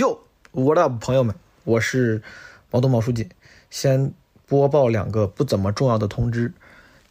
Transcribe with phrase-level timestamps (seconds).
[0.00, 0.18] 哟
[0.52, 2.22] ，What up，朋友们，我是
[2.70, 3.28] 毛东毛书记，
[3.68, 4.14] 先
[4.46, 6.54] 播报两个不怎么重要的通知。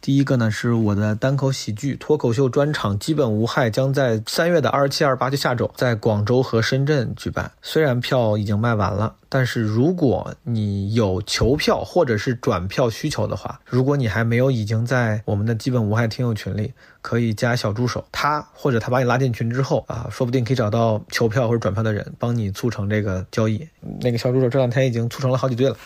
[0.00, 7.52] 第一个呢，是我的单口喜剧脱口秀专场《基本无害》将在三月的二十七、二十八，就下周，在广州和深圳举办。
[7.60, 23.68] 虽然票已经卖完了，但是如果你有求票或者是转票需求的话，如果你还没有已经在我们的基本无害听友群里，可以加小助手，他或者他把你拉进群之后啊，说不定可以找到求票或者转票的人，帮你促成这个交易。
[24.00, 25.76] 那个小助手这两天已经促成了好几对了，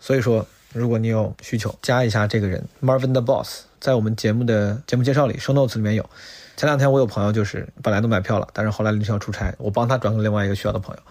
[0.00, 0.46] 所以说。
[0.72, 6.08] 如果你有需求，加一下这个人 Marvin the Boss，在我们节目的节目介绍里，show notes 里面有。
[6.56, 11.02] 前两天我有朋友就是本来都买票了，但是后来临时要出差，我帮他转给另外一个需要的朋友。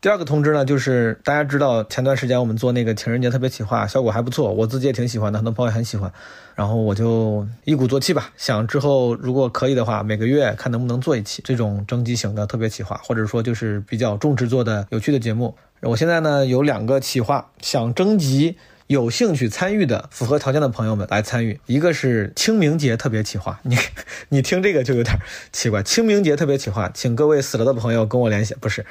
[0.00, 6.12] 第二个通知呢，就是大家知道前段时间我们做那个情人节特别企划，效果还不错，我自己也挺喜欢的，很多朋友也很喜欢。
[6.54, 15.54] 然后我就一鼓作气吧，想之后如果可以的话，每个月看能不能做一期这种征集型的特别企划，或者说就是比较重制作的有趣的节目。
[15.82, 18.56] 我现在呢有两个企划想征集。
[18.90, 23.78] 有兴趣参与的符合条件的朋友们来参与，一个是清明节特别企划，你
[24.30, 25.16] 你听这个就有点
[25.52, 25.80] 奇怪。
[25.80, 28.52] 清明节特别企划，请各位死了的朋友跟我联系。
[28.54, 28.84] 不是，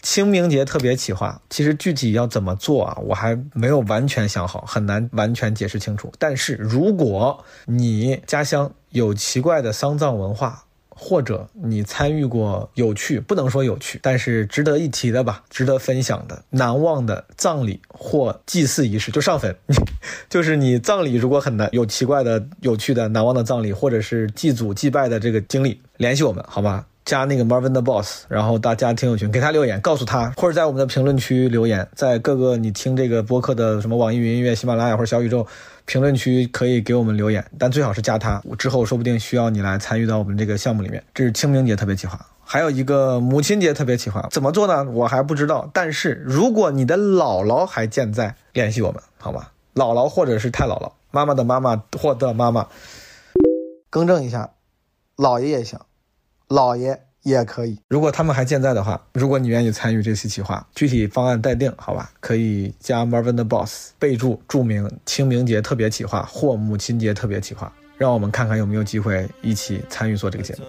[0.00, 6.10] 清明节特别企划，其实具体要怎么做啊，我还没有完全想好，很难完全解释清楚。
[6.18, 10.63] 但是如果你家乡有奇怪的丧葬文化，
[10.96, 19.54] 或者你参与过有趣，不能说有趣，但是值得一提的吧，值得分享的、难忘的葬礼或祭祀仪式，就上坟。
[20.30, 26.86] 就是你葬礼如果很难，有奇怪的、有趣的、难忘的葬礼，或者是祭祖祭拜的这个经历，联系我们好吗？
[27.04, 35.46] 加那个 Marvin 的 Boss，然后大家听友群给他留言，告诉他，或者在我们的评论区留言，在各个你听这个播客的什么网易云音乐、喜马拉雅或者小宇宙。
[35.86, 41.02] 评论区可以给我们留言，但最好是加他，之后说不定需要你来参与到我们这个项目里面。
[41.12, 44.90] 这是清明节特别企划，还有一个母亲节特别企划，怎么做呢？
[44.90, 45.70] 我还不知道。
[45.74, 49.48] 但是如果你的姥姥还健在，联系我们好吗？
[49.74, 52.68] 姥姥或者是太姥姥，妈妈的妈妈或的妈妈，
[53.90, 54.50] 更正一下，
[55.16, 55.78] 姥爷也行，
[56.48, 57.03] 姥爷。
[57.24, 62.10] 也可以，如果他们还健在的话，如果你愿意参与这期企划，具体方案待定，好吧？
[62.20, 67.72] 可以加 Marvin 的 Boss，备注注明清明节特别企划或母亲节特别企划。
[67.96, 70.64] 让我们看看有没有机会一起参与做这个节目。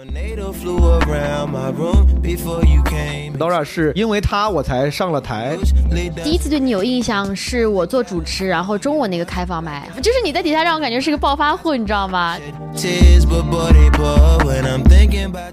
[3.38, 5.58] Nora 是因为他我才上了台。
[6.24, 12.38] 第一次对你有印象是我做主持，然后中午那个开放麦，就是你在底下让我感觉是个暴发户，你知道吗？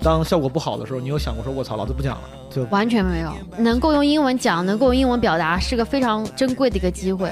[0.01, 2.23] 当效果不好的时候，你有想过说“我操，老子不讲了”？
[2.55, 3.33] 就完全没有。
[3.57, 7.31] 能够用英文讲，能够用英文表达，是个非常珍贵的一个机会。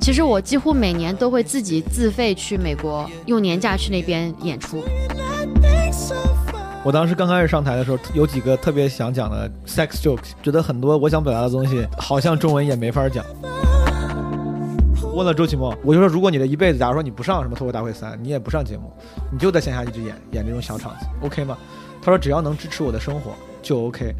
[0.00, 4.82] 其实我几乎每年都会自己自费去美国，用年假去那边演出。
[6.84, 13.24] 我当时刚开始上台的时候，有几个特别想讲的 sex jokes，觉得很多我想表达的东西，好像中文也没法讲。
[15.12, 18.92] 问了周奇墨，我就说，如果你的一辈子，假如说你不上什么脱口大会三，你也不上节目，
[19.32, 21.58] 你就在线下一直演演这种小场子，OK 吗？
[22.00, 24.14] 他说，只要能支持我的生活，就 OK。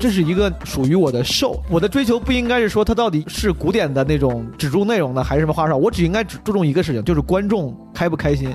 [0.00, 8.50] 这是一个属于我的 show，我的追求不应该是说它到底是古典的那种只注内容的，还是什么花哨，我只应该只注重一个事情，就是观众开不开心。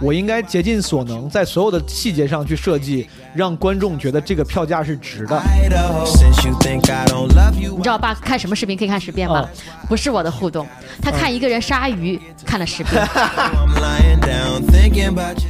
[0.00, 5.40] 我应该竭尽所能，在所有的细节上去设计，让观众觉得这个票价是值的。
[7.52, 9.46] 你知道爸看什么视频可以看十遍吗？
[9.88, 10.66] 不是我的互动，
[11.02, 13.02] 他看一个人杀鱼看了十遍。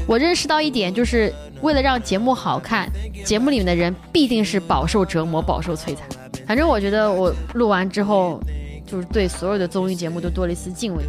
[0.07, 2.91] 我认识到一点，就是为了让节目好看，
[3.25, 5.99] 节目里面的人必定是饱受折磨、饱受摧残。
[6.47, 8.41] 反正我觉得我录完之后。
[8.91, 11.05] 就是对所有的综艺节目都多了一丝敬畏。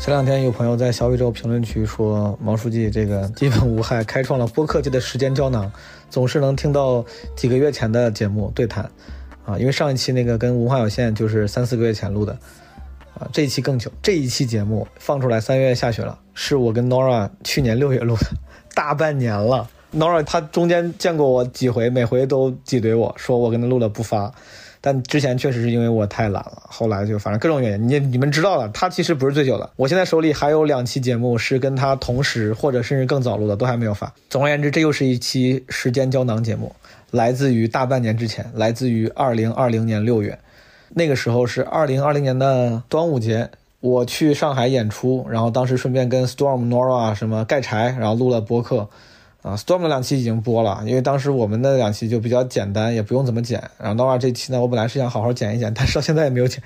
[0.00, 5.70] 前两天有朋友在小宇宙评论区说，毛书记这个基本无害，开创了播客界的时间胶囊，
[6.10, 7.04] 总是能听到
[7.36, 8.90] 几个月前的节目对谈，
[9.44, 12.32] 啊，因为上一期那个跟文化有限就是三四个月前录的，
[13.14, 18.26] 啊，这一期更久，这一期节目放出来三月下旬了，是我跟 Nora 去年六月录的，
[18.74, 19.68] 大半年了。
[19.94, 24.32] Nora 他中间见过我几回，每回都挤兑我说我跟他录了不发，
[24.80, 29.70] 但之前确实是因为我太懒了，后来就反正各种原因，你你们知道的，他其实不是醉酒的。
[29.76, 34.12] 我现在手里还有两期节目是跟他同时或者甚至更早录的，都还没有发。
[34.28, 36.74] 总而言之，这又是一期时间胶囊节目，
[37.10, 40.38] 来自于大半年之前，来自于二零二零年六月，
[40.90, 43.48] 那个时候是二零二零年的端午节，
[43.80, 48.88] 我去上海演出，然后当时顺便跟 Storm、Nora 什么盖柴，然后录了播客。
[49.46, 53.62] 啊，Storm 的两期已经播了，因为当时我们的两期就比较简单，也不用怎么剪。
[53.78, 56.60] 然后 Nora 这期呢，我本来是想好好剪一剪，但是到现在也没有剪。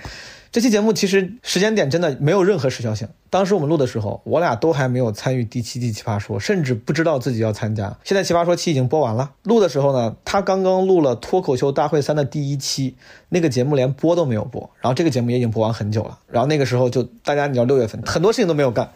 [0.50, 3.06] 这期节目其实时间点真的没有任何时效性。
[3.28, 7.94] 当时我们录的时候，我俩都还没有参与第七季奇葩说，甚至不知道自己要参加。
[8.02, 12.96] 现在奇葩说期已经播完了，录的时候呢，他刚刚录了脱口秀大会三的第一期，
[13.28, 16.18] 那个节目连播都没有播，然后这个节目也已经播完很久了。
[16.28, 18.90] 然后那个时候就大家你知道六月份很多事情都没有干。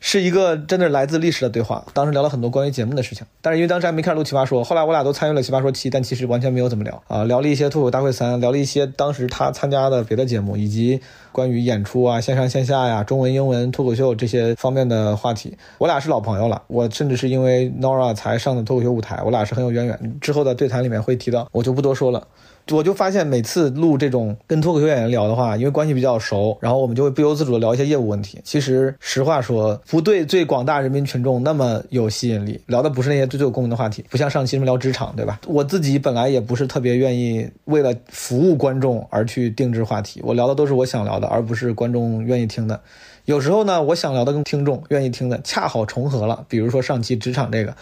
[0.00, 1.84] 是一个真的来自历史的对话。
[1.92, 11.00] 当时聊了很多关于节目的事情，但是因为当时还没开始录奇葩说，后来我俩都参与了奇葩说七，但其实完全没有怎么聊啊，聊了一些脱口大会三，聊了一些当时他参加的别的节目，以及
[11.32, 15.56] 关于演出啊、线上线下呀、中文英文脱口秀这些方面的话题。
[15.78, 20.18] 我俩是老朋友了，我甚至是因为 Nora 才上的脱口秀舞台，我俩是很有渊源。
[20.20, 22.26] 之后的对谈里面会提到，我就不多说了。
[22.70, 28.38] 我就发现每次录这种跟脱口秀演员聊的话，因为关系比较熟，然后我们就会不由自主的聊一些业务问题。
[28.44, 35.40] 其实实话说，不对最广大人民群众那么有吸引力，聊的不是那些最最有共鸣的话题，不像上期什么聊职场，对吧？
[35.46, 42.80] 我自己本来也不是特别愿意为了服务观众而去定制话题，我聊的都是我想聊的，而不是观众愿意听的。
[43.24, 47.74] 有时候呢，我想聊的跟听众愿意听的恰好重合了，比如说上期职场这个。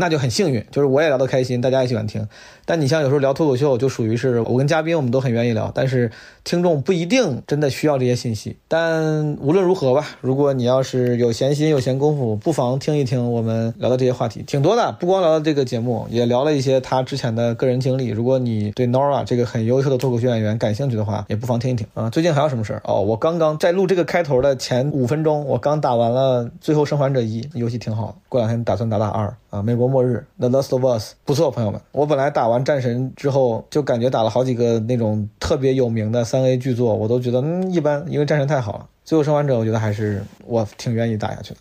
[0.00, 2.26] 那就很幸运，就是我也聊得开心，大家也喜欢听。
[2.64, 6.10] 但你像有时候聊脱口秀，就属于是我跟嘉宾，我们都很愿意聊，但是
[6.42, 8.56] 听众不一定真的需要这些信息。
[8.66, 14.92] 但无论如何吧，如果你要是有闲心、有闲工夫，不妨听一听我们聊的这些话题，挺多的。
[14.92, 18.06] 不光聊了这个节目，也聊了一些他之前的个人经历。
[18.08, 22.08] 如果你对 Nora 这个很优秀的脱口秀演员感兴趣的话，也不妨听一听啊。
[22.08, 22.80] 最近还有什么事儿？
[22.84, 29.89] 哦，我刚刚在录这个开头的前五分钟，我刚打完了《最后生还者一》，游戏挺好，过两天打算打打二啊，美国。
[29.90, 31.80] 末日，The Last of Us，不错，朋友们。
[31.92, 38.86] 我本来打完战神之后，就感觉打了好几个那种特别有名的三 A 巨作，我都觉得嗯一般，因为战神太好了。
[39.04, 41.60] 最后生还者，我觉得还是我挺愿意打下去的。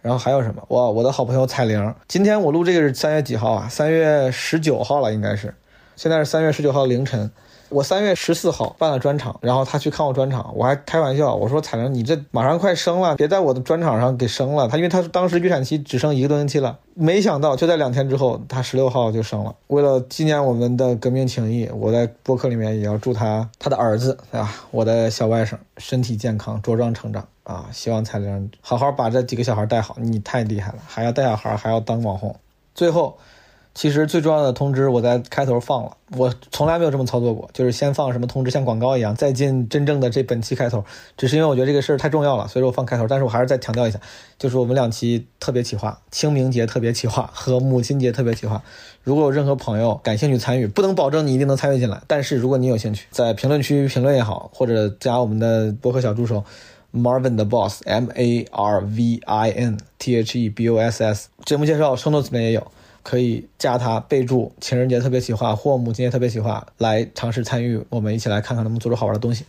[0.00, 0.62] 然后还有什么？
[0.68, 3.68] 哇，我的好朋友彩铃，今天我录这个是三月几号啊？
[3.68, 5.54] 三月十九号了，应该是。
[5.94, 7.30] 现在是三月十九号凌晨。
[7.70, 14.68] 我三月十四号办了专场，然后他去看我专场，我还开玩笑，我说彩玲，你这马上快生了，别在我的专场上给生了。
[14.68, 19.54] 他因为他当时预产期只剩一个多星期了，没想到就在两天之后，他十六号就生了。
[19.66, 27.66] 为了纪念我们的革命情谊，我在播客里面也要祝他他的儿子啊，我的小外甥身体健康，茁壮成长啊！
[27.72, 32.34] 希望彩玲好好把这几个小孩带好，你太厉害了，还要带小孩，还要当网红。
[32.74, 33.18] 最后。
[33.78, 40.84] 其实最重要的通知我在开头放了，我从来没有这么操作过，就是先放什么通知，像广告一样，再进真正的这本期开头。
[41.16, 43.06] 只是因为我觉得这个事儿太重要了，所以说我放开头。
[43.06, 44.00] 但是我还是再强调一下，
[44.36, 48.60] 就是我们两期特别企划，清明节特别企划和母亲节特别企划。
[49.04, 56.42] 如果有任何朋友感兴趣参与，不能保证你一定能参与进来，但是如果你有兴趣，在评论区评论也好，或者加我们的博客小助手
[56.92, 61.04] Marvin 的 Boss M A R V I N T H E B O S
[61.04, 62.66] S，节目介绍 show notes 里面也有。
[63.08, 69.46] 可以加他备注情人节特别企划或母亲节特别企划来尝试参与，我们一起来看看能不能做出好玩的东西。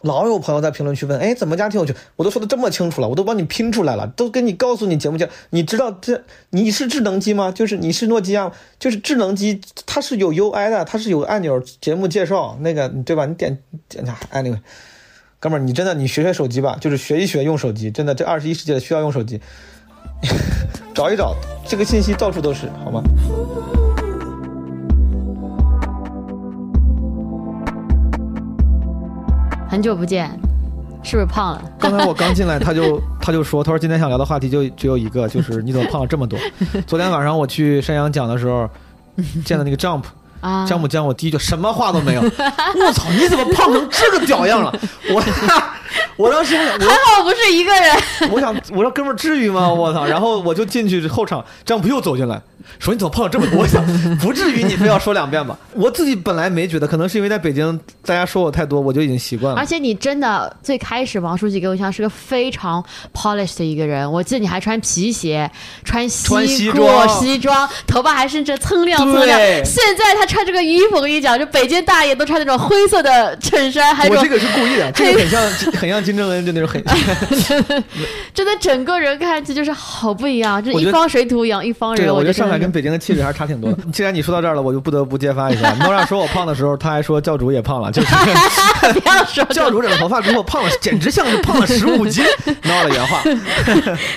[0.00, 1.94] 老有朋友在评论区问，哎，怎么加挺有趣？
[2.16, 7.52] 我都说的这么清楚了，我都帮你拼出来了，都跟你告诉你节目叫，你知道这你是智能机吗？
[7.52, 13.26] 就是你是诺基亚，就是智能机，它是有 UI 的，它是有按钮，节目介绍那个对吧？
[13.26, 13.58] 你点
[13.90, 14.60] 点下，anyway，
[15.38, 19.38] 哥们儿，你真的你学学手机吧，就是学一学用手机，真的这二十一世纪的需要用手机。
[20.96, 23.02] 找一找，这个信息到处都是，好吗？
[29.68, 30.30] 很久不见，
[31.02, 31.62] 是不是胖了？
[31.78, 36.38] 刚才我刚进来，他就 他就说，他说今天想聊的话题就只有一个，就是你怎么胖了这么多？
[36.88, 38.66] 昨天晚上我去山羊讲的时候，
[39.44, 40.04] 见的那个 Jump。
[40.66, 42.22] 姜母姜，我第一句什么话都没有。
[42.22, 44.72] 我操，你怎么胖成这个屌样了？
[45.10, 45.20] 我
[46.16, 47.96] 我当时还好不是一个人。
[48.30, 49.68] 我想我说哥们儿至于吗？
[49.68, 50.04] 我操！
[50.06, 52.40] 然后我就进去后场，张不又走进来。
[52.80, 53.60] 说你怎么胖了这么多？
[53.60, 53.84] 我想
[54.18, 55.56] 不至于你非要说两遍吧？
[55.72, 59.60] 我自己本来没觉得，可能是因为在北京大家说我太多，我就已经习惯了。
[59.60, 65.48] 而且你真的最开始王书记给我印象是个非常 polished 的一个人，我记得你还穿皮鞋、
[65.84, 66.26] 穿西
[66.72, 69.38] 装、西装，头发还甚至锃亮锃亮。
[69.64, 75.40] 现在他穿这个衣服，我跟你讲，就北京大爷都穿那种灰色的衬衫，还我这个是故意的，这个很像
[75.76, 76.82] 很像金正恩，就那种很，
[78.34, 82.12] 真的整个人看上去就是好不一样，就一方水土养一方人。
[82.12, 83.78] 我觉得上海跟北京的气质还是差挺多的。
[83.92, 85.72] 既然你说到这儿了，我就不得不揭发一下。
[85.84, 88.14] 诺亚说我胖的时候，他还说教主也胖了，就是
[88.92, 92.24] 不要说教主染了头发之后胖了，简直像是胖了十五斤。
[92.62, 93.22] 闹了原话。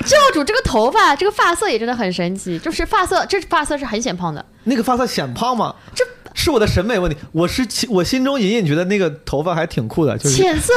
[0.05, 4.43] 教主这个头发，这个发色也真的很神奇，就是发色，这发色是很显胖的。
[4.63, 5.73] 那个发色显胖吗？
[5.95, 7.17] 这是我的审美问题。
[7.31, 10.73] 我是我心中隐隐觉得那个头发还挺酷的，就是浅色。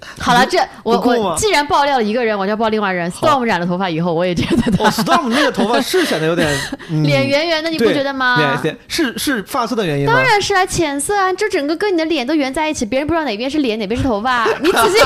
[0.20, 3.10] 好了，这我我既然爆料了一个人，我就要爆另外人。
[3.10, 6.48] Storm 染了头发以后，我也觉得哦他，Storm 那个头发是显得有点、
[6.90, 8.36] 嗯、脸圆圆的，你不觉得吗？
[8.38, 10.12] 脸脸是是发色的原因吗？
[10.12, 14.46] 当然是啊，浅色啊，这整个跟你的脸都圆在一起，别人不知道哪边是脸，哪边是头发。
[14.60, 14.98] 你仔细，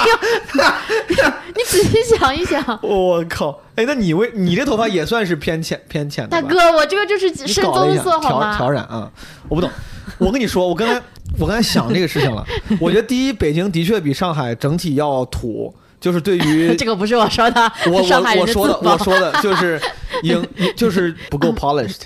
[1.57, 3.59] 你仔细想一想，我靠！
[3.81, 6.43] 哎，那你为你这头发也算是偏浅偏浅的吧？
[6.43, 8.57] 大哥，我这个就是你深棕色，好调吗？
[8.57, 9.11] 调染啊，
[9.49, 9.71] 我不懂。
[10.19, 11.01] 我跟你说，我刚才
[11.39, 12.45] 我刚才想这个事情了。
[12.79, 19.81] 我觉得第一，北京的确比上海整体要土，就是对于 这个不是我说的，我上海人我我说的我说的就是
[20.25, 20.47] 影
[20.77, 22.03] 就是不够 polished。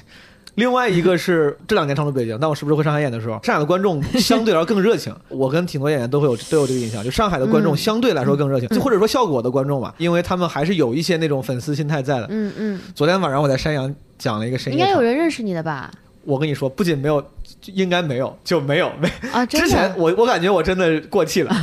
[0.56, 5.14] 另外一个是这两年常驻北京，但我时不时回上海演的时候，上海的观众相对来说更热情。
[5.28, 12.26] 我跟挺多演员都会有都有这个印象，就上海的观众嗯相对来说更热情，就或者说效果的观众吧，因为他们还是有一些那种粉丝心态在的。
[12.30, 15.90] 嗯嗯，昨天晚上我在山阳讲了一个深应该有，人认识你的吧？
[16.26, 17.22] 我跟你说，不仅没有，
[17.66, 19.10] 应该没有，就没有没。
[19.30, 21.54] 啊，之前，我我感觉我真的过气了，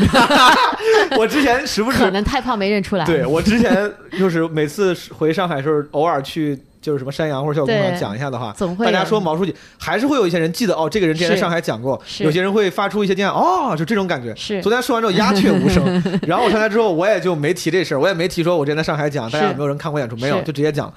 [1.17, 3.03] 我之前时不时可能太胖没认出来。
[3.03, 14.35] 对我之前就是每次回上海的时候，偶尔去就是什么山羊或者效果工厂讲一下的话，总会大家说毛书记，还是会有一些人记得哦，这个人之前在上海讲过，有些人会发出一些惊讶，哦，就这种感觉。
[14.35, 15.83] 是昨天说完之后鸦雀无声，
[16.27, 20.15] 然后我上台之后我也就没提这事儿，我也没提说我之前在上海讲，大家有没有人看过演出？
[20.17, 20.91] 没有，就直接讲。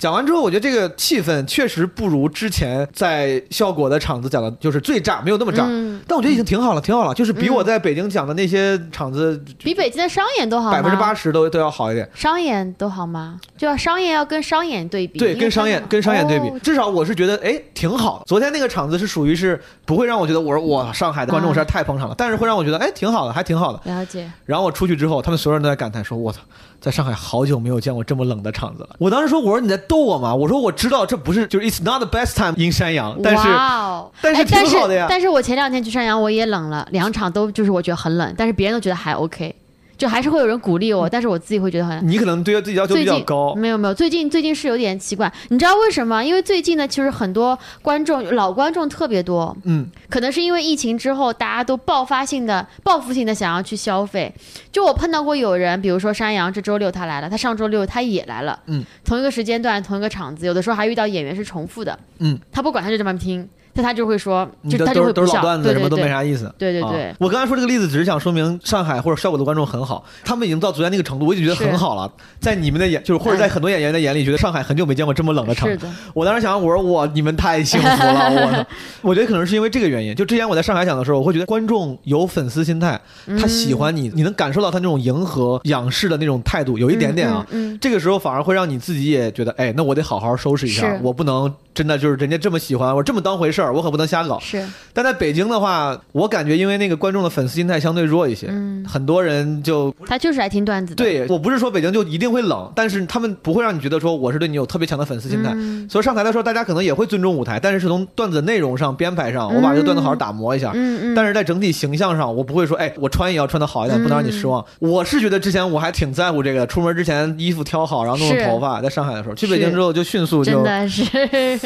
[0.00, 5.66] 讲完之后，我觉得这个气氛确实不如之前在效果的场子讲的，就是最炸，没有那么炸。
[5.68, 10.70] 嗯，但我觉得已经挺好了，挺好了，就是比我嗯在北京讲的那些场子比北京的商演都好？
[10.72, 12.08] 百分之八十都都要好一点。
[12.14, 13.38] 商演都好吗？
[13.58, 18.22] 就要商演要跟商演对比，对，跟商演跟商演对比，哦至少我是觉得哎挺好。
[18.26, 23.80] 昨天那个场子是属于是不会让我觉得我说哇上海的观众实在太捧场了，但是会让我觉得哎挺好的，还挺好的。
[23.84, 26.40] 了解，然后我出去之后，他们所有人都在感叹说：“我操，
[26.80, 30.34] 在上海好久没有见过这么冷的场子了。”我当时说：“我说你在逗我吗？
[30.34, 39.54] 我说我知道这不是就是 It's not the best time in 山羊，但是哇哦但是挺好的呀但是我前两天去山羊，我也冷了，两场都就是我觉得很冷，但是别人都觉得还 OK，
[40.00, 42.08] 就还是会有人鼓励我，但是我自己会觉得很。
[42.08, 43.54] 你可能对自己要求比较高。
[43.54, 46.24] 没有没有，最近最近是有点奇怪，你知道为什么？
[46.24, 54.34] 因为最近呢，其实很多观众老观众特别多，嗯，可能是因为疫情之后，大家都爆发性的、报复性的想要去消费。
[54.72, 66.52] 就我碰到过有人，比如说山羊，这周六他来了，他上周六他也来了，嗯，同一个时间段、同一个场子，有的时候还遇到演员是重复的，嗯，他不管，他就这么听，但他就会说，你就的都是都是老段子，什么都没啥意思。
[66.58, 72.10] 对对对啊，我刚才说这个例子，只是想说明上海或者效果的观众很好，他们已经到昨天那个程度，我已经觉得很好了。
[72.40, 75.76] 在你们的眼，就是或者在很多演员的眼里，觉得上海很久没见过这么冷的场是。
[75.76, 78.66] 的，我当时想，我说我你们太幸福了，我！
[79.10, 80.14] 我觉得可能是因为这个原因。
[80.14, 83.00] 就之前我在上海讲的时候，我会觉得观众有粉丝心态，
[83.38, 87.46] 他喜欢你，你能感受到他那种迎合、仰视的那种态度，有一点点啊。
[87.50, 94.40] 嗯，嗯这个时候反而会让你自己也觉得，哎，那我得好好收拾一下，我不能真的就是人家这么喜欢我，这么当回事儿，我可不能瞎搞嗯。
[94.40, 105.50] 是，但在北京的话，我感觉因为那个观众的粉丝心态相对弱一些，嗯，很多人就他就是爱听段子的，对我不是说北京就一定会冷，但是他们不会让你觉得说我是对你有特别强的粉丝心态。
[105.54, 110.70] 嗯所以上台的时候，大家可能也会尊重舞台，但是是从段子内容上、编排上，我把这个段子好好打磨一下。
[110.74, 114.64] 嗯嗯，但是在整体形象上，我不会说，哎，我穿也要穿的好一点，不能让你失望。
[114.78, 118.80] 我是觉得之前我还挺在乎这个，出门之前衣服挑好，然后弄弄头发。
[118.80, 121.02] 在上海的时候，去北京之后就迅速就真的是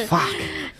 [0.06, 0.22] fuck，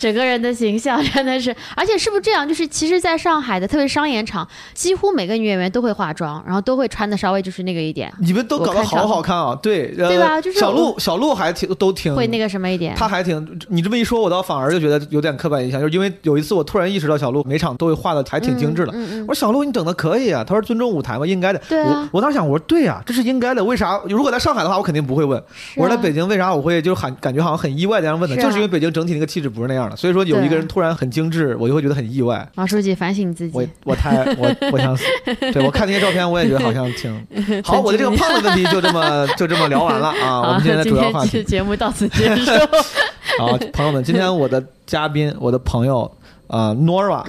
[0.05, 2.47] 整个人的形象真的是， 而且是不是这样？
[2.47, 9.59] 就是其实，在上海的特别商演场，几乎每个女演员都会化妆，然后都会穿的稍微就是那个一点，你们都搞得好好看啊！
[9.63, 12.95] 对，呃、对吧就是小鹿，小鹿还挺都挺会那个什么一点。
[12.97, 18.93] 他还挺，你这么一说，我倒反而就觉得有点刻板印象，就是因为有一次我突然意识到小鹿每场都会画的还挺精致的。
[18.93, 21.59] 嗯嗯我说小鹿你整的可以啊，他说尊重舞台嘛，应该的。
[21.67, 23.65] 对啊我我当时想，我说对呀、这是应该的。
[23.65, 23.99] 为啥？
[24.07, 25.41] 如果在上海的话，我肯定不会问。
[25.41, 25.45] 啊
[25.77, 32.49] 我说在北京为啥我会就是很感觉好像很意外的这样问的，就是因为北京整体那个气质不是那样的，所以说有一个人突然很精致，我就会觉得很意外。
[32.57, 35.05] 王书记反省自己，我我太我我想死，
[35.53, 37.27] 对我看那些照片，我也觉得好像挺
[37.65, 37.81] 好。
[37.81, 40.41] 我的这个胖的问题就这么就这么聊完了啊。
[40.41, 42.51] 我们今天的主要话题节目到此结束。
[43.39, 46.11] 好，朋友们，今天我的嘉宾，我的朋友，
[46.47, 47.25] 呃，Nora。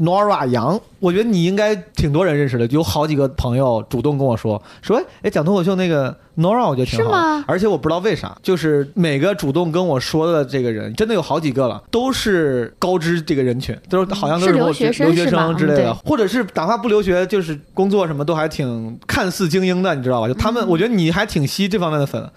[0.00, 7.10] Nora 杨，我觉得你应该挺多人认识的，有好几个朋友主动跟我说说，哎，讲脱口秀那个 Nora，我觉得挺好。
[7.10, 7.44] 的，是吗？
[7.46, 20.28] 而且我不知道为啥，就是每个主动跟我说的这个人，真的有好几个了，都是高知这个人群，都是好像都是留学生留学生之类的嗯，或者是哪怕不留学，就是工作什么都还挺看似精英的，你知道吧？
[20.28, 20.54] 就他嗯。
[20.54, 22.30] 们，我觉得你还挺吸这方面的粉。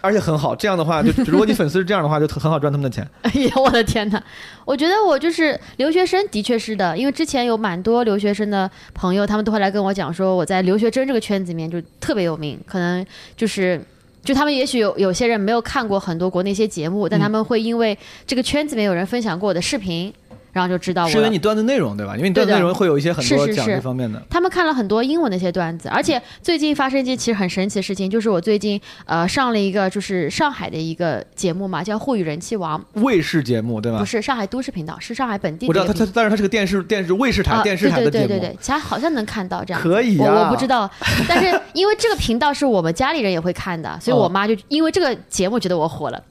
[0.02, 3.06] 而且很好，这样的话，就 如果你粉丝是这样的话，就很好赚他们的钱。
[3.22, 4.22] 哎呀，我的天哪！
[4.64, 13.04] 我觉得我就是留学生，的确是的，因为之前有蛮多留学生的朋友，他们都会来跟我讲说，我在留学生这个圈子里面就特别有名，可能
[13.36, 13.80] 就是。
[14.22, 20.12] 就他们也许有有些人没有看过很多国内一些节目，但他们会因为这个圈子里面有人分享过我的视频，
[20.52, 22.16] 然后就知道我是因为你段子内容对吧？
[22.16, 24.22] 因为你段子内容会有一些很多讲这方面的。
[24.28, 34.04] 他们看了很多英文的一些段子，而且最近发生一件其实很神奇的事情，就是我最近呃上了一个就是上海的一个节目嘛，叫《沪语人气王》，卫视节目对吧不？
[34.04, 38.26] 是上海都市频道，是上海本地我知道它它，但是它是个电视电视卫视台、啊电视台的节目。
[38.26, 39.80] 对对对对对，其他好像能看到这样。
[39.80, 40.90] 可以啊我我不知道，
[41.28, 46.22] 但是因为这个频道是我们家里人也会看的，所以哦我妈就因为这个节目觉得我火了。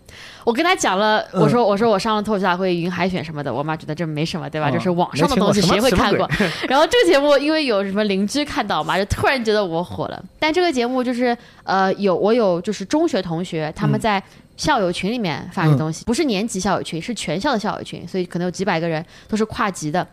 [0.44, 4.70] 我跟他讲了，嗯我说我说我上了脱口秀大会云海选什么的，我妈觉得这没什么，对吧？
[4.70, 6.30] 哦这是网上的东西，谁会看过？
[6.68, 10.24] 然后这个节目因为有什么邻居看到嘛，就突然觉得我火了。
[10.40, 14.24] 但这个节目就是呃，有我有就是中学同学他们嗯在
[14.58, 20.06] 校友群里面发的东西，不是年级校友群，是全校的校友群，所以可能有几百个人都是跨级的。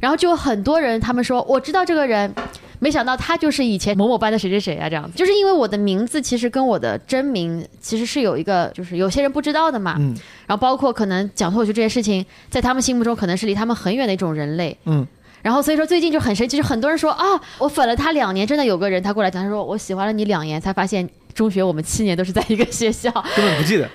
[0.00, 2.34] 然后就有很多人他们说我知道这个人。
[2.82, 9.96] 没想到他就是以前某某班的谁谁谁啊，这样子，就是因为我的名字其实跟我的真名其实是有一个，就是有些人不知道的嘛。
[9.98, 10.16] 嗯
[10.46, 14.74] 然后包括可能讲脱口秀这件事情，在他们心目中可能是离他们很远的一种人类。
[14.86, 15.06] 嗯，
[15.42, 17.22] 然后所以说最近就很神奇，就很多人说啊，
[17.58, 23.86] 我粉了他两年，真的有个人他过来讲，他说我喜欢了你两年，才发现中学我们七年都是在一个学校，根本不记得。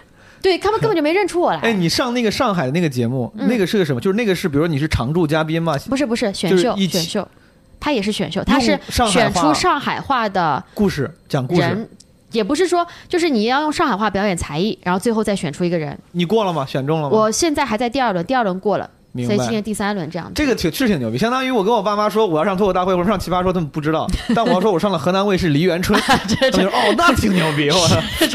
[0.46, 1.60] 对他们根本就没认出我来。
[1.62, 4.00] 哎，你上那个上海的那个节目，嗯那个是个什么？
[4.00, 7.28] 就是那个是，比如说你是常驻嘉宾嘛，不是不是选秀就是选秀，
[7.80, 11.90] 他也是选秀，他是选出上海话的故事讲故事，人。
[12.32, 15.98] 也不是说，就是你要用上海话表演才艺，然后最后再选出一个人。
[16.12, 16.64] 你过了吗？
[16.64, 17.18] 选中了吗？
[17.18, 19.56] 我现在还在第二轮，第二轮过了，明白所以今。
[19.56, 20.34] 年第三轮这样子。
[20.36, 24.06] 这个挺是挺牛逼，相当于我跟我爸妈说我要上脱口大会或者上奇葩说，他们不知道，
[24.36, 27.88] 但我要说我上了河南卫视梨园春， 他这们就说哦，那挺牛逼，我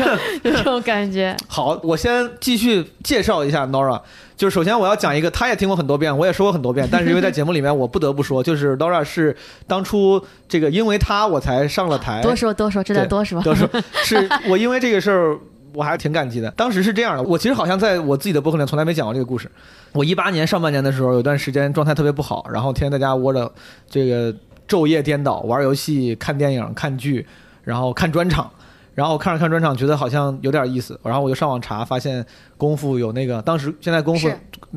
[0.42, 1.36] 这种感觉。
[1.46, 4.00] 好，我先继续介绍一下 Nora。
[4.36, 13.42] 就是首先我要讲一个，他也听过很多遍，我也说过很多遍，但是因为在节目里面我不得不说，就是 Nora 是当初这个因为他我才上了台，多说多说，真的对多说。
[13.42, 13.68] 多说
[14.02, 15.38] 是我因为这个事儿。
[15.72, 16.50] 我还是挺感激的。
[16.52, 19.50] 当时是这样的，我其实好像在我自己的博客里从来没讲过这个故事。
[19.92, 23.52] 我一八年上半年的时候，有段时间状态特别不好，然后天天在家窝着，
[23.88, 24.34] 这个
[24.68, 27.26] 昼夜颠倒，玩游戏、看电影、看剧，
[27.64, 28.50] 然后看专场。
[28.92, 32.26] 然后看着看专场，觉得好像有点意思，然后我就上网查，发现
[32.58, 34.28] 功夫有那个，当时现在功夫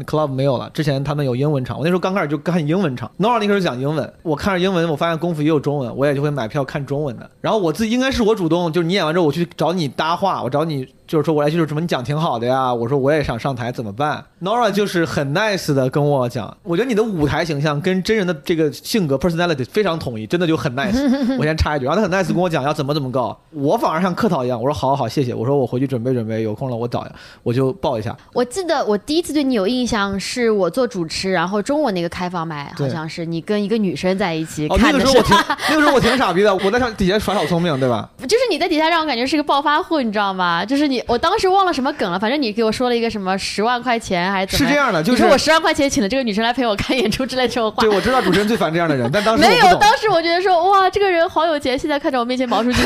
[0.05, 7.29] club 没有了，之前他们有英文场，我那时候刚开始就看英文场，Nora 那时候讲英文，我看着英文，我发现功夫也有中文，我也就会买票看中文的。
[7.41, 20.93] 然后我自己应该是我主动，就是你演完之后，我去找你搭话，我找你就是说我来就是什么你讲挺好的呀，我说我也想上台怎么办？Nora 就是很 nice 的跟我讲，我觉得你的舞台形象跟真人的这个性格 personality 非常统一，真的就很 nice。
[21.37, 27.05] 我先插一句，然后他很 nice 跟我讲要怎么怎么搞，我反而像客套一样，我说好好好，谢谢，我说我回去准备准备，有空了我找
[27.43, 28.15] 我就报一下。
[28.33, 35.35] 我记得我第一次对你有印象，是我做主持，然后中午那个开放麦，好像是你跟一个女生在一起看的时候我挺，
[35.69, 38.09] 那个时候我挺傻逼的，我在上底下耍小聪明，对吧？
[38.23, 40.63] 就是你在底下让我感觉是个暴发户，你知道吗？
[40.63, 44.69] 就是你，我当时忘了什么梗了，反正你给我说了一个什么十万块钱还是怎么？
[44.69, 47.89] 是这样的，就是我十万块钱请了这个女生来陪我看演出之类这种话对，。
[47.89, 52.81] 我知道主持人最烦这样的人，但当时没有，当时我觉得说哇，这个人好有钱，现在看着我面前毛书记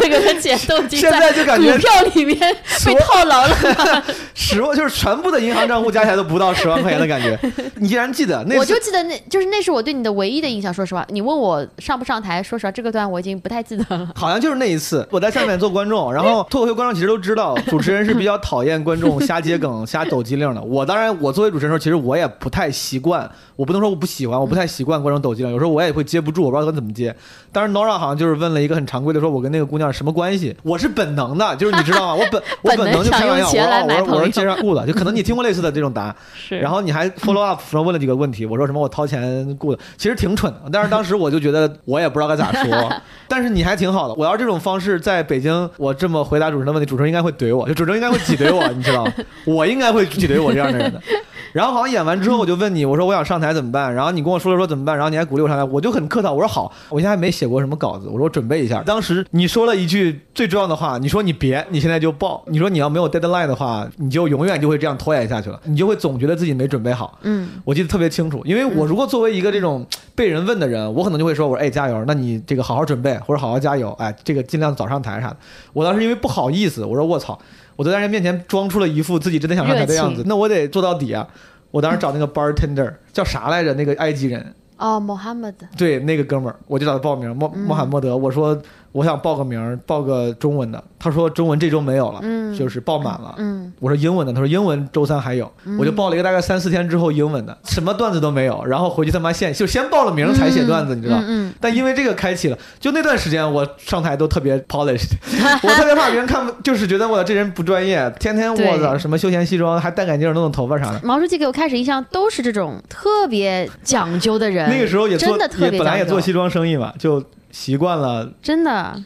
[0.00, 2.38] 这个 的钱 都已经现在就感觉股票里面
[2.84, 4.04] 被套牢了。
[4.34, 7.38] 十万就是全部的银行账户加起来都不到十万块钱的感觉。
[7.76, 10.72] 你竟然记得那我就记得那就是那是我对你的唯一的印象。
[10.72, 14.08] 说实话，你问我上不上台，说实话这个段我已经不太记得了。
[14.14, 20.60] 好像就是那一次，我在下面做观众，然后脱口秀观众其实都知道，主持人是比较讨厌观众瞎接梗、瞎抖机灵的。
[20.60, 27.14] 我当然，我作为主持人的时候，其实我也不太习惯，我不能说我不喜欢，我不太习惯观众抖机灵，有时候我也会接不住，我不知道该怎么接。
[27.52, 30.56] 当时 Nora 好像就是问了一个很常规的，说我跟那个姑娘什么关系？
[30.64, 32.14] 我是本能的，就是你知道吗？
[32.14, 33.48] 我本 我本能就开玩笑，
[33.84, 36.16] 我说我说我说街上雇的，就可能你听过类似的这种答案。
[36.34, 42.92] 是然后你还 follow up 说问了几个问题，我说什么我掏钱雇的，其实挺蠢的，但是当时我就觉得我也不知道该咋说，
[43.28, 44.14] 但是你还挺好的。
[44.14, 49.12] 我要是这种方式在北京，我这么回回答主持人的问题，主持人应该会怼我，就主持人应该会挤兑我，你知道吗？
[49.44, 51.02] 我应该会挤兑我这样的人的。
[51.52, 53.94] 然后好像演完之后，我就问你，我说我想上台怎么办？
[53.94, 58.82] 然后你跟我说了说怎么办，然后你还鼓励我上台，我就很客套，我说好，我现在还没写过什么稿子，我说我准备一下。
[58.82, 67.18] 当时你说了一句最重要的话，你说你别，你现在就报，你说你要没有 deadline 的话，你就永远就会这样拖延下去了，你就会总觉得自己没准备好。
[67.22, 75.36] 嗯，我记得特别清楚，因为我如果作为一个这种被人问的人，我可能就会说，我说哎加油，那你这个好好准备，或者好好加油，哎这个尽量早上台啥的。
[75.72, 77.38] 我当时因为不好意思，我说我操，
[77.80, 81.26] 我都在人面前装出了一副自己真的想上台的样子那我得做到底啊。
[81.70, 83.72] 我当时找那个 bartender 叫啥来着？
[83.72, 88.14] 那个埃及人，哦，Mohammed，对那个哥们儿，我就找他报名，穆嗯穆罕默德。
[88.14, 88.60] 我说
[88.92, 90.82] 我想报个名儿，报个中文的。
[90.98, 93.34] 他说中文这周没有了，嗯就是报满了。
[93.38, 101.18] 嗯我说英文的，他说英文周三还有，我就报了一个大概三四天之后英文的，什么段子都没有，然后回去他妈现就先报了名才写段子，你知道。
[101.22, 105.12] 嗯但因为这个开启了，就那段时间我上台都特别 polished，
[105.62, 110.98] 我特别怕别人看不，就是觉得我这人不专业，天天我操什么休闲西装，还戴眼镜弄弄头发啥的。
[110.98, 119.02] 嗯，毛书记给我开始印象都是这种特别讲究的人， 那个时候也做真的特也本来也做西装生意嘛，就习惯了，真的，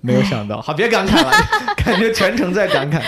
[0.00, 0.60] 没有想到。
[0.60, 1.30] 好，别感慨了，
[1.84, 3.02] 感觉全程在感慨。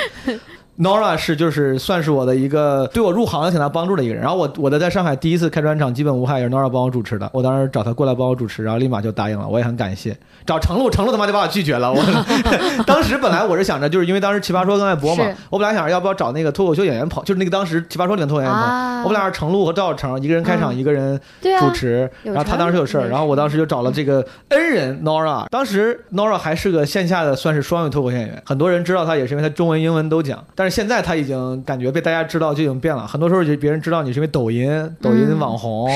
[0.80, 4.22] Nora 是就是算是我的一个对我入行有挺大帮助的一个人。
[4.22, 7.28] 然后我我的在上海第一次开专场基本无害也是 Nora 帮我主持的。
[7.34, 10.16] 我当时找他过来帮我主持，然后立马就答应了，我也很感谢。
[10.46, 11.92] 找程璐，程璐他妈就把我拒绝了。
[11.92, 12.02] 我
[12.86, 18.66] 当时本来我是想着，就是因为当时奇葩说正在播嘛，我本来想着要不要找那个脱口秀演员跑，就是那个当时奇葩说里面脱口秀演员跑。
[18.66, 25.46] 啊我本来是程璐和赵小成一个人开场，嗯一个人主持，有然后他当时有事儿，然后我当时就找了这个恩人 Nora。
[25.48, 30.42] 当时 Nora 还是个线下的算是双语脱口秀演员，很多人知道他也是因为他中文、英文都讲。
[30.54, 34.68] 但是现在他已经感觉被大家知道就已经变了，很多时候就别人知道你是因为抖音、
[35.00, 35.90] 抖音网红，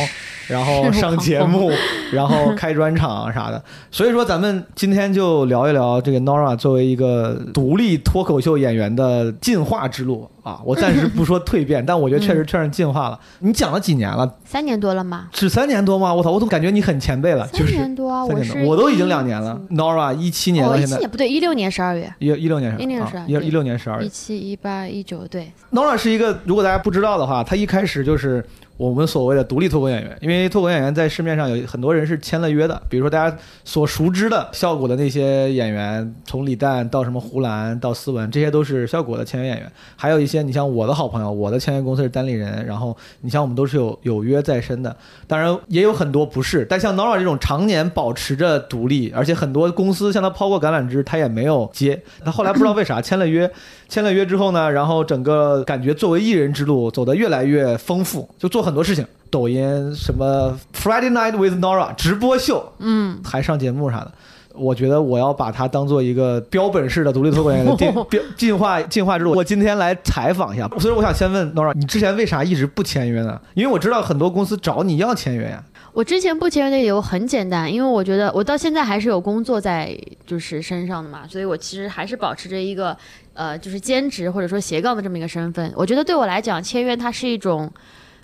[0.49, 1.71] 然后上节目，
[2.13, 3.63] 然后开专场啥的。
[3.91, 10.61] 所以说咱们今天就聊一聊这个 Nora 作为一个独立脱口秀演员的进化之路啊。
[10.65, 13.19] 我暂时不说蜕变， 但我觉得确实确实进化了。
[13.41, 14.33] 你讲了几年了？
[14.45, 15.29] 三年多了吗？
[15.33, 16.15] 只三年多吗？
[16.15, 17.45] 我操，我怎么感觉你很前辈了？
[17.49, 19.61] 就三是年多啊，三年是，我都已经两年了。
[19.71, 24.07] Nora 一七年哦，到现在，一七年不对，一六年十二月，一一六年一六年啊是吧对一一六年十二月。
[24.07, 28.45] 一七一八一九对，Nora 是一个，如果大家不知道的话，他一开始就是
[28.77, 39.71] 我们所谓的独立脱口演员，因为脱口演员在市面上有很多人是签了约的，比如说大家所熟知的效果的那些演员，从李诞到什么胡兰到思文，这些都是效果的签约演员。
[39.95, 44.95] 还有一些，你像我的好朋友，我的签约公司是单立人，然后你像我们都是有有约在身的，
[45.29, 52.03] 当然也有很多不是，但像 Nora 这种常年保持着独立，而且很多公司向他抛过橄榄枝，他也没有接。
[52.25, 53.49] 他后来不知道为啥签了约，
[53.89, 64.13] 签了约之后呢，然后整个感觉作为艺人之路走得越来越丰富，就做很多事情，抖音什么 Friday Night with Nora 直播秀，嗯，还上节目啥的。
[64.57, 69.33] 我觉得我要把它当做一个标本式的独立脱口演员的进 标进化进化之路。
[69.33, 73.41] 我今天来采访一下，所以我想先问 Nora，你之前为啥一直不签约呢？
[73.55, 75.63] 因为我知道很多公司找你要签约呀。
[75.93, 82.97] 我之前不签约的理由很简单，因为我觉得我到现在还是有工作在就是身上的嘛，所以我其实还是保持着一个
[83.33, 85.73] 呃就是兼职或者说斜杠的这么一个身份。
[85.77, 87.69] 我觉得对我来讲，签约它是一种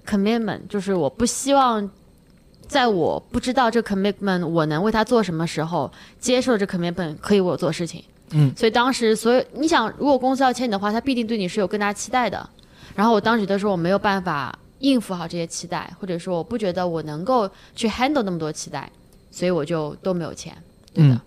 [0.06, 1.88] commitment，就是我不希望
[2.66, 8.02] 在我不知道这 commitment 我能为他做什么时候，接受这 commitment 可以为我做事情。
[8.32, 12.48] 嗯，所以当时所有你想，如果公司要签你的话，他必定对你是有更大期待的。
[12.94, 18.90] 然后我当时觉得说我没有办法应付好这些期待，或者说我不觉得我能够去 handle 那么多期待，
[19.30, 20.56] 所以我就都没有签。
[20.94, 21.14] 对的。
[21.14, 21.20] 嗯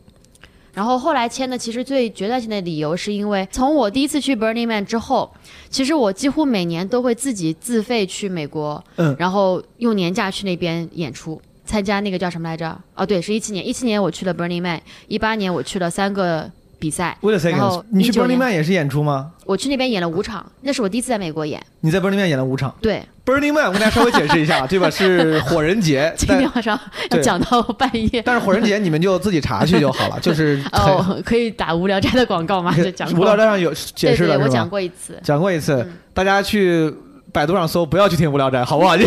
[0.74, 5.32] 然后后来签的，其实最决断性的理由是因为从我第一次去 Burning Man 之后，
[5.70, 12.76] 其实我几乎每年都会自己自费去美国，嗯然后用年假去那边演出，参加那个叫什么来着？
[12.96, 16.52] 哦，对，是一七年，一七年我去了 Burning Man，一八年我去了三个
[16.84, 19.32] 比赛，为了 second，然后你去19 Burning Man 也是演出吗？
[19.46, 21.62] 我去那边演了五场，那是我第一次在美国演。
[21.80, 22.76] 你在 Burning Man 演了五场。
[22.82, 24.90] 对，Burning Man 我跟大家稍微解释一下， 对吧？
[24.90, 26.78] 是火人节，今天晚上
[27.12, 28.22] 要讲到半夜。
[28.22, 32.76] 但是火人节你们就自己查去就好了， 就是很哦，可以打无聊斋的广告吗？
[32.76, 34.70] 就讲过无聊斋上有解释了对对，我讲？
[34.70, 35.18] 过一次。
[35.24, 36.94] 讲过一次嗯，大家去
[37.34, 38.96] 百度上搜，不要去听无聊斋，好不好？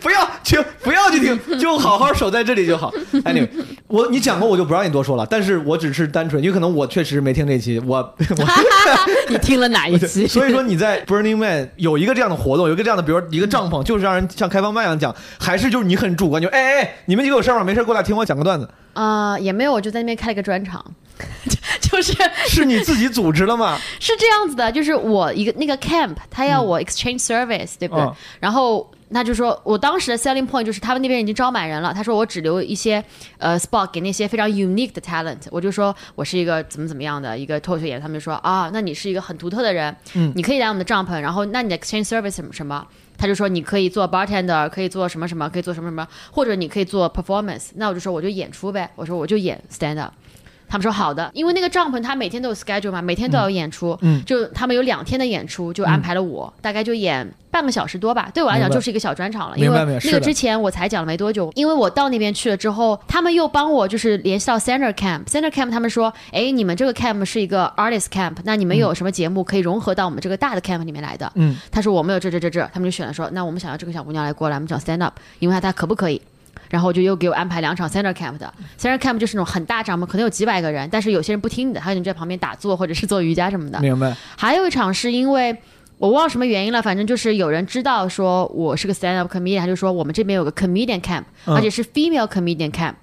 [0.00, 2.92] 不要去，不要去听， 就好好守在这里就好。
[3.24, 3.48] Anyway，
[3.86, 8.46] 我你讲过我就不让你多说了，但是我只是单纯，因为可能我确实没听这期，我 我
[9.28, 10.26] 你听了哪一期？
[10.26, 17.64] 所以说你在 Burning Man 有一个这样的活动，有一个这样的，比如一个帐篷，就是让人像开放麦一样讲，还是就是你很主观，就哎哎哎，你们几个有事儿吗？
[17.64, 20.84] 没事儿过来听我讲个段子，啊、也没有，我就在那边开了个专场，
[21.94, 22.12] 就是
[22.48, 23.78] 是你自己组织的吗？
[24.00, 28.02] 是这样子的，就是我一个那个 camp，他要我 exchange service，、对不对？
[28.04, 33.02] 嗯然后他就说我当时的 selling point 就是他们那边已经招满人了，他说我只留一些
[33.38, 42.84] 呃 spot 给那些非常 unique 的 talent，我就说我是一个怎么怎么样的一个脱口秀演员，他们就说啊，那你是一个很独特的人，嗯你可以来我们的帐篷，然后那你的 exchange service 什么什么。
[43.16, 47.66] 他就说你可以做 bartender，可以做什么什么，可以做什么什么，或者你可以做 performance。
[47.76, 50.12] 那我就说我就演出呗，我说我就演 stand up。
[50.74, 58.28] 他们说好的，因为那个帐篷他每天都有 schedule 嘛，每天都有演出，嗯就他们有两天的演出，就安排了我，大概就演半个小时多吧。
[58.34, 71.30] 对我来讲就是一个小专场了，因明为那个之前我才讲了没多久，因为我到那边去了之后，他们又帮我就是联系到 Center Camp，Center Camp 他们说，哎，你们这个 camp 是一个 artist camp，那你们有什么节目可以融合到我们这个大的 camp 里面来的？
[71.36, 76.20] 嗯，他说我们有这这这这，他们就选了说，那我们想要这个小姑娘来过来，我们讲 stand up，因为她她可不可以？
[76.74, 83.78] 然后就又给我安排两场 center camp 的，center camp 就是那种很大帐篷，可能有几百个人，但是有些人不听你的，他就在旁边打坐或者是做瑜伽什么的。
[83.78, 84.12] 明白。
[84.36, 85.56] 还有一场是因为
[85.98, 92.94] 我忘了什么原因了，反正就是有人知道说我是个 stand up comedian，他就说我们这边有个 comedian camp，、嗯而且是 female comedian camp，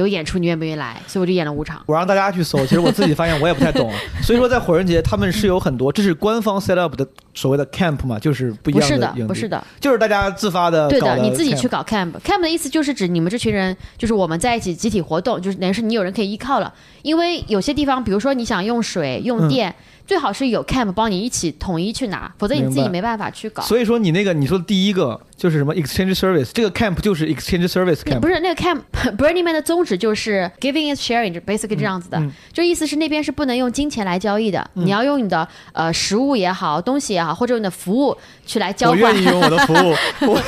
[0.00, 1.00] 有演出，你愿不愿意来？
[1.06, 1.82] 所以我就演了五场。
[1.86, 12.12] 我让大家去搜，其实我自己发现我也不太懂， 所以说在火人节他们是有很多，这是官方 set up 的所谓的 camp 嘛，就是不一样不是的不是，的，就是大家自发的对的，你自己去搞 camp。
[12.24, 16.72] camp 的意思就是指你们这群人，就是我们在一起集体活动，就是等于是你有人可以依靠了。
[17.02, 19.74] 因为有些地方，比如说你想用水、用嗯电，
[20.10, 23.62] 最好是有 camp 帮你一起统一去拿，否则你自己没办法去搞。
[23.62, 28.80] 所以说你那个你说的第一个就是什么 exchange service，这个 camp 就是 exchange service camp，不是那个 camp
[29.16, 32.32] Burning Man 的宗旨就是 giving is sharing，就 basically 这样子的，嗯。
[32.52, 39.00] 就意思是那边是不能用金钱来交易的，你要用你的呃食物也好，东西也好，或者你的服务去来交换。
[39.00, 39.94] 我愿，意用我的服务，
[40.26, 40.40] 我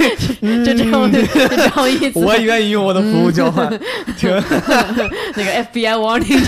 [0.64, 2.18] 就这种就这种意思。
[2.18, 3.68] 我也愿意用我的服务交换，
[4.18, 4.28] 挺
[5.36, 6.44] 那个 FBI warning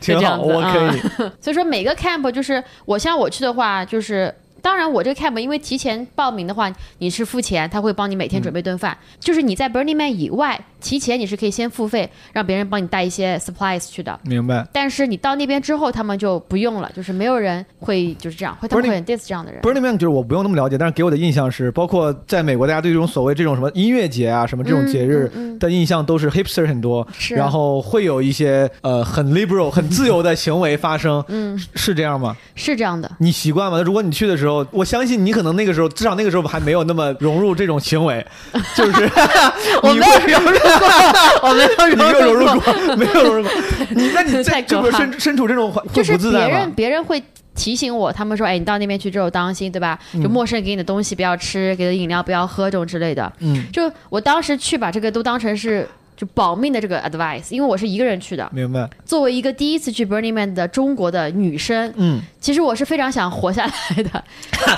[0.00, 0.91] 这个挺好，我可以。
[1.40, 8.96] 所以说每个 camp 就是我像我去的话，就是当然我这个 camp 因为提前报名的话，你是付钱，他会帮你每天准备顿饭。
[9.18, 14.18] 就是你在 Burning Man 以外，提前你是可以先付费，让别人帮你带一些 supplies 去的。
[14.24, 14.66] 明白。
[14.72, 19.62] 但是你到那边之后，他们就不用了，就是没有人会就是这样，会他们会很 diss 这样的人。
[19.62, 32.36] Burning Man 就是我不用那么了解，但是给我的印象是，包括在美国，大家对这种所谓这种什么音乐节啊，什么这种节日的印象都是 hipster 很多，是然后会有一些呃很 liberal、很自由的 行为发生，嗯，是这样吗？
[32.54, 33.10] 是这样的。
[33.18, 33.80] 你习惯吗？
[33.82, 38.24] 如果你去的时候，我相信你可能那个时候，至少那个时候还没有那么融入这种行为，
[38.76, 39.10] 就是
[39.82, 40.71] 我没你会有融入过，
[41.42, 43.52] 我没有我没有融入过，没有融入过。
[43.90, 46.72] 你那你太在这不可怕身身处这种环会就是不自在别人？
[46.72, 47.22] 别人会
[47.54, 49.98] 提醒我，他们说，哎，你到那边去之后当心，对吧？
[50.14, 53.30] 就嗯陌生人给你的东西不要吃，给的饮料不要喝，这种之类的。
[53.40, 55.86] 嗯，就我当时去把这个都当成是
[56.22, 58.48] 就保命的这个 advice，因为我是一个人去的。
[58.52, 58.88] 明白。
[59.04, 64.24] 作为一个第一次去 Burning Man 的中国的女生，嗯，其实我是非常想活下来的。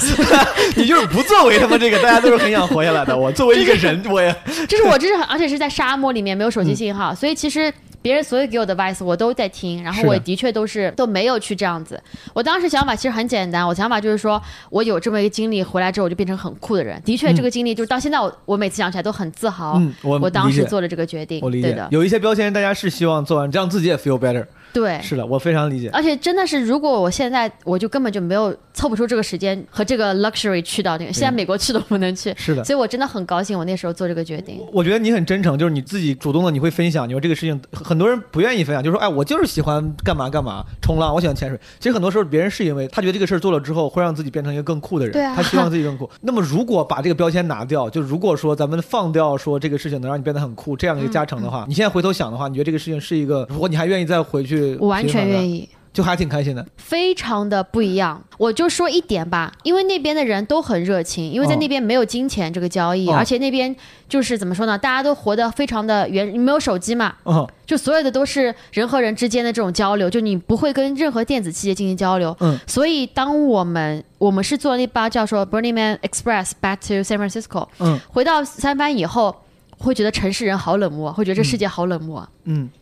[0.74, 3.14] 你就是不作为他们这个，大家都是很想活下来的。
[3.14, 4.34] 我作为一个人，我也
[4.66, 7.70] 就是我这是，而且是在沙漠里面没有手嗯机信号，所以其实
[8.04, 11.98] 别人所有给我的 advice 我都在听，然后我的确都是都没有去这样子。
[12.34, 14.38] 我当时想法其实很简单，我想法就是说
[14.68, 17.00] 我有这么一个经历回来之后，我就变成很酷的人。
[17.02, 19.78] 的确，嗯这个经历就是到现在我我每次想起来都很自豪。
[19.78, 24.44] 嗯，我我当时做了这个决定，我理解对的，，有一些标签大家是希望做完，这样自己也 feel better。
[24.74, 25.00] 对。
[25.00, 25.88] 是的，我非常理解。
[25.92, 34.60] 而且真的是，如果我现在我就根本就没有凑不出这个时间和这个 luxury 去到那个，现在美国去都不能去， 是的，所以我真的很高兴我那时候做这个决定。
[34.72, 37.08] 我觉得你很真诚，就是你自己主动的，你会分享。
[37.08, 41.58] 你说这个事情，很多人不愿意分享，就说哎，我就是喜欢干嘛干嘛，冲浪，我喜欢潜水。
[41.78, 46.10] 其实很多时候别人是因为他觉得这个事儿做了之后会让自己变成一个更酷的人，对啊他希望自己更酷。
[46.20, 56.66] 那么如果把这个标签拿掉，就如果说咱们放掉说这个事情能让你变得很酷这样一个加成的话，你现在回头想的话，你觉得这个事情是一个，如果你还愿意再回去，我完全愿意，就还挺开心的。
[56.76, 58.22] 非常的不一样。
[58.36, 63.74] 我就说一点吧，因为那边的人都很热情，因为在哦那边没有金钱这个交易，哦而且那边
[64.08, 72.36] 就是怎么说呢，大家都活得非常的原，没有手机嘛，嗯就所有的都是人和人之间的这种交流，就你不会跟任何电子器械进行交流。
[72.40, 79.36] 嗯，所以当我们我们是坐那班叫做 Burning Man Express back to San Francisco，嗯回到三藩以后。
[79.76, 82.28] 会觉得城市人好冷漠，会觉得这世界好冷漠，嗯，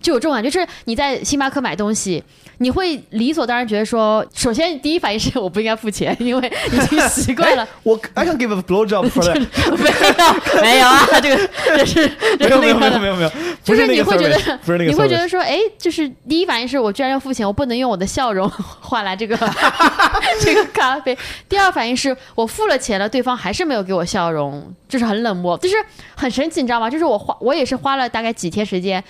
[0.01, 0.51] 就有这种感觉。
[0.51, 2.23] 就是你在星巴克买东西，
[2.59, 7.67] 你会理所当然觉得说，首先第一反应是我不应该付钱，因为已经习惯了。
[7.83, 9.39] 我 I can give a blow job for that。
[9.77, 13.31] 没有，没有啊，这个这是这是没有没有没有没有没有，
[13.65, 19.37] 不就是你那个会觉得不是那个你会觉得说，哎，就是第一反应是我居然要付钱，我不能用我的笑容换来这个
[20.41, 21.17] 这个咖啡。
[21.49, 25.77] 第二反应是我付了钱了，对方还是没有给我笑容，就是很冷漠，就是
[26.15, 26.91] 很神奇，你知道吗？
[26.91, 29.03] 就是我花我也是花了大概几天时间，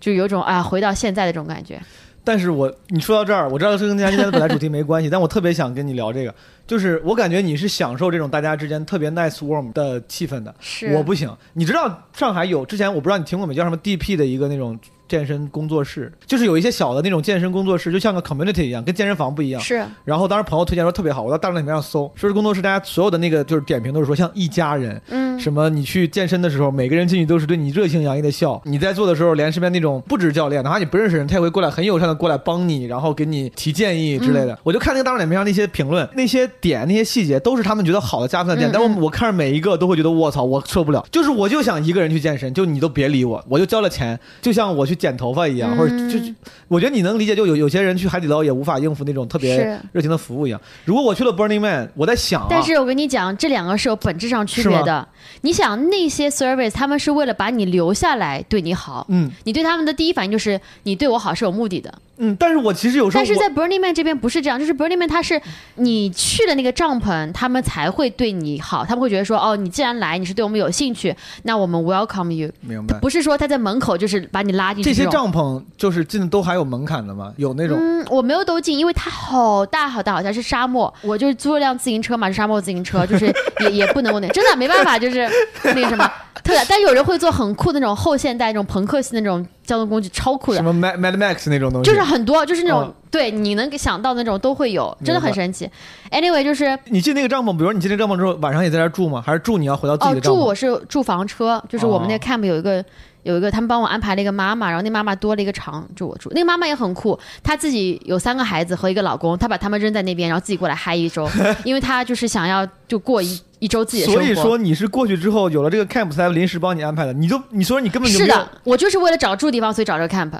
[0.00, 1.80] 就有种啊回到现在的这种感觉。
[2.24, 6.34] 但是我你说到这儿，我知道这跟大家今天的本来主题没关系，但我特别想跟你聊这个，
[6.66, 11.30] 就是我感觉你是享受这种大家之间特别 nice warm 的气氛的，是我不行。
[11.52, 19.62] 你知道上海有之前我不知道你听过没，叫什么 DP 的一个那种健身工作室，就是有一些小的那种健身工作室，就像个 community 一样，跟健身房不一样。
[19.62, 34.58] 是然后当时朋友推荐说特别好，我到大众点评上搜，说是工作室，大家所有的那个就是点评都是说像一家人，嗯什么你去健身的时候，每个人进去都是对你热情洋溢的笑，你在做的时候，连身边那种不止教练，哪怕你不认识人，他也会过来很友善的过来帮你，然后给你提建议之类的。
[34.64, 46.32] 我就看那个大众点评上那些评论，那些点那些细节都是他们觉得好的加分的点，嗯但我我看着每一个都会觉得我操，我受不了，就是我就想一个人去健身，就你都别理我，我就交了钱，就像我去剪头发一样，或者就就
[46.68, 49.56] 我觉得你能理解，就有有些人去海底捞也无法应付那种特别。
[49.92, 50.60] 热情的服务一样。
[50.84, 55.06] 如果我去了 Burning Man，我在想啊，但是我跟你讲，这两个是有本质上区别的。
[55.42, 61.92] 你想那些 service，他们是为了把你留下来对你好，嗯你对他们的第一反应就是你对我好是有目的的。
[62.18, 65.40] 嗯，但是我其实有时候但是在 Burning Man 这边不是这样，就是 Burning Man 它是
[65.74, 72.98] 你去了那个帐篷，他们才会对你好，他们会觉得说，哦，你既然来，你是对我们有兴趣，那我们 welcome you，明白。
[73.00, 77.32] 不是说他在门口就是把你拉进去这些帐篷就是进的都还有门槛的吗？
[77.36, 80.92] 有那种、嗯，我没有都进，因为它好大好大，好像是沙漠。
[81.02, 83.26] 我就是租了辆自行车嘛，是沙漠自行车，就是
[83.60, 85.28] 也也不能够那，真的没办法，就是
[85.64, 86.10] 那个什么
[86.42, 86.64] 特别。
[86.68, 95.66] 但有人会做很酷的那种后现代那种朋克系那种交通工具，超酷的什，么 Mad Mad Max 那种东西，就是很多，就是那种、嗯对你能想到的那种都会有，真的很神奇。
[96.10, 99.22] Anyway，就是你进那个帐篷，比如说你进那个帐篷之后，晚上也在这住吗？
[99.24, 100.36] 还是住你要回到自己哦，的帐篷？
[100.36, 102.84] 住我是住房车，就是我们那哦个 camp 有一个。
[103.22, 106.30] 有一个，他们帮我安排了一个妈妈，然后那妈妈多了一个床就我住。
[106.32, 111.28] 那个妈妈也很酷，她自己有三个孩子和一个老公，她把他们扔在那边，然后自己过来嗨一周，
[111.64, 114.20] 因为她就是想要就过一一周自己的生活。
[114.20, 120.32] 所以说你是过去之后有了这个 camp 才临时帮你安排的，你就你说你根本就是没有的，我就是为了找住地方，所以找这个 camp，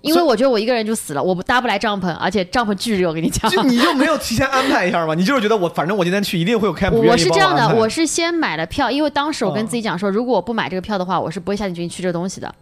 [0.00, 3.50] 因为我觉得我一个人就死了，我不搭不来帐篷，而且帐篷巨热，我跟你讲。
[3.50, 5.14] 就你就没有提前安排一下吗？
[5.14, 12.54] 你就是觉得我反正我今天去一定会有 camp 我是这样的，我是先买了票，因为当时我跟哦自己讲说，如果我不买这个票的话，我是不会下定决心去这个东西的。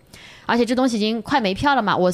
[0.47, 2.13] 而且这东西已经快没票了嘛，我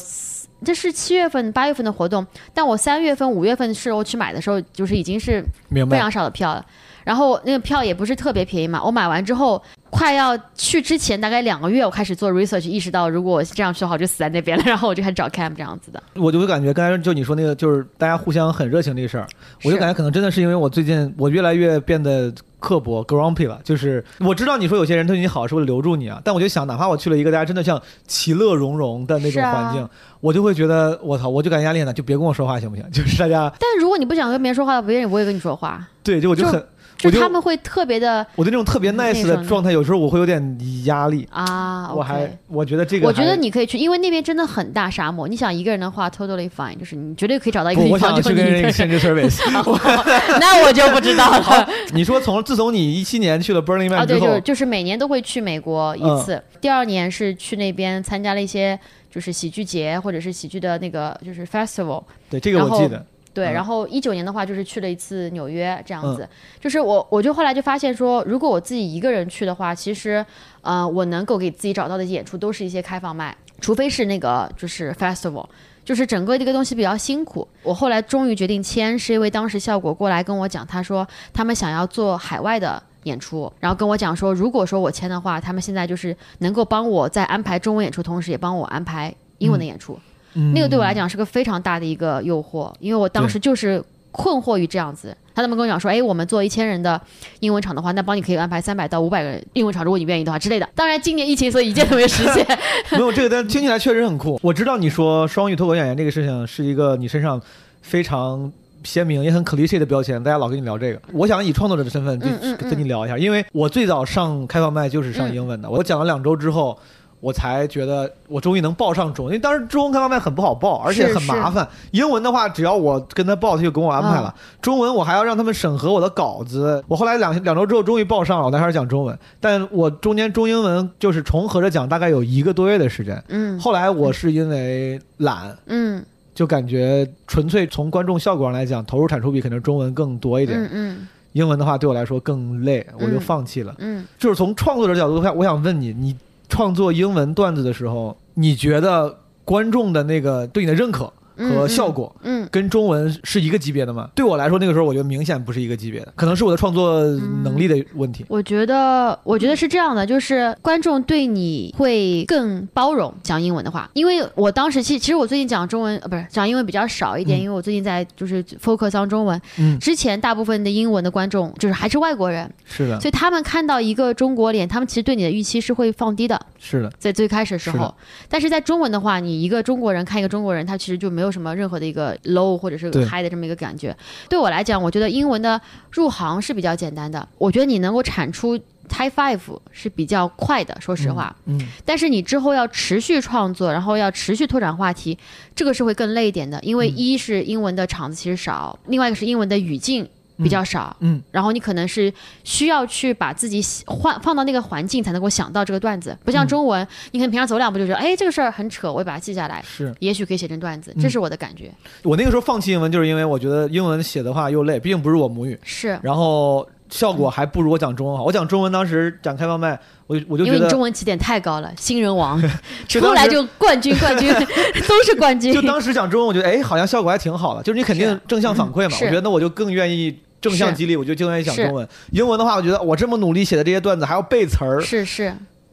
[0.64, 2.24] 这是七月份、八月份的活动，
[2.54, 5.44] 但我三月份、五月份时候去买的时候，就是已经是。
[5.68, 6.64] 非常少的票了。
[7.10, 14.62] 然后那个票也不是特别便宜嘛，我买完之后，快要去之前大概两个月，我开始做 research，意识到如果我这样去的话，我就死在那边了。
[14.64, 16.00] 然后我就开始找 camp 这样子的。
[16.14, 19.26] 我就会感觉刚才就你说那个，就是大家互相很热情这个事儿，
[19.64, 23.60] 我就感觉可能真的是因为我最近我越来越变得刻薄 grumpy 了。
[23.64, 29.88] 就是我知道你说有些人对你好是为了留住你啊，但我就想，哪怕我去了一个大家真的像其乐融融的那种环境，
[30.20, 32.88] 我就会觉得我操，我就感觉压力很大，就别跟我说话行不行？
[32.92, 36.64] 就是大家但如果你不想跟别人说话，别人也不会跟你说话，对，就我就就很，
[37.00, 41.26] 就他们会特别的我对那种特别 nice 的状态，有时候我会有点压力。
[41.30, 41.92] 啊。
[41.94, 45.26] 我还我觉得这个我觉得你可以去，因为那边真的很大沙漠。
[45.26, 49.30] 你想一个人的话，totally fine，就是你绝对可以找到一个不，地方，我想就你一个去跟那个人。
[49.30, 49.40] Change Service。
[50.40, 51.68] 那我就不知道了。
[51.92, 56.42] 你说从自从你一七年去了 Burning 啊，Man 之对，就后，是就是每年都会去美国一次。
[56.60, 58.78] 第二年是去那边参加了一些
[59.10, 62.02] 就是喜剧节或者是喜剧的那个就是 festival。
[62.28, 63.52] 对这个我记得，对，嗯。
[63.52, 66.28] 然后一九年的话就是去了一次纽约这样子，
[66.60, 70.24] 就是我我就后来就发现说，如果我自己一个人去的话，其实
[70.62, 75.46] 呃我能够给自己找到的演出都是一些开放麦，除非是那个就是 festival。
[75.82, 89.98] 就是整个这个东西比较辛苦，我后来终于决定签，是因为当时效果过来跟我讲，他说他们想要做海外的演出，然后跟我讲说，如果说我签的话，他们现在就是能够帮我在安排中文演出，同时也帮我安排英文的演出。
[90.34, 95.16] 嗯那个对我来讲是个非常大的一个诱惑，因为我当时就是困惑于这样子。
[95.32, 97.00] 他们跟我讲说，哎，我们做一千人的
[97.38, 100.68] 英文场的话，那帮你可以安排三百到五百个人英文场，如果你愿意的话之类的。
[100.74, 102.46] 当然，今年疫情，所以一件都没实现。
[102.92, 104.38] 没有这个，但听起来确实很酷。
[104.42, 107.40] 我知道你说双语脱口演员这个事情是一个你身上
[107.80, 108.52] 非常
[108.84, 111.00] 鲜明也很 cliche 的标签，大家老跟你聊这个。
[111.12, 112.26] 我想以创作者的身份就
[112.68, 116.78] 跟你聊一下，因为我最早上开放麦就是上英文的，我讲了两周之后。
[117.20, 121.68] 我才觉得我终于能报上中文，因为当时中文开放麦很不好报，而且很麻烦。
[121.90, 124.34] 英文的话，只要我跟他报，他就给我安排了。
[124.62, 126.82] 中文我还要让他们审核我的稿子。
[126.88, 129.18] 我后来两两周之后终于报上了，我才开始讲中文。
[129.38, 133.22] 但我中间中英文就是重合着讲，大概有一个多月的时间。
[133.28, 136.02] 嗯后来我是因为懒，嗯
[136.34, 140.58] 就感觉纯粹从观众效果上来讲，投入产出比可能中文更多一点。
[140.58, 143.72] 嗯嗯英文的话对我来说更累，我就嗯放弃了。
[143.78, 146.16] 嗯，就是从创作者角度看，我想问你，你
[146.50, 151.10] 创作英文段子的时候，你觉得观众的那个对你的认可？
[151.48, 154.08] 和效果，嗯，跟中文是一个级别的吗？
[154.14, 157.02] 对我来说，那个时候我觉得明显不是一个级别的，可能是我的创作
[157.42, 158.24] 能力的问题。
[158.28, 163.12] 我觉得，我觉得是这样的，就是观众对你会更包容。
[163.22, 169.40] 讲英文的话，因为我当时其其实我最近讲中文呃不是讲英文比较少一点，嗯因为我最近在就是 focus on 中文。
[169.58, 177.94] 嗯，之前大部分的英文的观众就是还是外国人，是的，所以他们看到一个中国脸，他们其实对你的预期是会放低的，是的，在最开始的时候。
[178.28, 183.96] 但是在中文的话，你一个中国人看一个中国人，他其实就没有什么任何的一个 low 或者是 high 的这么一个感觉。
[184.28, 189.40] 对我来讲，我觉得英文的入行是比较简单的，我觉得你能够产出 High Five
[189.70, 191.36] 是比较快的，说实话。
[191.46, 195.16] 嗯，但是你之后要持续创作，然后要持续拓展话题，
[195.54, 200.08] 这个是会更累一点的，因为嗯一是英文的场子其实少，另外一个是英文的语境
[200.42, 202.12] 比较少，嗯，然后你可能是
[202.44, 206.48] 需要去把自己喜换放到那个环境才能够想到这个段子，不像嗯。
[206.48, 209.94] 中文，你可能平常走两步就觉得，哎，这个事儿很扯，我会把它记下来，是。
[210.00, 211.02] 也许可以写成段子，嗯。
[211.02, 211.70] 这是我的感觉。
[212.02, 215.98] 我那个时候放弃英文，就是因为我觉得英文写的话又累，毕竟不是我母语，是。
[216.02, 218.24] 然后效果还不如我讲中文好。
[218.24, 222.40] 我讲中文当时讲开放麦，我就我就觉得因为你中文起点太高了，新人王。
[222.88, 224.32] 出来就冠军 冠军
[224.88, 225.52] 都是冠军。
[225.54, 228.96] 就，当时讲中文，我觉得哎，好像效果还挺好的，就是你肯定正向反馈嘛。
[228.96, 229.04] 是。
[229.04, 231.86] 我觉得那我就更愿意正向激励，我就经常也讲中文。
[232.12, 235.32] 英文的话，我觉得我这么努力写的这些段子还要背词儿，是是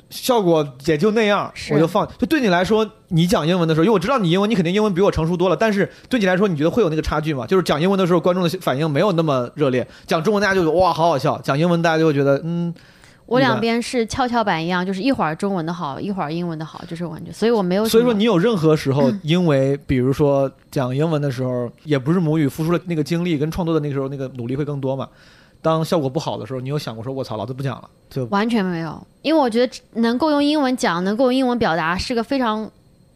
[0.10, 2.08] 效果也就那样，我就放。
[2.18, 7.46] 就对你来说，你讲英文的时候，因为我知道你英文，你肯定英文比我成熟多了，但是对你来说，你觉得会有那个差距吗？
[7.46, 12.74] 就是讲英文的时候，观众的反应没有那么热烈；讲中文，大家就哇，好好笑；讲英文，大家就会觉得嗯，
[13.28, 17.32] 我两边是跷跷板一样，就是一会儿中文的好，一会儿英文的好，就是我感觉。
[17.32, 17.88] 所以我没有。
[17.88, 25.08] 所以说，你有任何时候因为，比如说讲英文的时候，也不是母语，付出了那个精力跟创作的那个时候那个努力会更多嘛？
[25.62, 27.90] 当效果不好的时候，你有想过说“我操，老子不讲了”？
[28.10, 32.70] 就完全没有，因为我觉得能够用英文讲，能够用英文表达是个非常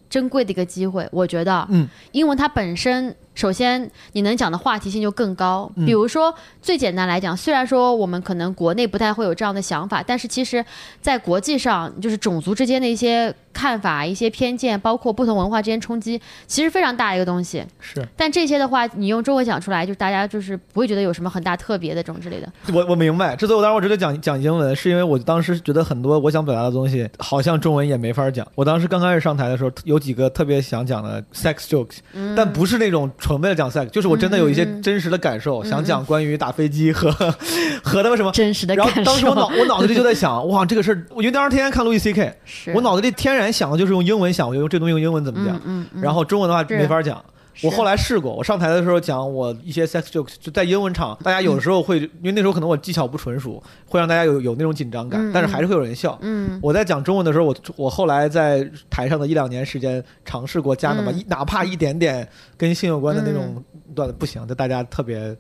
[0.10, 1.08] 珍贵的一个机会。
[1.12, 5.72] 我觉得，嗯，英文它本身，首先你能讲的话题性就更高。
[5.76, 10.64] 嗯比如说，最简单来讲，虽然说我们可能国内不太会有这样的想法，但是其实，
[11.02, 17.64] 在国际上，就是种族之间的一些看法、一些偏见，包括不同文化之间冲击，其实非常大一个东西。
[17.80, 22.52] 是但这些的话，你用中文讲出来，就大家就是不会觉得有什么很大特别的这种之类的。
[22.74, 23.36] 我我明白。
[23.36, 28.46] 之所以我当时我直接讲讲英文，是因为我当时觉得很多我想表达的东西，好像中文也没法讲。
[28.56, 31.98] 我当时刚开始上台的时候，有几个特别想讲的 sex jokes，、
[32.36, 37.12] 但不是那种纯为了讲 sex，就是我真的有一些真实的感受，想讲关于打飞机和
[37.84, 38.32] 和他们什么。
[38.32, 39.02] 真实的然感受。
[39.02, 42.36] 后当时我脑我脑子里就在想， 哇，这个事儿，因为当时天天看路易 C K，
[42.74, 45.62] 我脑子里天然想的就是用英文想，我就用这东西用英文怎么讲，
[46.02, 47.24] 然后中文的话没法讲。
[47.54, 56.18] 是我后来试过，我上台的时候讲我一些 sex jokes，就在英文场，大家有的时候会，因为那时候可能我技巧不纯熟，会让大家有有那种紧张感，嗯但是还是会有人笑。
[56.22, 62.28] 嗯我在讲中文的时候，我我后来在台上的一两年时间尝试过加那么嗯一、哪怕一点点
[62.58, 65.36] 跟性有关的那种段子，不行，就大家特别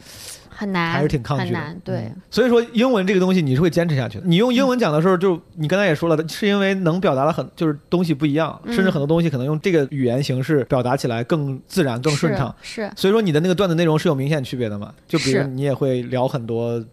[0.54, 1.58] 很难，还是挺抗拒的。
[1.58, 4.24] 很难，对嗯，所以说英文这个东西你是会坚持下去的。
[4.28, 12.54] 你用英文讲的时候，就你刚才也说了，是因为能表达的很就是东西不一样，嗯甚至很多东西可能用这个语言形式表达起来更自然、更顺畅。
[12.62, 12.84] 是。
[12.86, 14.94] 是所以说你的那个段子内容是有明显区别的嘛？
[15.08, 16.84] 就比如你也会聊很多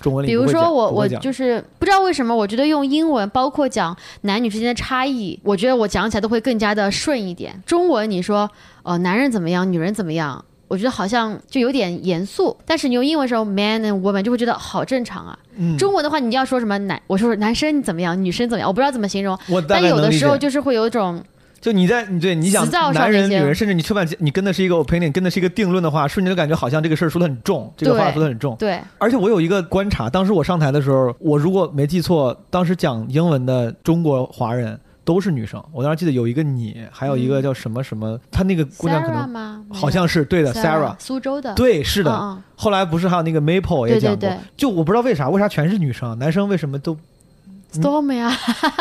[0.00, 7.60] 中文里比如说我我就是不知道为什么，我觉得用英文，包括讲男女之间的差异，我觉得我讲起来都会更加的顺一点。
[7.66, 8.48] 中文你说
[8.84, 15.38] 呃男人怎么样，女人怎么样，我觉得好像就有点严肃，但是你用英文的时候，man and woman 就会觉得好正常啊。
[15.56, 21.22] 嗯，中文的话，你要说什么男，我说男生怎么样，女生怎么样，我不知道怎么形容，但有的时候就是会有一种
[21.60, 28.54] 就你在你对你想男人、女人，甚至你吃饭你跟的是一个 opinion，跟的是一个定论的话，瞬间就感觉好像这个事儿说的很重，这个话说的很重。
[28.56, 34.78] 对，而且我有一个观察，当时我上台的时候，我如果没记错，当时讲英文的中国华人
[35.08, 35.58] 都是女生。
[35.72, 39.64] 我当时记得有一个你，还有一个叫什么什么，她那个姑娘可能？
[39.72, 40.94] 好像是对的 Sarah，，Sarah。
[40.98, 42.12] 苏州的，对，是的。
[42.12, 46.92] 嗯后来不是还有那个 Maple 也讲过，就我不知道为啥，为啥全是女生，男生为什么都
[47.44, 48.30] 嗯， Storm 呀，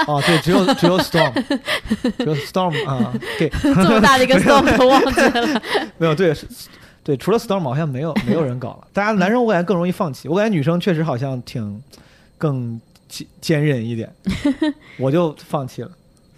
[0.08, 1.32] 哦，对，只有只有 Storm，
[2.18, 5.62] 只有 Storm 啊，对， 这么大的一个 Storm 都忘记了。
[5.98, 6.34] 没有对，
[7.04, 8.88] 对，除了 Storm 好像没有没有人搞了。
[8.92, 11.82] 大家男生我感觉更容易放弃，我感觉女生确实好像挺
[12.38, 14.12] 更坚坚韧一点，
[15.00, 15.92] 我就放弃了。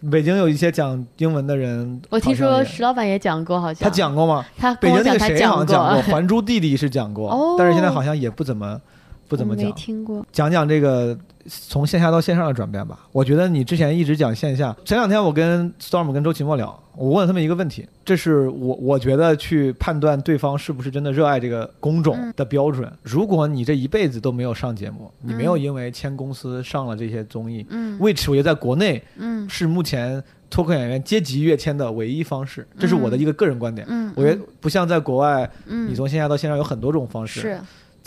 [0.09, 4.45] 北京有一些讲英文的人，我听说石老板也讲过，好像他讲过吗？
[4.57, 8.79] 他北京那个谁好像讲过，《还珠弟弟》是讲过，哦但是现在好像也不怎么
[9.27, 9.71] 不怎么讲。
[9.73, 10.25] 听过。
[10.31, 11.17] 讲讲这个
[11.47, 12.99] 从线下到线上的转变吧。
[13.11, 22.91] 我觉得你之前一直讲线下，前两天我跟 Storm 跟周奇墨聊，我问了他们一个问题，这是我我觉得去判断对方是不是真的热爱这个工种的标准。
[23.03, 33.85] 如果你这一辈子都没有上节目，你没有因为签公司上了这些综艺、嗯 w h i c h 我觉得在国内嗯是目前脱口演员阶级跃迁的唯一方式，这是我的一个个人观点。
[33.89, 37.39] 嗯，我觉得不像在国外，嗯你从线下到线上有很多种方式。
[37.39, 37.59] 是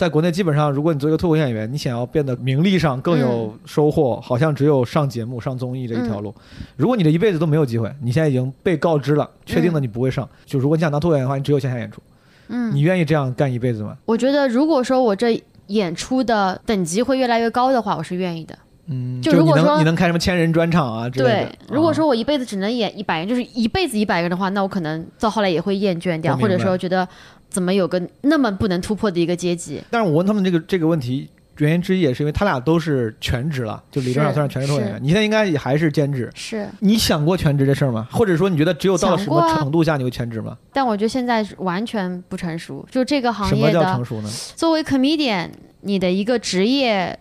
[0.02, 6.34] 在国内基本上，如果你做一个脱口演员，你想要变得名利上更有收获，好像只有上节目、上综艺这一条路。
[6.74, 12.02] 如果你这一辈子都没有机会，你现在已经被告知了，确定了你不会上，就如果你想当脱口演员的话，你只有线下演出。
[12.48, 13.96] 嗯你，愿意这样干一辈子吗？
[14.04, 18.58] 我觉得如果说我这演出的等级会越来越高的话，我是愿意的。
[18.86, 27.08] 嗯，就如果说你能开什么千人专场啊之类对的。，如果啊说我一辈子只能演一百人，就是一辈子一百个人的话，那我可能到后来也会厌倦掉，或者说觉得
[27.52, 29.82] 怎么有个那么不能突破的一个阶级。
[29.90, 31.28] 但是我问他们这个这个问题，
[31.58, 35.02] 原因之一也是因为他俩都是全职了，就理论上算是全职脱口秀演员。
[35.02, 36.30] 你现在应该也还是兼职。
[36.34, 38.08] 是，你想过全职这事儿吗？
[38.10, 40.56] 或者说你觉得只有到了什么程度下你会全职吗？
[40.72, 44.30] 但我觉得现在完全不成熟，就这个行业什么叫成熟呢？
[44.56, 45.50] 作为 comedian，
[45.82, 47.18] 你的一个职业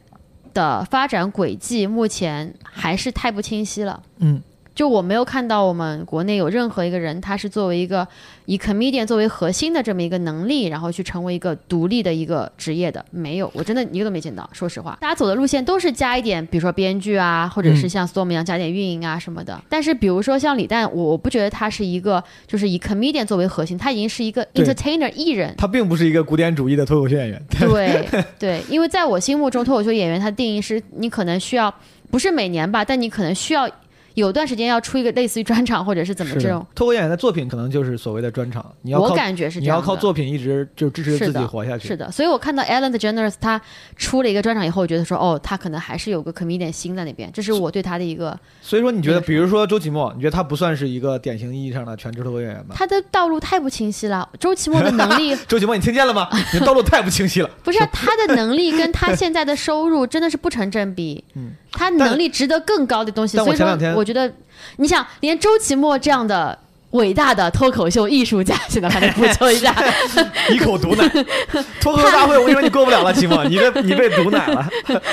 [0.54, 4.02] 的发展轨迹目前还是太不清晰了。
[4.20, 4.42] 嗯，
[4.74, 8.08] 就我没有看到我们国内有任何一个人，他是作为一个
[8.46, 14.50] 以 comedian 作为核心的这么一个能力，然后去成为一个独立的一个职业的，没有，我真的一个都没见到。
[14.54, 19.62] 说实话，大家走的路线都是加一点，比如说编剧啊，或者是像 Storm 一样加点运营啊什么的。
[19.68, 25.54] 但是比如说像李诞，我我不觉得他是一个就是以 comedian 作为核心，他已经是一个 entertainer 艺人。
[25.58, 27.42] 他并不是一个古典主义的脱口秀演员。
[27.60, 28.08] 对
[28.40, 31.74] 对，因为在我心目中，脱口秀演员他的定义是你可能需要
[32.10, 33.70] 不是每年吧，但你可能需要
[34.16, 36.66] 有段时间要出一个类似于专场或者是怎么这种。
[36.76, 39.78] 脱口秀演员的作品可能就是所谓的专场，你要靠我感觉是这样。
[39.78, 41.88] 你要靠作品一直就支持自己活下去。
[41.88, 43.62] 是的，所以我看到 Ellen DeGeneres 他
[43.96, 52.76] 出了一个专场以后，我觉得说哦，他可能还是有个 comedian 心在那边，这是我对他的一个所以说，你觉得，比如说周奇墨，你觉得他不算是一个典型意义上的全职脱口秀演员吗？
[52.76, 54.28] 他的道路太不清晰了。
[54.40, 56.28] 周奇墨的能力 周奇墨，你听见了吗？
[56.54, 57.50] 你的道路太不清晰了。
[57.64, 61.24] 不是啊他的能力跟他现在的收入真的是不成正比。
[61.36, 64.34] 嗯，他能力值得更高的东西，但所以说我前两天我觉得，
[64.78, 66.58] 你想连周奇墨这样的。
[66.92, 69.74] 伟大的脱口秀艺术家，现在还得补救一下，
[70.52, 71.08] 一口毒奶，
[71.80, 74.68] 脱口秀大会，我跟你说你过不了了，齐墨， 你被你被毒奶了。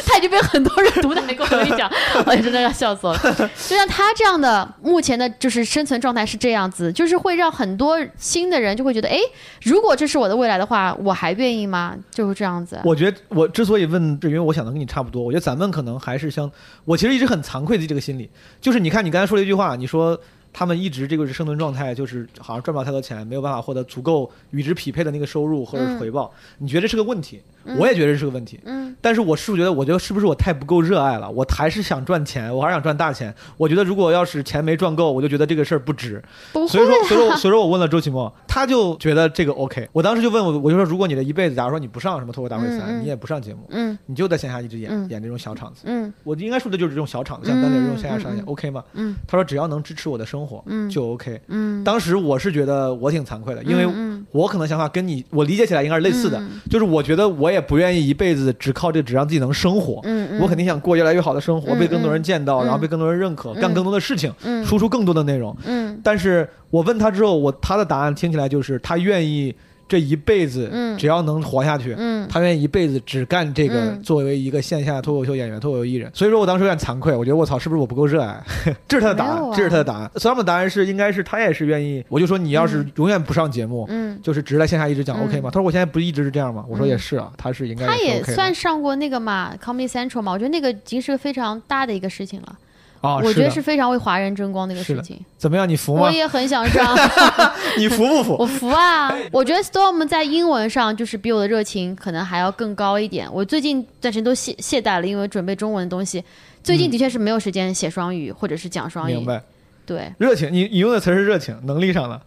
[0.04, 1.46] 他已经被很多人毒奶过。
[1.46, 1.90] 我跟你讲，
[2.26, 3.50] 我真的要笑死我了。
[3.68, 9.18] 就像他这样的，目前的就是生存状态是这样子，就是会让很多新的人就会觉得，哎，
[9.62, 11.94] 如果这是我的未来的话，我还愿意吗？
[12.10, 12.78] 就是这样子。
[12.84, 15.22] 我觉得我之所以问，是因为我想的跟你差不多。
[15.22, 16.50] 我觉得咱们可能还是相，
[16.84, 18.28] 我其实一直很惭愧的这个心理，
[18.60, 20.18] 就是你看你刚才说了一句话，你说。
[20.52, 26.32] 他们一直这个是生存状态，就是好像赚不了太多钱，没有办法获得足够与之匹配的那个收入或者是回报。
[26.58, 27.40] 你觉得这是个问题？
[27.78, 28.60] 我也觉得这是个问题。
[28.64, 31.30] 嗯，但是我是不是觉得，我觉得是不是我太不够热爱了？
[31.30, 33.34] 我还是想赚钱，我还是想赚大钱。
[33.56, 36.22] 我觉得如果要是钱没赚够，我就觉得这个事儿不值。
[36.52, 37.36] 不会所以说，所以说，啊。
[37.36, 39.88] 所以说我问了周奇墨，他就觉得这个 OK。
[39.92, 45.82] 我当时就问我，我就说，如果你的一辈子，假如说你不上什么脱口大会赛，嗯嗯你也不上节目，嗯你就在线下一直演、嗯演这种小场子。
[45.84, 48.82] 嗯我应该说的就是这种小场子，像单立这种线下上演、OK 吗？
[48.94, 51.40] 嗯他说只要能支持我的生活、嗯就 OK。
[51.48, 60.00] 嗯，当时我是觉得我挺惭愧的，因为嗯我可能想法跟你我理解起来应该是类似的，嗯就是我觉得我也不愿意一辈子只靠这只让自己能生活。
[60.04, 63.60] 嗯嗯，我肯定想过越来越好的生活，嗯被更多人见到，嗯然后被更多人认可，嗯。
[63.60, 64.64] 干更多的事情，嗯。
[64.64, 65.56] 输出更多的内容。
[65.66, 65.98] 嗯。
[66.02, 69.54] 但是我问他之后，我他的答案听起来就是他愿意
[69.88, 76.10] 这一辈子，嗯只要能活下去，嗯他愿意一辈子只干这个，嗯作为一个线下脱口秀演员、脱口秀艺人。
[76.14, 78.42] 所以说我当时有点惭愧，我觉得我操，是不是我不够热爱？
[78.86, 80.10] 这是他的答案，这是他的答案。
[80.16, 82.04] Sam 的答案是，应该是他也是愿意。
[82.08, 85.50] 我就说你要是永远不上节目，嗯，就是只在线下一直讲嗯 OK 吗？
[85.50, 86.64] 他说我现在不一直是这样吗？
[86.68, 92.58] 我说嗯也是啊，他是应该他也算上过那个嘛，Comedy Central 嘛，我觉得那个已经是个非常大的一个事情了。
[93.00, 95.18] 啊，我觉得是非常为华人争光的一个事情。
[95.36, 95.68] 怎么样？
[95.68, 96.10] 你服吗我？
[96.10, 96.96] 也很想上，
[97.78, 98.36] 你服不服？
[98.40, 99.12] 我服啊！
[99.30, 103.28] 我觉得 Storm 在英文上就是比我的热情可能还要更高一点。
[103.32, 106.22] 我最近暂时都懈懈怠了，因为准备中文的东西。
[106.62, 109.14] 最近的确是没有时间写双语或者是讲双语。
[109.14, 109.42] 明白，
[109.86, 112.20] 对热情，你你用的词是热情，能力上的。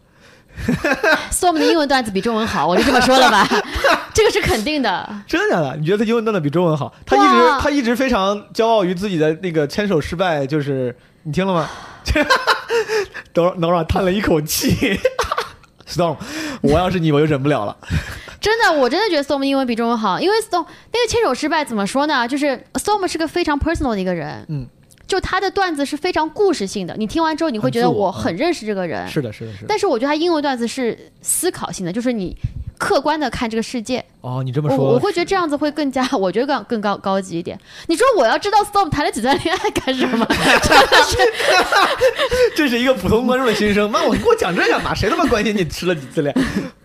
[1.32, 3.48] Storm 的英文段子比中文好，我就这么说了吧，
[4.14, 5.08] 这个是肯定的。
[5.28, 5.78] 真的假的？
[5.78, 6.94] 你觉得他英文段子比中文好？
[7.06, 11.70] 他一直他一直非常骄傲于自己的那个牵手失败，就是你听了吗？
[13.34, 15.00] 等会儿等会儿叹了一口气。
[15.88, 16.16] Storm，
[16.62, 17.76] 我要是你，我就忍不了了。
[18.40, 22.26] 真的，我真的觉得 Storm 英文比中文好，因为 Storm 那个牵手失败怎么说呢？
[22.28, 24.66] 就是 Storm 是个非常 personal 的一个人，嗯，
[25.12, 29.06] 就他的段子是非常故事性的，你听完之后你会觉得我我很认识这个人。
[29.10, 29.66] 是的，是的，是的。
[29.68, 32.34] 但是我觉得他英文段子是思考性的，就是你
[32.82, 34.04] 客观的看这个世界。
[34.22, 37.60] 哦，你这么说，我会觉得这样子会更加， 我觉得更更高高级一点。
[37.88, 40.26] 你说我 要知道 Storm 谈了几段恋爱干什么？
[40.28, 41.18] 真的是，
[42.56, 43.90] 这是一个普通观众的心声。
[43.90, 44.96] 妈，我你给我讲这干嘛？
[44.96, 46.36] 谁他妈关心你吃了几次恋？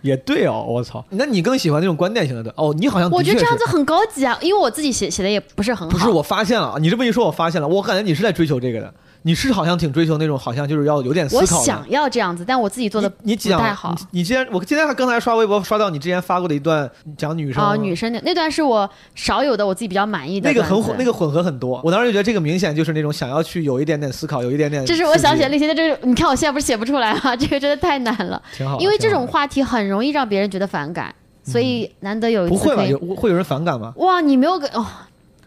[0.01, 1.03] 也对哦，我操。
[1.09, 2.53] 那你更喜欢那种观点型的段？
[2.57, 5.97] 哦，你好像我觉得这样子很高级啊，因为我自己写写的也不是很好。
[5.97, 8.93] 不是，我发现了，你这么一说，我发现了，我感觉你是在追求这个的。
[9.23, 11.65] 你是好像挺追求那种，好像就是要有点思考我。
[11.65, 21.81] 想要这样子，但我自己做的你你讲不太好你你既然我今天还刚才刷微博刷到你之前发过的一段讲女生啊、女生的那段是我少有的，我自己比较满意的那个很混，那个混合很多。
[21.83, 24.85] 我当时就觉得这个明显就是那种想要去有一点点思考，有一点点。
[24.85, 27.35] 这是我想写的，那些，这是你看我现在不是写不出来吗？
[27.35, 28.79] 这个真的太难了，挺好。
[28.79, 31.13] 因为这种话题很容易让别人觉得反感，
[31.43, 32.81] 所以难得有一不会吧？
[32.83, 33.93] 次可以有会有人反感吗？
[33.97, 34.85] 哇，你没有给哦。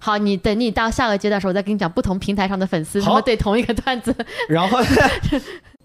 [0.00, 4.12] 好，你等你到下个阶段的时候，我再跟你讲不同平台上的粉丝怎么对同一个段子。
[4.48, 4.78] 然后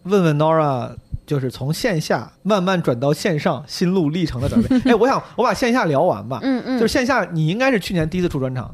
[0.03, 0.91] 问问 Nora
[1.25, 4.81] 就是从线下慢慢转到线上心路历程的转变。
[4.85, 6.39] 哎，我想我把线下聊完吧。
[6.43, 8.73] 嗯嗯，就是线下，你应该是去年第一次出专场，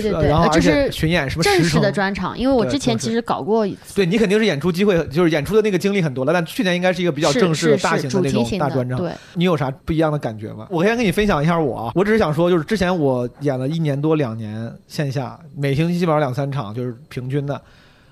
[0.00, 8.98] 对对对，然后而且是巡演什么正式的专场，因为我之前其实搞过一次，对你肯定是演出机会，就是演出的那个经历很多了，但去年应该是一个比较正式的大型的那种大专场。
[8.98, 10.66] 对，你有啥不一样的感觉吗？
[10.70, 17.60] 我先跟你分享一下我啊，我只是想说，就是之前我演了一年多两年线下，每星期基本上两三场，就是平均的。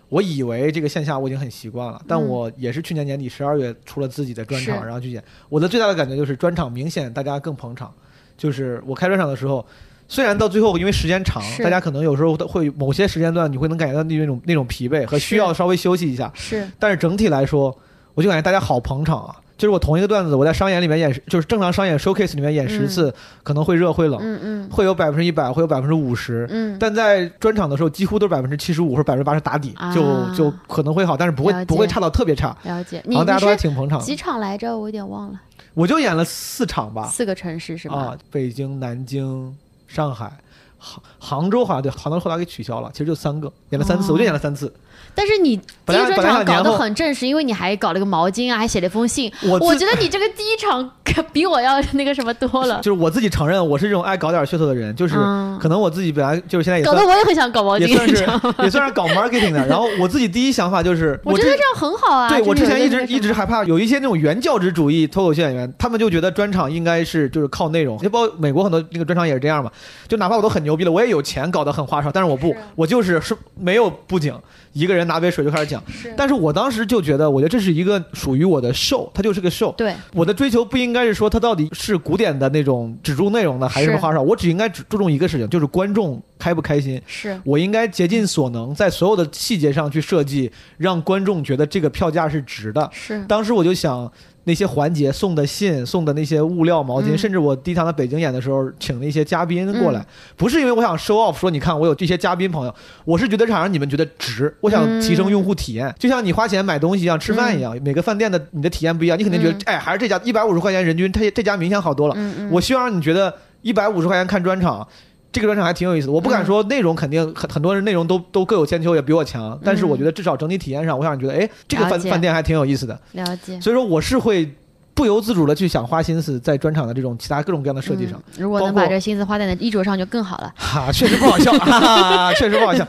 [0.08, 5.22] 我以为这个线下我已经很习惯了，但嗯我也是去年年底十二月出了自己的专场，是然后去演。
[5.48, 7.92] 我的最大的感觉就是专场明显大家更捧场，
[8.36, 9.64] 就是我开专场的时候，
[10.10, 17.74] 虽然到最后因为时间长，大家可能有时候会某些时间段你会能感觉到那种那种疲惫和需要稍微休息一下，是但是整体来说，
[18.14, 19.36] 我就感觉大家好捧场啊！
[19.56, 26.44] 就是我同一个段子，我在商演里面演，就是正常商演 showcase 里面演十次，可能会热会冷，嗯嗯会有百分之一百，会有百分之五十。
[26.50, 32.56] 嗯，但在专场的时候，几乎都是百分之七十五或者百分之八十打底，啊就就可能会好，但是不会不会差到特别差。
[32.64, 33.00] 了解。
[33.04, 34.16] 你然后大家都还挺捧场的几。
[34.16, 34.76] 场来着？
[34.76, 35.40] 我有点忘了，
[35.74, 37.96] 我就演了四场吧，四个城市是吧？
[37.96, 39.54] 啊，北京、南京、
[39.90, 40.32] 上海、
[40.78, 44.72] 杭杭州好像对，杭州后来给取消了，其实就三个，演了三次，哦我就演了三次。
[45.14, 49.32] 但是你第一专场搞得很正式，因为你还搞了个毛巾啊，还写了一封信。
[49.42, 58.26] 我我觉得你这个第一场可比我要那个什么多了，就是我自己承认，我是这种爱搞点噱头的人，就是嗯可能我自己本来就是现在也算搞得我也很想搞毛巾，也算是？
[58.62, 59.66] 也算是搞 marketing 的。
[59.66, 62.28] 然后我自己第一想法就是，我觉得这样很好啊。
[62.28, 69.70] 对我之前一直一直害怕有一些那种原教旨主义脱口秀演员，他们就觉得专场应该是就是靠内容，就包括美国很多那个专场也是这样嘛。
[70.06, 74.34] 就哪怕我都很牛逼了，我也有钱搞得很花哨，但是我不，我就是是没有布景，
[74.72, 75.82] 一个人拿杯水就开始讲。
[75.90, 79.74] 是但是我当时就觉得，我觉得这是一个属于我的 show，它就是个 show。
[79.74, 87.00] 对我的追求不应该是说它到底是古典的那种只注内容的，还是什么是花哨，我只应该只注重一个事情，就是观众开不开心。
[87.06, 92.88] 是我应该竭尽所能，在所有的细节上去设计，让观众觉得这个票价是值的。
[92.92, 94.10] 是当时我就想，
[94.50, 97.16] 那些环节送的信、送的那些物料、毛巾，嗯。
[97.16, 100.06] 甚至我第一场在北京演的时候，请了一些嘉宾过来，嗯。
[100.36, 102.74] 不是因为我想 show off，说你看我有这些嘉宾朋友，
[103.04, 109.62] 我是觉得想让你们觉得值，我想提升用户体验，就像你花钱买东西一样，吃饭一样，每个饭店的你的体验不一样，你肯定觉得，嗯。
[109.66, 112.16] 哎，还是这家一百五十块钱人均，他这家明显好多了。
[112.50, 113.32] 我希望让你觉得
[113.62, 114.84] 一百五十块钱看专场，
[115.32, 116.12] 这个专场还挺有意思的。
[116.12, 123.00] 我不敢说内容肯定很很多人内容都都各有千秋，也比我强，但是我觉得至少整体体验上，我想你觉得，哎，这个饭饭店还挺有意思的。
[123.12, 123.60] 了解。
[123.60, 124.52] 所以说我是会
[125.00, 128.22] 不由自主的去想花心思在专场的这种其他各种各样的设计上。
[128.36, 130.52] 嗯如果能把这心思花在你的衣着上就更好了。
[130.60, 132.86] 哈、确实不好笑，哈哈，确实不好笑，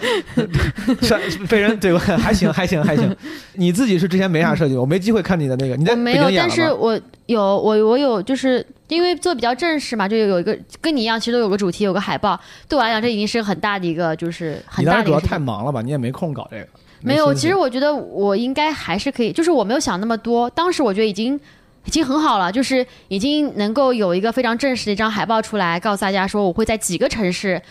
[1.30, 3.16] 是被人对我还行还行还行。
[3.54, 6.50] 你自己是之前没啥设计，我没机会看你的那个，你在没有，但？
[6.50, 12.38] 是我有我我有，就是因为做比较正式嘛，就有一个跟你一样，其实都有个主题，有个海报。
[12.68, 15.30] 对我来讲，这已经是很大的一个，就是很你当时主要大的一个事情。
[15.30, 16.68] 太忙了吧，你也没空搞这个。
[17.04, 20.50] 没有，其实我觉得我应该还是可以，就是我没有想那么多。
[20.52, 21.40] 当时我觉得已经
[21.86, 27.62] 已经很好了，就是已经能够有一个非常正式的一张海报出来，告诉大家说我会在几个城市。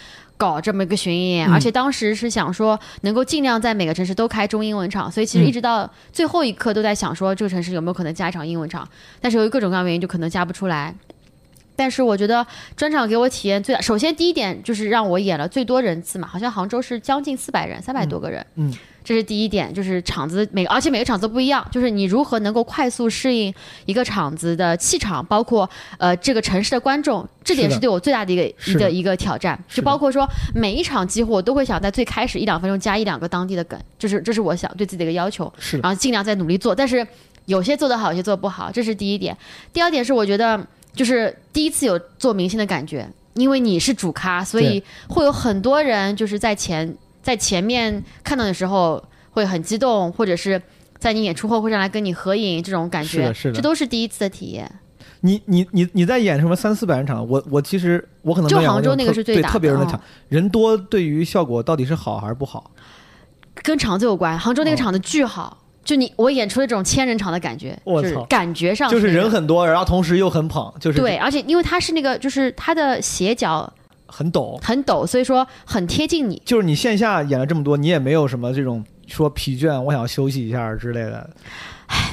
[0.41, 8.89] 搞这么一个巡演，嗯而且当时是想说能够尽量在每个城市都开中英文场，所以其实嗯一直到最后一刻都在想说这个城市有没有可能加一场英文场，
[9.21, 10.95] 但是由于各种各样的原因就可能加不出来。
[11.81, 18.71] 但是我觉得专场给我体验最大，首先第一点就是让我演了最多人次嘛，好像杭州是将近四百人，三百多个人，嗯
[19.03, 23.53] 这是第一点，就是场子每而且每个场子都不一样，就是你如何能够快速适应
[23.87, 28.51] 一个场子的气场，包括呃这个城市的观众，这点是对我最大的一个的。
[28.67, 29.59] 一个一个挑战。
[29.67, 37.05] 就包括说每一场几乎我都会想在最开始一两分钟加一两个当地的梗，就是这是我想对自己的一个要求，是，然后尽量在努力做，但是
[37.47, 39.35] 有些做得好，有些做得不好，这是第一点。
[39.73, 40.61] 第二点是我觉得
[40.95, 50.61] 就是第一次有做明星的感觉，因为你是主咖，所以会有很多人就是在前在前面看到的时候会很激动，或者是
[50.99, 54.71] 在你演出后会上来跟你合影，这种感觉，是的是的这都是第一次的体验。
[55.23, 57.27] 你你你你在演什么三四百人场？
[57.29, 62.71] 我我其实我可能就杭州那个是最大的嗯特别人的场，人多对于效果到底是好还是不好？
[63.63, 65.59] 跟场子有关，杭州那个哦场子巨好。
[65.91, 73.69] 就你，我演出了这种千人场的感觉，就是我操感觉上就是人很多，然后同时又很捧，就是对，而且因为他是那个，就是他的斜角
[74.07, 74.57] 很陡。
[74.63, 76.41] 很陡，所以说很贴近你。
[76.45, 81.29] 就是你线下演了这么多，你也没有什么这种说疲倦，我想要休息一下之类的。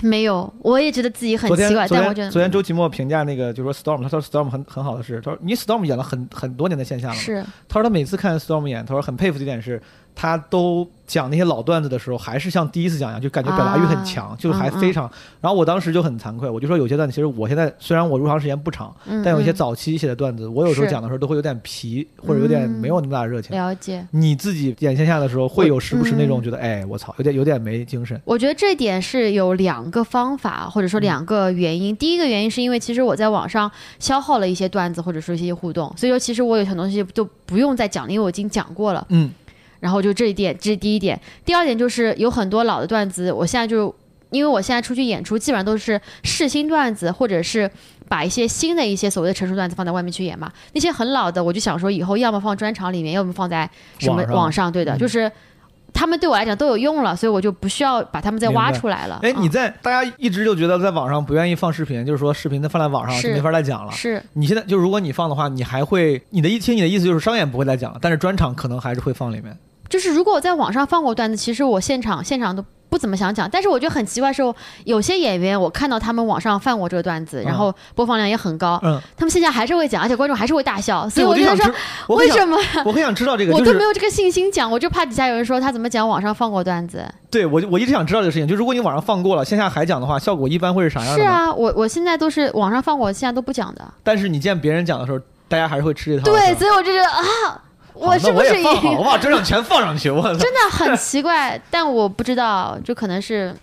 [0.01, 9.79] 没有，我也觉得自己很昨天奇怪，昨但我觉得天昨天周奇墨评价那个就说 Storm，他说 Storm 很很好的是，他说你 Storm 演了很很多年的线下了嘛，是他说他每次看 Storm 演，他说很佩服的一点是，
[10.19, 15.09] 他都讲那些老段子的时候，还是像第一次讲一样，就感觉表达欲很强，就还非常。
[15.39, 23.55] 然后我当时就很惭愧，我就说有些段子，其实我现在虽然我入行时间不长，嗯但有一些嗯早期写的段子，我有时候讲的时候都会有点皮，或者有点没有那么大的热情。
[23.55, 24.03] 了解。
[24.09, 28.19] 你自己演线下的时候，会有时不时那种嗯觉得，哎，我操，有点有点没精神。
[28.25, 31.95] 我觉得这点是有两个方法，或者说两个原因。
[31.95, 39.05] 第一个原因是因为其实我在网上消耗了一些段子，或者说一些互动，所以说其实我有很多东西都不用再讲了，因为我已经讲过了。
[39.09, 39.29] 嗯，
[39.79, 41.19] 然后就这一点，这是第一点。
[41.45, 43.93] 第二点就是有很多老的段子，我现在就
[44.31, 47.69] 因为我现在出去演出，基本上都是试新段子，或者是
[48.07, 50.51] 把一些新的一些所谓的成熟段子放在外面去演嘛。
[50.73, 53.69] 那些很老的，我就想说以后要么放专场里面，要么放在
[53.99, 55.31] 什么网上对的，嗯就是。
[55.93, 59.19] 他们对我来讲都有用了，所以我就不需要把他们再挖出来了。
[59.23, 63.91] 哎，嗯你在大家一直就觉得在网上不愿意放视频，就是说视频它放在网上没法再讲了。
[63.91, 69.57] 是你现在就如果你放的话，你还会你的一听你的意思就是商演不会再讲了，但是专场可能还是会放里面。
[69.89, 73.49] 就是如果我在网上放过段子，其实我现场现场都不怎么想讲。
[73.49, 74.41] 但是我觉得很奇怪的是，
[74.85, 81.07] 有些演员我看到他们网上放过这个段子，然后播放量也很高，嗯，他们线下还是会讲，而且观众还是会大笑。
[81.09, 81.73] 所对，以我就想知，，
[82.07, 84.69] 我很想为什么我很想知道这个， 我就是都没有这个信心讲？
[84.71, 87.05] 我就怕底下有人说他怎么讲网上放过段子。
[87.29, 91.23] 对我我一直想知道这个事情，就如果你网上放过了，线下还讲的话，效果一般会是啥样的？
[91.23, 91.27] 是。
[91.27, 93.85] 啊，我我现在都是网上放过，现在都不讲的。
[94.03, 95.19] 但是你见别人讲的时候，
[95.49, 96.31] 大家还是会吃这套。
[96.31, 97.61] 对，所以我就觉得啊，
[97.99, 100.29] 我我是不是也放好，我把专场全放上去，我操！
[100.39, 101.59] 真的很奇怪？
[101.69, 103.53] 但我不知道，就可能是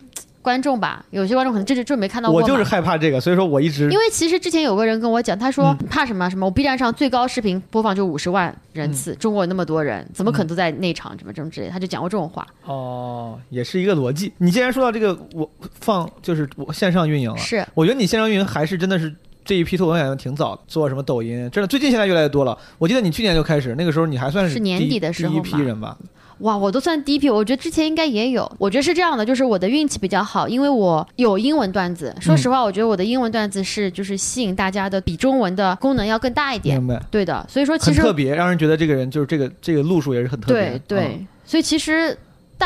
[0.42, 2.40] 观众吧，有些观众可能这就就没看到过。
[2.40, 12.46] 我就是害怕这个，所以说我一直因为其实之前有个人跟我讲，他说嗯怕什么什么，我 B 站上最高视频播放就五十万人嗯次，中国有那么多人，怎么可能都在内场什么什么之类，他就讲过这种话。
[12.64, 14.32] 哦，也是一个逻辑。
[14.38, 15.48] 你既然说到这个，我
[15.80, 19.14] 放就是我线上运营了，是我觉得你线上运营还是真的是
[19.44, 22.56] 这一批脱口秀演员挺早的，做什么抖音，真的最近现在越来越多了。
[22.78, 25.96] 我记得你去年就开始，那个时候你还算是是年底的时候第一批人吧？
[26.38, 28.50] 哇，我都算第一批，我觉得之前应该也有。
[28.58, 32.14] 我觉得是这样的，就是我的运气比较好，因为我有英文段子。
[32.20, 36.76] 说实话，我觉得我的英文段子是就是吸引大家的，比中文的功能要更大一点。
[36.78, 40.98] 明白，对的，所以说其实很特别，让人觉得这个人就是这个这个路数也是很特别对。
[40.98, 42.16] 对，嗯所以其实。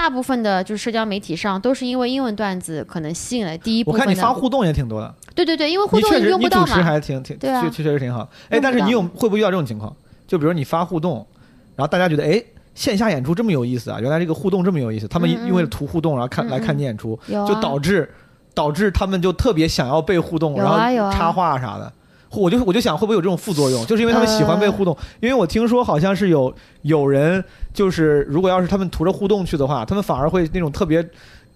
[0.01, 4.07] 大部分的就是社交媒体上都是因为英文段子可能吸引了第一部我分我。
[4.07, 6.83] 看你发互动也挺多的，对对对，因为互动用不到嘛。
[6.83, 8.29] 还挺挺，对啊确确实挺好。
[8.49, 9.93] 哎，但是你有会不会遇到这种情况？
[10.29, 11.27] 就比如你发互动，
[11.75, 12.41] 然后大家觉得哎。
[12.75, 13.99] 线下演出这么有意思啊！
[14.01, 18.09] 原来这个互动这么有意思，他们因为图互动，然后看嗯来看嗯你演出，就导致
[18.55, 21.93] 导致他们就特别想要被互动，有然后插话啥的。
[22.31, 24.95] 我就我就想会不会有这种副作用，就是因为他们喜欢被互动。
[24.95, 31.03] 呃因为我听说好像是有有人就是如果要是他们图着互动去的话，他们反而会那种特别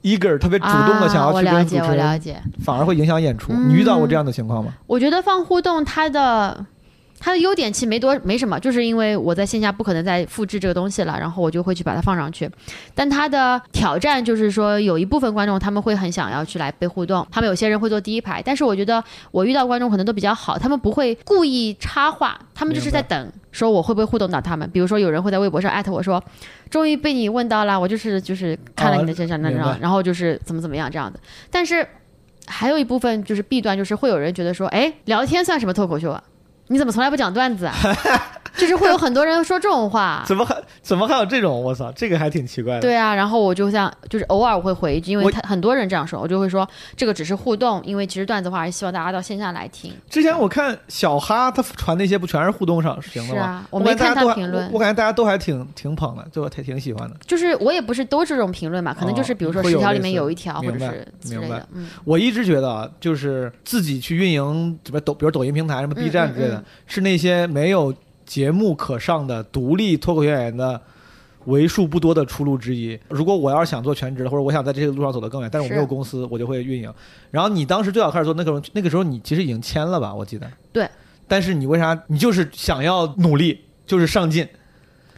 [0.02, 2.42] eager、特别主动的想啊、要去跟主持我了人，解。
[2.64, 3.52] 反而会影响演出。
[3.52, 4.74] 嗯你遇到过这样的情况吗？
[4.86, 6.64] 我觉得放互动它的
[7.24, 12.50] 它的优点其实没多没什么，就是因为我在线下不可能再复制这个东西了，然后我就会去把它放上去。
[12.96, 24.68] 但它的挑战就是说，有一部分观众他们会很想要去来被互动，他们有些人会坐第一排，但是我觉得我遇到观众可能都比较好，他们不会故意插话，他们就是在等说我会不会互动到他们。
[24.70, 26.20] 比如说有人会在微博上艾特我说，
[26.68, 31.20] 终于被你问到了，我就是就是看了你的这张那张，然后就是怎么怎么样这样的，
[31.52, 31.86] 但是。
[32.48, 36.20] 还有一部分就是弊端，就是会有人觉得说，哎，聊天算什么脱口秀啊？
[36.68, 37.74] 你怎么从来不讲段子啊？
[38.56, 40.22] 就是会有很多人说这种话。
[40.26, 41.62] 怎么还怎么还有这种？
[41.62, 42.80] 我操，这个还挺奇怪的。
[42.80, 49.92] 对啊，然后我就像就是偶尔我会回一句，因为他很多人这样说，我就会说这个只是互动，因为其实段子话还是希望大家到线下来听。
[50.08, 53.40] 之前我看小哈他传那些不全是互动上行的吗？
[53.40, 57.16] 是啊，我我没看感觉大家都还评论我，感觉大家都还挺挺捧的，就挺挺喜欢的。
[57.26, 67.94] 就是我也不是都这种评论嘛，可能就是比如说十条里面有一条或者是之类的，嗯，我一直觉得啊，就是自己去运营什么抖，比如抖音平台、什么 B 站之类的，是那些没有
[68.32, 70.80] 节目可上的独立脱口秀演员的
[71.44, 72.98] 为数不多的出路之一。
[73.10, 76.90] 如果我要是想做全职的，或者我想在这个路上走得更远，但是我没有公司，我就会运营。
[77.30, 80.14] 然后你当时最早开始做那个时候，那个时候你其实已经签了吧？
[80.14, 80.50] 我记得。
[80.72, 80.88] 对。
[81.28, 82.04] 但是你为啥？
[82.06, 84.48] 你就是想要努力，就是上进。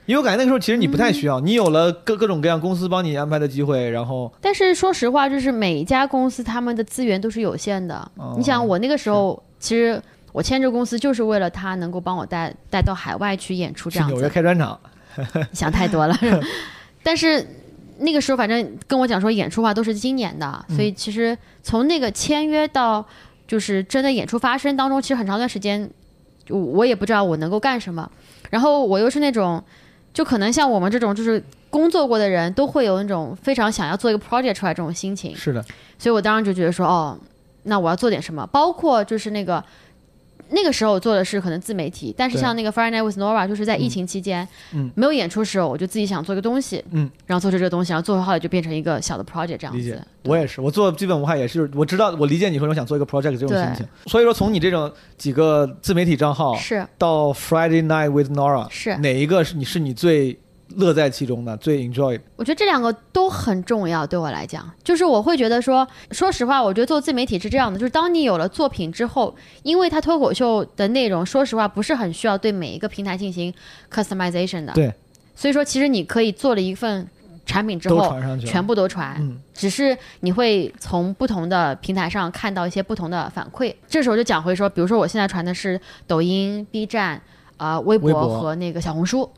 [0.07, 8.11] 因为我感觉那个时候其实你不太需要，你有了各各种各样公司帮你安排的机会，然后但是说实话，就是每一家公司他们的资源都是有限的。
[8.17, 10.03] 哦你想，我那个时候其实
[10.35, 14.77] 我签这个公司就是为了他能够帮我带带到海外去演出这样子纽约，开专场。
[15.53, 16.19] 想太多了。
[17.05, 17.47] 但是
[17.99, 23.07] 那个时候反正跟我讲说演出话都是今年的，嗯所以其实从那个签约到
[23.47, 25.89] 就是真的演出发生当中，其实很长一段时间，
[26.49, 28.11] 我我也不知道我能够干什么。
[28.51, 29.63] 然后我又是那种，
[30.13, 35.37] 就可能像我们这种就是工作过的人都会有那种非常想要做一个 project 出来这种心情。
[35.37, 35.65] 是的，
[35.97, 37.17] 所以我当时就觉得说，哦，
[37.63, 39.63] 那我要做点什么，包括就是那个
[40.51, 44.91] 那个时候我做的是可能自媒体，但是像那个 Friday Night with Nora，就是在疫情期间，嗯。
[44.95, 49.93] 没有演出时候，我就自己想做个东西，嗯，然后做出这个东西，然后做好了就变成一个小的 project 这样理解。
[49.93, 53.87] 子。，我也是，我做基本无害也是，我知道，我理解你说我想做一个 project 这种心情。
[54.07, 56.87] 所以说，从你这种几个自媒体账号是。
[56.97, 60.39] 到 Friday Night with Nora，是，哪一个是你是你最
[60.77, 62.19] 乐在其中的、最 enjoy？
[62.37, 73.53] 我觉得这两个都很重要，对我来讲，就是我会觉得说，说实话，我觉得做自媒体是这样的，就是当你有了作品之后，因为它脱口秀的内容，说实话不是很需要对每一个平台进行
[73.93, 74.93] customization 的，对，
[75.35, 77.09] 所以说其实你可以做了一份
[77.47, 78.15] 产品之后，
[78.45, 83.75] 全部都传，嗯只是你会从不同的平台上看到一些不同的反馈。
[83.87, 87.21] 这时候就讲回说，比如说我现在传的是抖音、B 站、
[87.57, 89.31] 啊、微微博和那个小红书。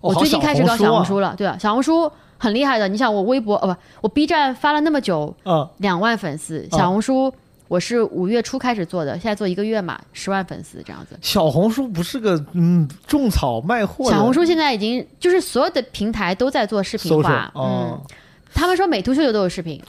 [0.00, 2.86] 哦我最近开始搞小红啊书了，对啊，小红书很厉害的。
[2.88, 7.32] 你想我微博哦不，我 B 站发了那么久，嗯，两万粉丝，小红书
[7.66, 11.18] 我是五月初开始做的，现在做一个月嘛，十万粉丝这样子。
[11.20, 18.00] 小红书不是个嗯种草卖货小红书现在已经就是所有的平台都在做视频化，哦。
[18.00, 18.16] 嗯，，
[18.54, 19.82] 他们说美图秀秀都有视频，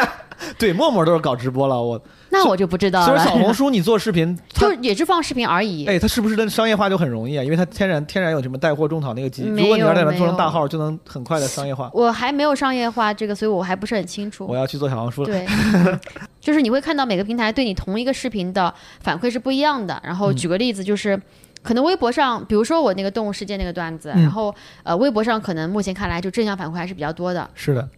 [0.56, 2.00] 对，陌陌都是搞直播了，我
[2.36, 3.24] 那我就不知道所以了。
[3.24, 5.86] 说小红书你做视频， 就也是放视频而已。
[5.86, 7.42] 哎，它是不是跟商业化就很容易啊？
[7.44, 11.90] 因为它天然天然有什么带货种草那个机，没如果你要在那做成大号，就能很快的商业化。
[11.92, 14.56] 我还没有商业化这个，所以我还不是很清楚我。
[14.56, 15.26] 要去做小红书了。
[15.26, 15.46] 对，
[16.40, 20.00] 就是你会看到每个平台对你同一个视频的反馈是不一样的。
[20.04, 21.20] 然后嗯举个例子，就是。
[21.62, 27.88] 可能微博上，比如说我那个动物世界那个段子，嗯然后呃，微博上可能目前看来就正向反馈还是比较多的，是的，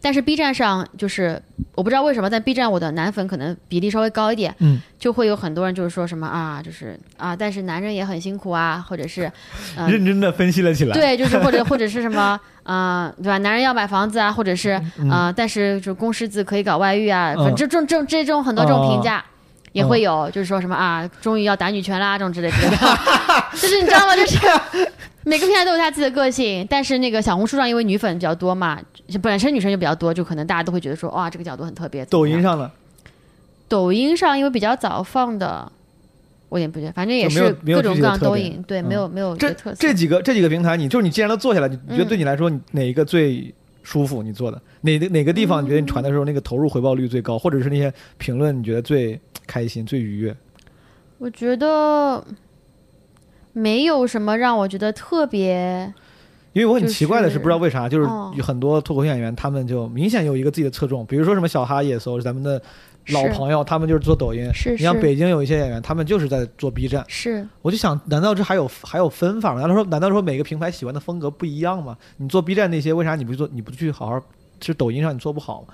[0.00, 1.40] 但是 B 站上就是
[1.74, 9.30] 我不知道为什么，在 B 站我的男粉可能比例稍微高一点，嗯，就会有很多人就是说什么啊，就是啊，但是男人也很辛苦啊，或者是
[9.76, 10.94] 嗯、认真的分析了起来。
[10.94, 13.38] 对，就是或者或者是什么， 啊，对吧？
[13.38, 14.70] 男人要买房子啊，或者是
[15.10, 19.24] 啊、但是就公狮子可以搞外遇啊，反正这种这种这种很多这种评价。
[19.72, 22.76] 也会有，就是说什么啊，终于要打女权啦，这种之类之类的，
[23.54, 24.16] 就是你知道吗？
[24.16, 24.36] 就是
[25.24, 32.04] 每个平台都有他自己的个性，但是那个小红书上因为女粉比较多嘛，就本身女生就比较多，就可能大家都会觉得说，哇，这个角度很特别。
[32.06, 32.70] 抖音上呢，
[33.68, 35.70] 抖音上因为比较早放的，
[36.48, 39.76] 我也不觉得，反正也是各种各样具体的特点都赢，对，嗯没有没有这特色。
[39.78, 44.22] 这几个这几个平台，你就是你既然都做下来，你你觉得嗯对你来说，你哪一个最舒服？
[44.22, 50.34] 你做的哪个哪个地方你觉得你传的时候那个投入回报率最高，或者是那些评论你觉得最开心、最愉悦？
[51.18, 52.24] 我觉得
[53.52, 55.92] 没有什么让我觉得特别，
[56.52, 62.60] 因为我很奇怪的是，不知道为啥，就是哦有很多脱口秀演员，他们就明显有一个自己的侧重，比如说什么小哈野搜，咱们的
[63.08, 64.48] 老朋友，他们就是做抖音。
[64.52, 67.04] 是你像北京有一些演员，他们就是在做 B 站。
[67.08, 69.60] 是我就想，难道这还有还有分法吗？
[69.60, 71.96] 难道说难道说每个平台喜欢的风格不一样吗？
[72.18, 73.48] 你做 B 站那些，为啥你不做？
[73.52, 74.20] 你不去好好？
[74.60, 75.68] 其实抖音上你做不好吗？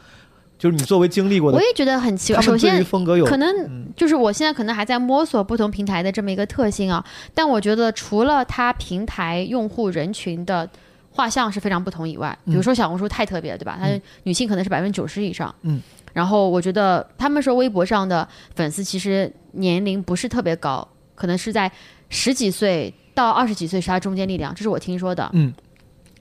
[0.58, 2.42] 就是你作为经历过的我，也觉得很奇怪。
[2.42, 7.04] 首先，风格有可能嗯就是我现在可能还在摸索不同平台的这么一个特性啊，
[7.34, 10.68] 但我觉得除了它平台用户人群的
[11.10, 13.76] 画像是非常不同以外，比如说小红书太特别了，对吧？
[13.80, 15.80] 它嗯女性可能是百分之九十以上，嗯，
[16.12, 21.70] 然后我觉得他们说微博上的粉丝其实年龄不是特别高，可能是在
[22.08, 25.52] 十几岁到二十几岁是它中间力量，这是我听说的，嗯。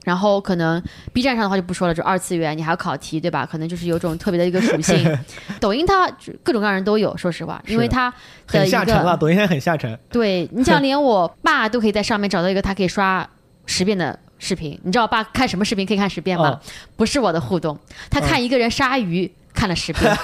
[0.06, 0.80] 然后可能
[1.12, 3.44] B 站上的话就不说了，就二次元，你还要考题，对吧？
[3.44, 5.18] 可能就是有种特别的一个属性。
[5.58, 6.08] 抖音它
[6.44, 8.16] 各种各样人都有，说实话，因为它的
[8.60, 9.98] 很一下沉了，个，抖音现在很下沉。
[10.08, 13.28] 对你想 连我爸都可以在上面找到一个他可以刷
[13.66, 14.78] 十遍的视频。
[14.84, 16.50] 你知道我爸看什么视频可以看十遍吗？
[16.50, 16.60] 哦
[16.94, 17.76] 不是我的互动，
[18.08, 20.16] 他看一个人杀鱼看了十遍，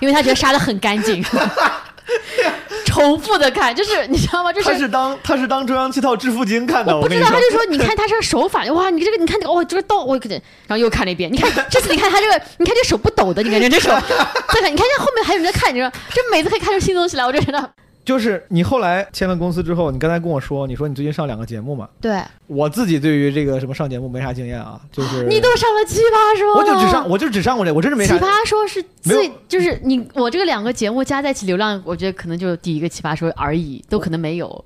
[0.00, 1.22] 因为他觉得杀的很干净。
[2.86, 4.52] 重复的看，就是你知道吗？
[4.52, 7.40] 就是他是当他是当中央七套致富经看的，我不知道，他。
[7.40, 10.40] 就说 你看他这个手法，哇，你这个你看这个哦，这个刀我可然
[10.70, 13.90] 后又看了一遍，你看这次你看他这个，你看这手不抖的，你感觉这手，
[14.54, 17.70] 再看你看这后面还有人在看，你说这每次可以看出新东西来，我就觉得
[18.06, 21.88] 就是你后来签了公司之后，你刚才跟我说，你说你最近上两个节目嘛？
[22.00, 28.16] 对我自己对于这个什么上节目没啥经验啊，就是你都上了奇葩说了，我就只上我就只上过这，我真是没啥。
[28.16, 34.64] 奇葩说是最就是你我这个两个节目加在一起流量，我觉得可能就第一个奇葩说而已，都可能没有。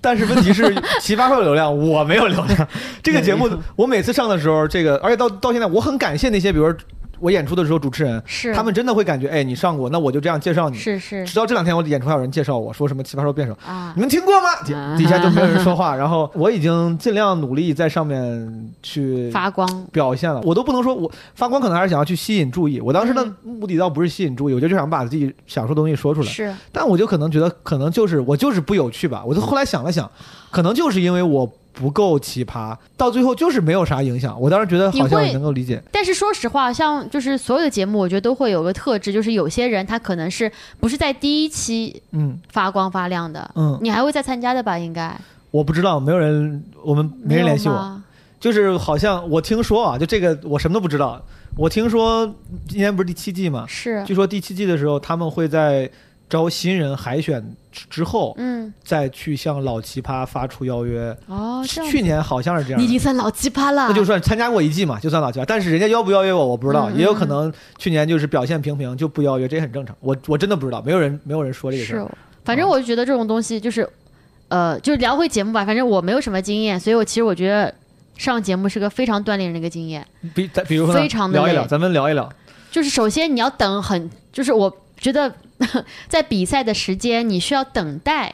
[0.00, 2.68] 但是问题是， 奇葩说有流量，我没有流量。
[3.02, 6.74] 这个节目我每次上的时候，这个而且到到现在，我很感谢那些，比如说
[7.22, 10.76] 我演出的时候，主持人是他们真的会感觉，哎，你上过，那我就这样介绍你。
[10.76, 14.48] 是是直到这两天，我演出还有人介绍我说什么奇葩说辩手，啊你，们听过吗？
[14.64, 15.94] 底啊底下就没有人说话。
[15.96, 22.80] 然后我已经尽量努力在上面去发光表现了，我都不能说我发光，可能还是想要去吸引注意。
[22.80, 26.26] 我当时的嗯目的倒不是吸引注意，我就想把自己想说的东西说出来。
[26.26, 29.22] 是但我就可能觉得，可能就是我就是不有趣吧。
[29.24, 30.10] 我就后来想了想，
[30.50, 34.38] 可能就是因为我不够奇葩，到最后就是没有啥影响。
[34.40, 35.82] 我当时觉得好像能够理解。
[35.90, 44.78] 但是说实话，像就是所有的节目，我觉得都会有个特质，就是有些人他可能是不是在第一期嗯发光发亮的，嗯，你还会再参加的吧？
[44.78, 45.18] 应该
[45.50, 48.00] 我不知道，没有人，我们没人联系我。
[48.38, 51.22] 就是好像我听说啊，就这个我什么都不知道。
[51.56, 52.26] 我听说
[52.66, 55.88] 今年不是第七季嘛，是，据说第七季的时候他们会在
[56.32, 61.14] 招新人海选之之后，嗯，再去向老奇葩发出邀约。
[61.26, 65.44] 哦，去年好像是这样你已经算老奇葩了，那就算参加过一季嘛，就算老奇葩。
[65.46, 69.94] 但是人家邀不邀约我，我不知道，嗯也有可能去年就是表现平平就不邀约，这也很正常。
[70.00, 72.10] 我我真的不知道，没有人没有人说这个事儿。
[72.46, 73.86] 反正我就觉得这种东西就是，
[74.48, 75.66] 呃，就是聊回节目吧。
[75.66, 77.74] 反正我没有什么经验，所以我其实我觉得
[78.16, 80.02] 上节目是个非常锻炼人的一个经验。
[80.34, 82.26] 比比如说非常的聊一聊，咱们聊一聊。
[82.70, 85.34] 就是首先你要等很，就是我觉得
[86.08, 88.32] 在比赛的时间你需要等待，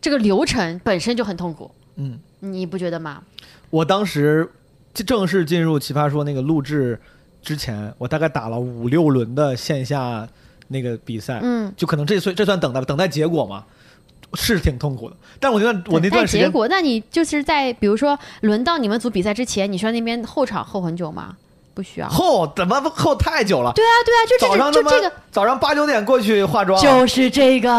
[0.00, 3.22] 这个流程本身就很痛苦，嗯，你不觉得吗？
[3.70, 4.48] 我当时
[4.94, 6.98] 就正式进入《奇葩说》那个录制
[7.42, 10.26] 之前，我大概打了五六轮的线下
[10.68, 13.64] 那个比赛，嗯，就可能这算这算等待吧，等待结果嘛，
[14.34, 15.16] 是挺痛苦的。
[15.40, 21.36] 但我觉得我那等待段时间，结果，那你就是在比如说轮到你们组比赛之前，你需要那边候场候很久吗？
[21.78, 22.08] 不需要。
[22.08, 23.70] 后怎么后太久了？
[23.72, 27.70] 对啊，对啊，就早上就这个早上八九点过去化妆，就是这个，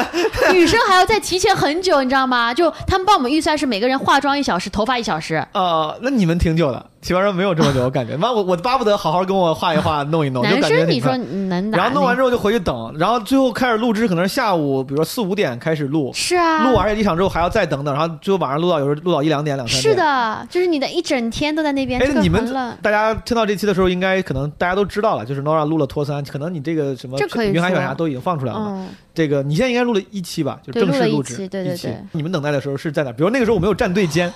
[0.50, 2.54] 女生还要再提前很久，你知道吗？
[2.54, 5.46] 就他们帮我们预算是每个人化妆一小时，头发一小时。
[5.52, 8.16] 呃、那你们挺久的，奇葩说没有这么久，我感觉。
[8.16, 11.16] 妈，我我巴不得好好跟我画一画，弄一弄，就男感觉生你说。
[11.16, 11.78] 能打？
[11.78, 19.92] 然后弄完之后就回去等，然后最后开始录制，可能是下午，比如说四五点开始录，是啊，录完这一场之后还要再等等，然后最后晚上录到有时候录到一两点、两三点。
[19.92, 19.96] 是。
[19.96, 22.40] 的，就是你的一整天都在那边，哎这，个你们。
[22.80, 27.18] 大家听到这期的时候，应该可能大家都知道了，就是 Nora 录了托三，可能你这个什么
[27.52, 28.66] 云海选说啥都已经放出来了嘛。
[28.78, 33.10] 嗯，这个你现在应该录了一期吧，就正式录制期对对一期对你们等待的时候是在哪？
[33.10, 34.32] 比如那个时候我没有站队间，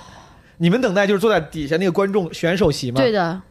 [0.57, 3.41] 你们等待就是坐在底下那个观众选手席吗，对的，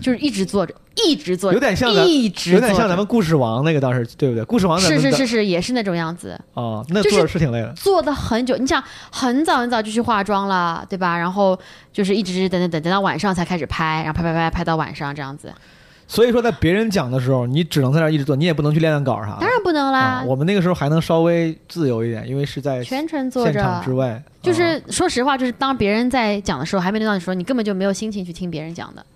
[0.00, 0.74] 就是一直坐着，
[1.06, 4.44] 一直坐着，有点像咱一直有点像咱们故事王那个当时对不对？
[4.44, 7.72] 故事王是是是是，也是那种样子，哦，那坐着是挺累的。
[7.74, 8.56] 坐的很久。
[8.56, 11.16] 你想，很早很早就去化妆了，对吧？
[11.16, 11.58] 然后
[11.92, 15.52] 就是一直等等等等到晚上才开始拍，然后拍拍拍拍到晚上这样子，
[16.10, 19.36] 所以说，在别人讲的时候，你只能在那一直做，你也不能去练练稿啥的。
[19.42, 23.60] 当然不能啦啊，，我们那个时候还能稍微自由一点，因为是在全程坐现着。
[23.60, 24.10] 场之外。
[24.10, 29.06] 啊就是说实话，就是当别人在讲的时候，还没轮到你说，你根本就没有心情去听别人讲的。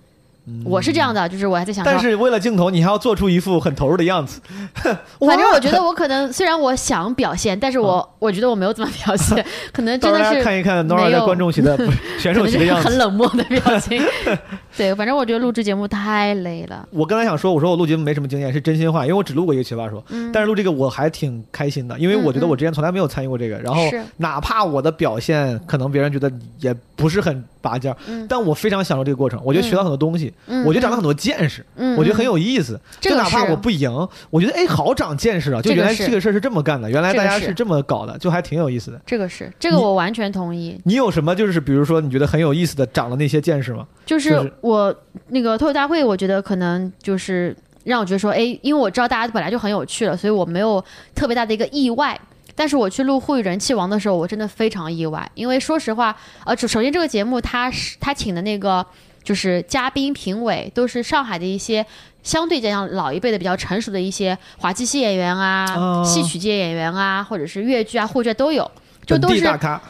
[0.65, 4.41] 我是这样的，就是我还在想但是为了镜头，你还要做出一副很投入的样子。
[5.21, 11.79] 反正我觉得我可能虽然我想表现，但是我、我觉得我没有怎么表现，可能真的是看一看 Nora 没有在观众席的
[12.19, 12.89] 选手席的样子。
[12.89, 14.03] 很冷漠的表情。
[14.77, 16.87] 对，反正我觉得录制节目太累了。
[16.91, 20.31] 我刚才想说，我说我录节目没什么经验，是真心话，因为我只录过一个奇葩说，嗯。
[20.33, 24.03] 但是录这个我还挺开心的，因为我觉得我之前从来没有参与过这个，然后是。
[24.19, 27.95] 哪怕我的表现可能别人觉得也不是很拔尖
[28.29, 32.81] 但我非常享受这个过程，我觉得学到很多东西，嗯，我觉得长了很多见识，嗯，我觉得很嗯有意思。
[33.01, 33.91] 这个就哪怕我不赢，
[34.31, 35.61] 我觉得哎，好长见识啊！
[35.63, 39.01] 就原来这个事儿是这么干的，原来大家是这么搞的，就还挺有意思的。
[39.07, 40.81] 这个是这个我完全同意。
[40.85, 43.87] 你有什么就是比如说你觉得很有意思的长了那些见识吗？
[44.05, 44.95] 就是我
[45.29, 50.83] 那个脱口大会，我觉得可能就是让我觉得说，哎，因为我知道大家本来就很有趣了，所以我没有
[51.15, 52.19] 特别大的一个意外。
[52.57, 58.87] 但是我去录《互娱人气王》的时候，我真的非常意外，因为说实话，呃，首首先这个节目他是他请的那个
[59.25, 61.85] 就是嘉宾评委都是上海的一些
[62.23, 68.71] 相对讲老一辈的比较成熟的一些滑稽戏演员啊、哦戏曲界演员啊，或者是越剧啊、沪剧啊都有，
[69.05, 69.43] 就都是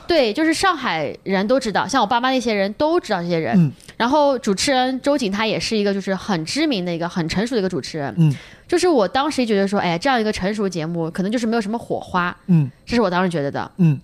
[0.06, 3.54] 对，就是上海人都知道，像我爸妈那些人都知道这些人。
[3.58, 8.12] 嗯然后主持人周瑾他也是一个就是很知名的一个很成熟的一个主持人。
[8.18, 8.34] 嗯，
[8.66, 13.70] 就是我当时觉得说，哎，这样一个成熟节目可能就是没有什么火花，嗯这是我当时觉得的。
[13.76, 13.96] 嗯，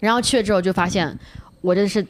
[0.00, 1.16] 然后去了之后就发现，
[1.60, 2.04] 我真的是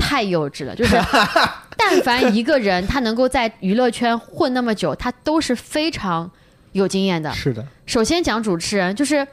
[0.00, 0.96] 太幼稚了，就是
[1.78, 6.28] 但凡一个人他能够在娱乐圈混那么久，他都是非常
[6.72, 7.32] 有经验的。
[7.32, 9.26] 是的，首先讲主持人，就是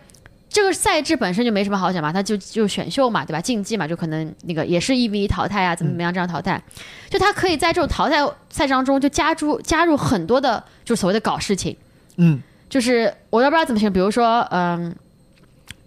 [0.50, 3.42] 这个赛制本身就没什么好讲嘛，他就就选秀嘛，对吧？
[3.42, 6.62] 竞技嘛，就可能那个也是一 v 一淘汰啊，怎么怎么样这样淘汰，
[7.10, 11.76] 就他可以在这种淘汰赛当中就加入加入很多的，就所谓的搞事情，
[12.18, 14.96] 嗯就是我都不知道怎么形容，比如说嗯，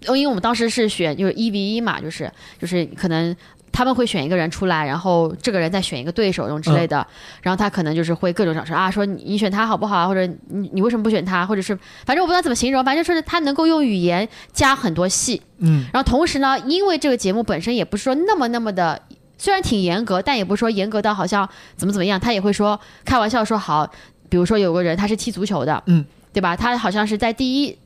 [0.08, 3.34] 因为我们当时是选就是一 v 一嘛，就是就是可能。
[3.72, 7.06] 他们会选一个人出来，然后这个人再选一个对手，这种之类的。
[7.42, 15.40] 然后他可能就是会各种讲说啊，说你你选他好不好啊，或者你你为什么不选他，或者是反正我不知道怎么形容，反正就是他能够用语言加很多戏。
[15.58, 19.00] 嗯然后同时呢，因为这个节目本身也不是说那么那么的，
[19.38, 23.90] 虽然挺严格，但也不是说严格到好像怎么怎么样，他也会说开玩笑说好，
[24.28, 26.56] 比如说有个人他是踢足球的，嗯，对吧？
[26.56, 27.78] 他好像是在第一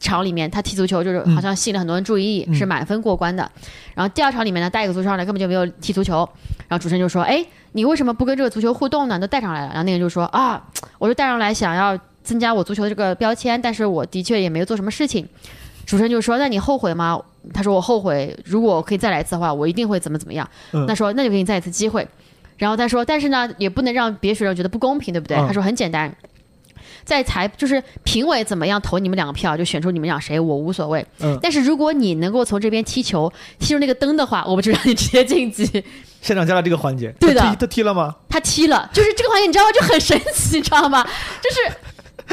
[0.00, 3.50] 场里面他踢足球就是好像吸引了很多人注意，嗯是满分过关的。
[3.94, 6.28] 然后第二场里面呢，带一个足球上来根本就没有踢足球，
[6.68, 9.18] 然后主持人就说：“哎，你为什么不跟这个足球互动呢？
[9.18, 10.64] 都带上来了。”然后那个人就说：“啊，
[10.98, 15.28] 我就带上来想要增加我足球的这个标签，但是我的确也没有做什么事情。”
[15.84, 17.20] 主持人就说：“那你后悔吗？”
[17.52, 20.48] 他说：“我后悔，如果我可以再来一次的话，我一定会怎么怎么样。
[20.72, 22.06] 嗯那说：“那就给你再一次机会。”
[22.58, 26.14] 然后他说：“但是呢，也不能让别的学生觉得不公平，对不对？”嗯他说：“很简单，
[27.08, 31.02] 在裁就是评委怎么样投你们两个票，就选出你们俩谁，我无所谓。
[31.20, 35.64] 嗯但是如果你能够从这边踢球踢出那个灯的话，我们就让你直接晋级。
[36.20, 38.14] 现场加了这个环节，对的他踢了吗？
[38.28, 39.72] 他踢了，就是这个环节，你知道吗？
[39.72, 41.02] 就很神奇，你知道吗？
[41.42, 41.76] 就是。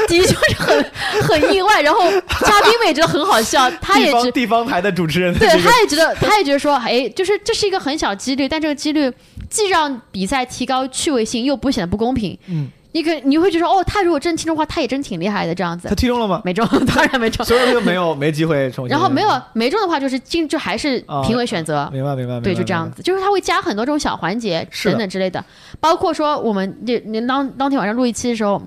[0.09, 0.91] 的确是很
[1.23, 9.09] 很意外，然后嘉宾们也觉得很好笑，他也地觉方地方台的主持人对，这个他也觉得，他也觉得说，哎，就是这是一个很小几率，但这个几率
[9.49, 12.38] 既让比赛提高趣味性，又不显得不公平。
[12.47, 15.96] 嗯，你可你会觉得，哦，他如果真踢中的话，他也真挺厉害的，这样子他。
[15.96, 16.41] 踢中了吗？
[16.46, 17.46] 没中， 当然没中。
[17.46, 18.89] 所以说就没有没机会重新。
[18.89, 21.89] 然后没有没中的话，就是进就还是啊评委选择。
[21.91, 25.43] 明白明白明白，对，就这样子，就是他会加很多这种小环节等等之类的，
[25.82, 28.62] 包括说我们那那当当天晚上录一期的时候，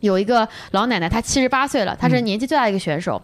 [0.00, 3.22] 有一个老奶奶，她七十八岁了，她是嗯年纪最大的一个选手。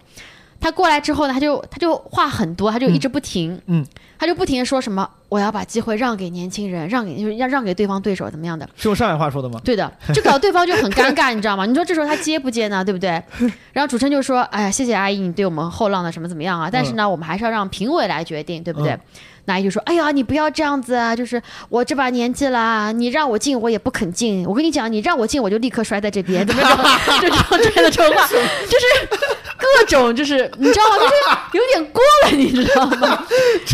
[0.60, 3.86] 她过来之后呢，他就他就话很多，他就一直不停，嗯，
[4.18, 9.60] 他就不停的说什么我要把机会让给年轻人，让给就是要让给对方对手怎么样的，是用上海话说的吗？
[9.64, 11.64] 对的， 就搞对方就很尴尬，你知道吗？
[11.64, 12.84] 你说这时候他接不接呢？
[12.84, 13.10] 对不对？
[13.72, 16.68] 然后主持人就说：“哎呀，谢谢阿姨，你对我们后浪的什么怎么样啊？
[16.70, 19.00] 但是呢，我们还是要让评委来决定，对不对？”嗯
[19.48, 21.16] 那阿姨就说：“哎呀，你不要这样子啊！
[21.16, 24.46] 就是我这把年纪啦，你让我进我也不肯进。
[24.46, 26.68] 我跟你讲，你让我进我就立刻摔在这边，怎么着？
[27.18, 29.08] 就这种之类的这种话，就是
[29.56, 30.98] 各种就是你知道吗？
[30.98, 31.14] 就是
[31.56, 33.08] 有点过了，你知道吗？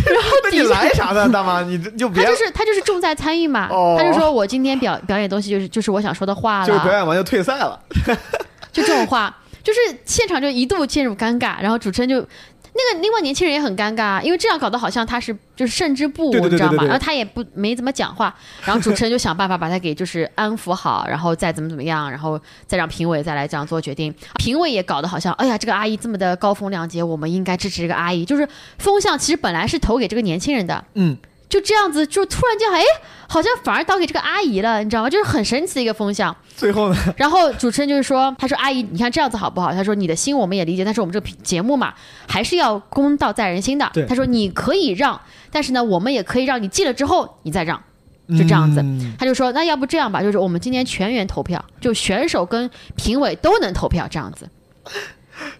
[0.06, 1.62] 然后那你来啥呢，大妈？
[1.62, 7.76] 你这就别他就是他就是重在参与嘛，哦他就说我今天表表演东西就是就是我想说的话了，就是表演完就退赛了。
[8.72, 12.24] 就这种话，就是现场就一度陷入尴尬，然后主持人就。
[12.76, 16.82] 那个另外年轻人也很尴尬，因为这样搞得好像他是就是胜之不你知道吗？
[16.82, 24.12] 然后他也不没怎么讲话，然后主持人就想办法把他给就是安抚好，然后再怎么怎么样，然后再让评委再来这样做决定。
[24.38, 28.24] 评委也搞得好像，哎呀，这个阿姨这么的高风亮节，我们应该支持这个阿姨。
[28.24, 28.48] 就是
[28.78, 31.16] 风向其实本来是投给这个年轻人的，嗯，
[31.54, 32.82] 就这样子，就突然间，哎，
[33.28, 35.08] 好像反而倒给这个阿姨了，你知道吗？
[35.08, 36.36] 就是很神奇的一个风向。
[36.56, 37.14] 最后呢？
[37.16, 39.72] 然后主持人就是说，他说阿姨，你看这样子好不好？
[39.72, 41.94] 他说你的心我们也理解，但是我们这个节目嘛，
[42.26, 43.88] 还是要公道在人心的。
[44.08, 45.20] 他说你可以让，
[45.52, 47.80] 但是呢，我们也可以让你记了之后你再让。
[48.30, 54.48] 就这样子嗯他就说，那要不这样吧，就是我们今天全员投票，就选手跟评委都能投票，这样子，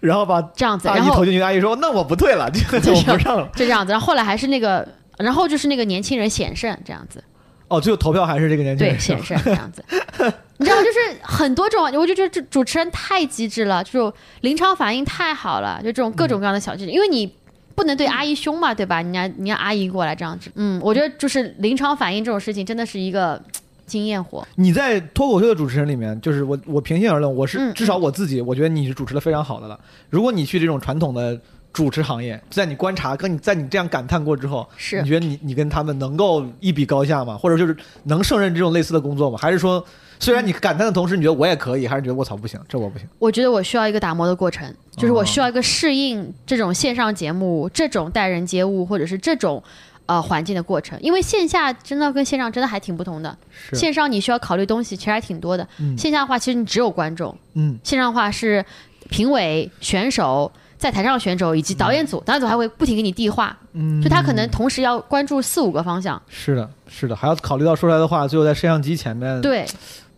[0.01, 3.47] 然后把这样子，然后阿姨投进去，阿姨说：“那我不退了，这个 我不上了。
[3.55, 4.87] 就这样子，然后后来还是那个，
[5.17, 7.23] 然后就是那个年轻人险胜这样子。”
[7.67, 8.99] 哦，最后投票还是这个年轻对，人。
[8.99, 9.83] 显示这样子。
[10.57, 17.31] 你知道，就是很多种，我就觉得这主持人太机智了，这种临场反应太好了，就这种各种各样的小技巧，因为你。
[17.75, 19.01] 不能对阿姨凶嘛，对吧？
[19.01, 23.37] 人家人家阿姨过来这样子，嗯，我觉得就是临场反应这种事情真的是一个
[23.85, 24.47] 经验活。
[24.55, 29.77] 你在脱口秀的主持人里面，就是我我平心而论，我是、嗯至少我自己，我觉得你是主持的非常好的了。
[30.09, 31.37] 如果你去这种传统的
[31.75, 37.37] 主持行业，在你观察跟你在你这样感叹过之后，是你觉得你你跟他们能够一比高下吗？
[37.37, 39.37] 或者就是能胜任这种类似的工作吗？
[39.37, 39.85] 还是说，
[40.17, 43.05] 虽然你感叹的同时，你觉得我也可以，还是觉得我操不行，这我不行？
[43.19, 49.61] 我觉得我需要一个打磨的过程，就是哦我需要一个适应这种线上节目、这种待人接物或者是这种
[50.05, 53.37] 呃环境的过程，因为线下真的跟线上真的还挺不同的。
[53.73, 58.63] 线上你需要考虑东西其实还挺多的，嗯线下的话其实你只有观众，嗯线上的话是
[59.09, 60.49] 评委、选手。
[60.85, 66.21] 在台上的选手以及导演组，导演组还会不停给你递话，嗯，就他可能同时要关注四五个方向。
[66.29, 69.65] 是的，是的，还要考虑到说出来的话，最后在摄像机前面。，对，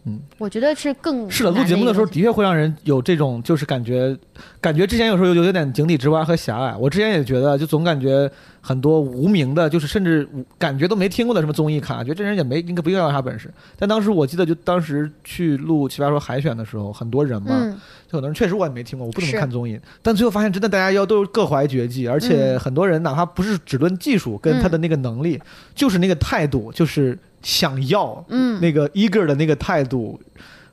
[0.08, 4.18] 嗯，我觉得是更是的，录节目的时候的确会让人有这种，就是感觉，
[4.62, 6.74] 感觉之前有时候有有点井底之蛙和狭隘。
[6.78, 8.30] 我之前也觉得，就总感觉
[8.62, 10.28] 很多无名的，就是甚至
[10.58, 13.54] 感觉都没听过的什么综艺咖，觉得这人也没应该不应该有啥本事。
[13.78, 17.74] 但当时我记得，就当时去录《奇葩说》海选的时候，很多人嘛，嗯，
[18.08, 22.60] 就很多人确实我也没听过，我不怎么看综艺，但最后发现真的大家要都各怀绝技，而且嗯。
[22.68, 25.42] 很多人哪怕不是只论技术跟他的那个能力，
[25.74, 30.20] 就是那个态度，就是想要，嗯那个 eager 的那个态度。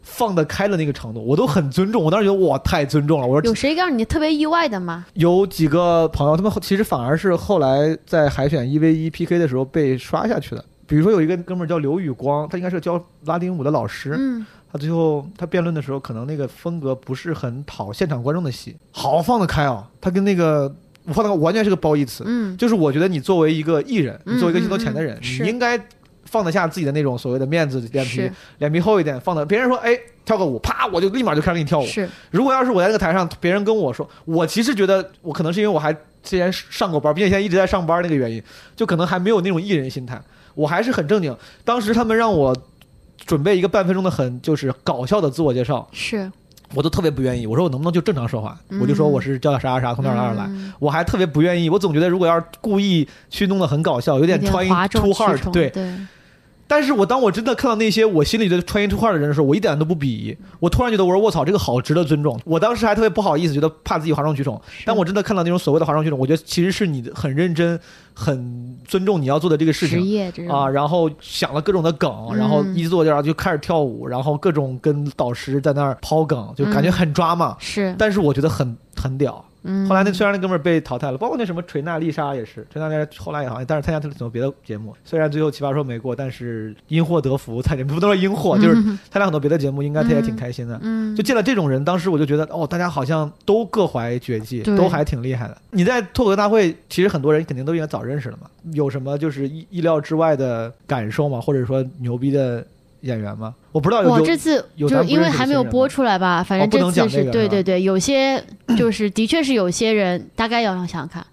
[0.07, 2.05] 放得开的那个程度，我都很尊重。
[2.05, 3.27] 我当时觉得哇，太尊重了。
[3.27, 5.07] 我说有谁让你特别意外的吗？
[5.15, 10.62] 有几个朋友，他们后其实反而是后来在海选一 v 一 PK 的时候被刷下去的。
[10.87, 19.87] 比如说有一个哥们儿叫刘宇光，他应该是教拉丁舞的老师，嗯，他最后他辩论的时候，可能那个风格不是很讨现场观众的喜，好放得开哦。
[20.03, 20.73] 他跟那个
[21.07, 25.79] 我放得开完全是个褒义词，嗯，就是我觉得你作为一个艺人，嗯你作为一个镜头前的人，嗯嗯是你应该
[26.35, 28.28] 放得下自己的那种所谓的面子脸皮，
[28.59, 31.87] 脸皮厚一点，放的别人说哎跳个舞，啪我就立马就开始给你跳舞。
[31.87, 38.43] 是如果要是我在那个台上，别人跟我说，我其实觉得我可能是因为我还之前上过班，并且现在一直在上班那个原因，
[38.74, 40.20] 就可能还没有那种艺人心态，
[40.57, 41.37] 我还是很正经。
[41.64, 42.57] 当时他们让我
[43.24, 46.28] 准备一个半分钟的很就是搞笑的自我介绍，是，
[46.74, 47.47] 我都特别不愿意。
[47.47, 48.59] 我说我能不能就正常说话？
[48.70, 50.47] 嗯我就说我是叫啥啥啥，从哪儿哪儿来。
[50.49, 54.51] 嗯我还特别不愿意，我总觉得如果要是故意去弄得很搞笑，有有点 too
[55.14, 55.70] hard，对。
[55.70, 55.93] 对，
[56.67, 60.37] 但是我当我真的看到那些我心里的 trying too hard 的人的时候，我一点都不鄙夷。
[60.61, 62.41] 我突然觉得我说卧槽，这个好值得尊重。
[62.45, 64.61] 我当时还特别不好意思，觉得怕自己哗众取宠。
[64.85, 67.79] 但我真的看到那种所谓的哗众取宠，我觉得其实是你很认真、
[68.15, 70.49] 很尊重你要做的这个事职情。
[70.49, 77.57] 啊，然后想了各种的梗，嗯然后一做介绍就开始跳舞，然后各种跟导师在那儿抛梗，就感觉很抓嘛。
[77.61, 79.45] 是，但是我觉得很很屌。
[79.64, 88.74] 嗯，后来那虽然那哥们儿被淘汰了，包括那什么锤娜丽莎也是，锤娜丽莎后来也好像，但是参加很多别的节目，虽然最后奇葩说没过，但是因祸得福，他也不能说因祸，就是
[89.11, 90.78] 参加很多别的节目，应该他也挺开心的。
[90.82, 95.57] 嗯，就见了这种人，当时我就觉得，哦，大家好像都各怀绝技，都还挺厉害的。
[95.70, 98.49] 你在脱口秀大会，其实很多人肯定都应该早认识了嘛。
[98.72, 101.41] 有什么就是意意料之外的感受吗？
[101.41, 102.64] 或者说牛逼的
[103.05, 103.55] 演员吗？
[103.71, 108.43] 我不知道我这次有就是因为还没有播出来吧，反正这次是对对对，有些
[108.76, 111.25] 就是的确是有些人，大概要想想看，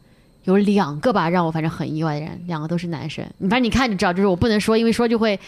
[0.43, 3.25] 有两个吧，让我反正很意外的人，两个都是男生。
[3.41, 5.39] 反正你看你知道，就是我不能说，因为说就会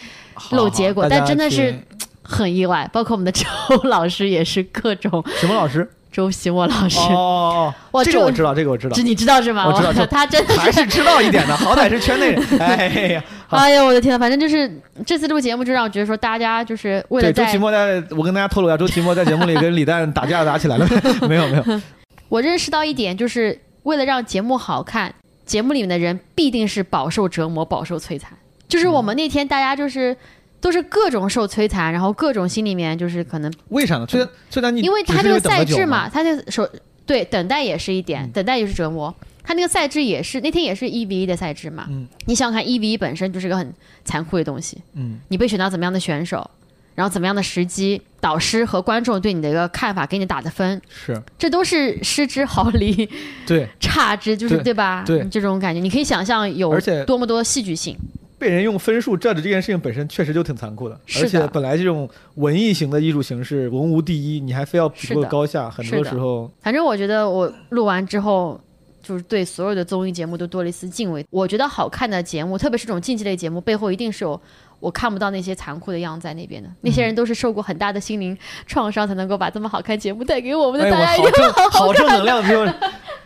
[0.51, 1.75] 漏结果但真的是
[2.21, 2.89] 很意外。
[2.93, 3.45] 包括我们的 周
[3.83, 5.89] 老师也是各种什么老师？
[6.13, 9.65] 周奇墨老师，哦哇这这个我知道，这个我知道这，你知道是吗？
[9.67, 12.43] 我知道这他真的 还是知道一点的，好歹是圈内人。
[12.61, 14.71] 哎呀，好哎呀，我的天呐，反正就是
[15.05, 20.87] 这次录节目，就让我觉得说，大家就是为了对，周在奇墨在，我跟大家透露一下，周奇墨在节目里跟李诞打架打起来了，
[21.27, 21.81] 没有没有，
[22.29, 25.11] 我认识到一点，就是为了让节目好看，
[25.45, 28.31] 节目里面的人必定是饱受折磨、饱受摧残。
[28.67, 30.15] 就是我们那天大家就是
[30.63, 34.07] 都是各种受摧残，然后各种心里面就是可能，为啥呢？
[34.07, 36.65] 虽然虽然你因为他这个赛制嘛，他那个手
[37.05, 38.31] 对等待也是一点，嗯。
[38.31, 39.13] 等待也是折磨。
[39.43, 42.07] 他那个赛制也是那天也是一比一的赛制嘛，嗯。
[42.27, 43.73] 你想想看，一比一本身就是个很
[44.05, 46.49] 残酷的东西，嗯，你被选到怎么样的选手，
[46.95, 51.21] 然后怎么样的时机，导师和观众对你的一个看法，给你打的分，是。
[51.37, 53.09] 这都是失之毫厘。
[53.45, 54.63] 对，差之，就是对。
[54.63, 55.03] 对吧？
[55.05, 55.21] 对。
[55.25, 57.97] 你这种感觉，你可以想象有多么多戏剧性。
[58.43, 68.59] 被人用分数 judge 这件事情本身确实就挺残酷的，的而且本来这种文艺型的艺术形式文无第一，你还非要比出个高下，很多时候反正我觉得我录完之后，
[69.01, 71.25] 就是对所有的综艺节目都多了一丝敬畏。
[71.29, 74.37] 我觉得好看的节目，特别是这种竞技类节目，背后一定是有
[74.81, 76.69] 我看不到那些残酷的样子在那边的。
[76.81, 78.37] 那些人都是受过很大的心灵
[78.67, 80.87] 创伤，才能够把这么好看节目带给我们的。
[80.87, 82.73] 哎，大家一定好正好正能量，就是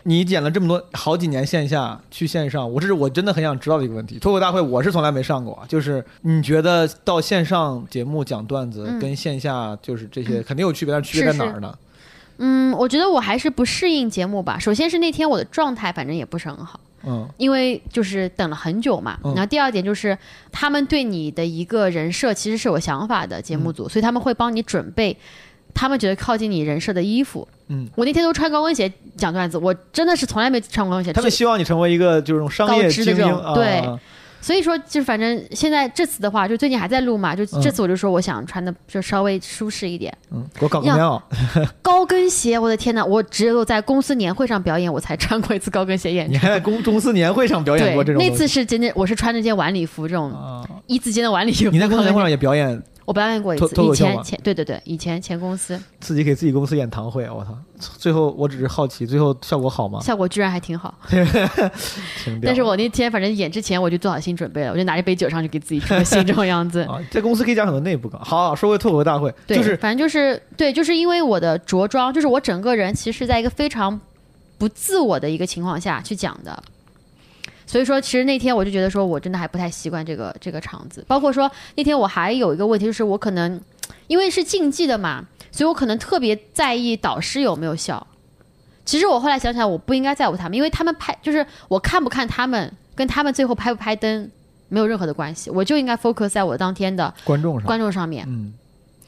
[0.04, 4.18] 你演了这么多好几年线下去线上，我这是我真的很想知道的一个问题。
[4.18, 11.76] 脱口大会我是从来没上过啊，就是你觉得到线上节目讲段子嗯跟线下就是这些肯定有区别，但是区别在哪儿呢？
[12.38, 14.58] 嗯，我觉得我还是不适应节目吧。
[14.58, 16.78] 首先是那天我的状态反正也不是很好。
[17.04, 20.18] 嗯因为就是等了很久嘛，嗯然后第二点就是
[20.50, 25.16] 他们对你的一个人设其实是有想法的，节目嗯组，所以他们会帮你准备
[25.74, 27.46] 他们觉得靠近你人设的衣服。
[27.68, 31.12] 嗯，我那天都穿高跟鞋讲段子，我真的是从来没穿过高跟鞋。
[31.12, 33.98] 他们希望你成为一个就是这种商业精英啊，对啊
[34.40, 41.20] 所以说，就反正现在这次的话，就最近还在录嘛，就嗯这次我就说我想穿的就稍微舒适一点，嗯，我搞个棉袄，
[41.82, 46.32] 高跟鞋，我的天呐，我只有在公司年会上表演，我才穿过一次高跟鞋演出。
[46.32, 50.64] 你还在公公司年会上表演过这，种那次是真的，我是穿着件晚礼服，这种啊？
[50.86, 51.68] 一字肩的晚礼服。
[51.70, 57.56] 你在公司年会上也表演，我表演过一次，以前前对对对，以前前公司自己给自己公司演堂会，我操！
[57.96, 59.98] 最后我只是好奇，最后效果好吗？
[60.02, 60.94] 效果居然还挺好。
[62.22, 62.38] 挺。
[62.42, 66.82] 但是我那天反正演之前我就做好心准备了，我就拿一杯酒上去给自己心这种样子。
[66.92, 68.20] 啊，在公司可以讲很多内部梗。
[68.20, 73.98] 好，说回脱口秀大会，对，就是反正就是对，就是因为我的着装，就是我整个人其实在一个非常
[74.58, 76.62] 不自我的一个情况下去讲的。
[77.68, 81.04] 所以说，其实那天我就觉得说，我真的还不太习惯这个这个场子。
[81.06, 83.60] 包括说那天我还有一个问题，就是我可能
[84.06, 85.22] 因为是竞技的嘛，
[85.52, 88.04] 所以我可能特别在意导师有没有笑。
[88.86, 94.30] 其实我后来想想，我不应该在乎他们，因为他们拍就是我看不看他们，跟他们最后拍不拍灯
[94.70, 98.24] 没有任何的关系，我就应该 focus 在我当天的观众上，观众上面。
[98.26, 98.54] 嗯，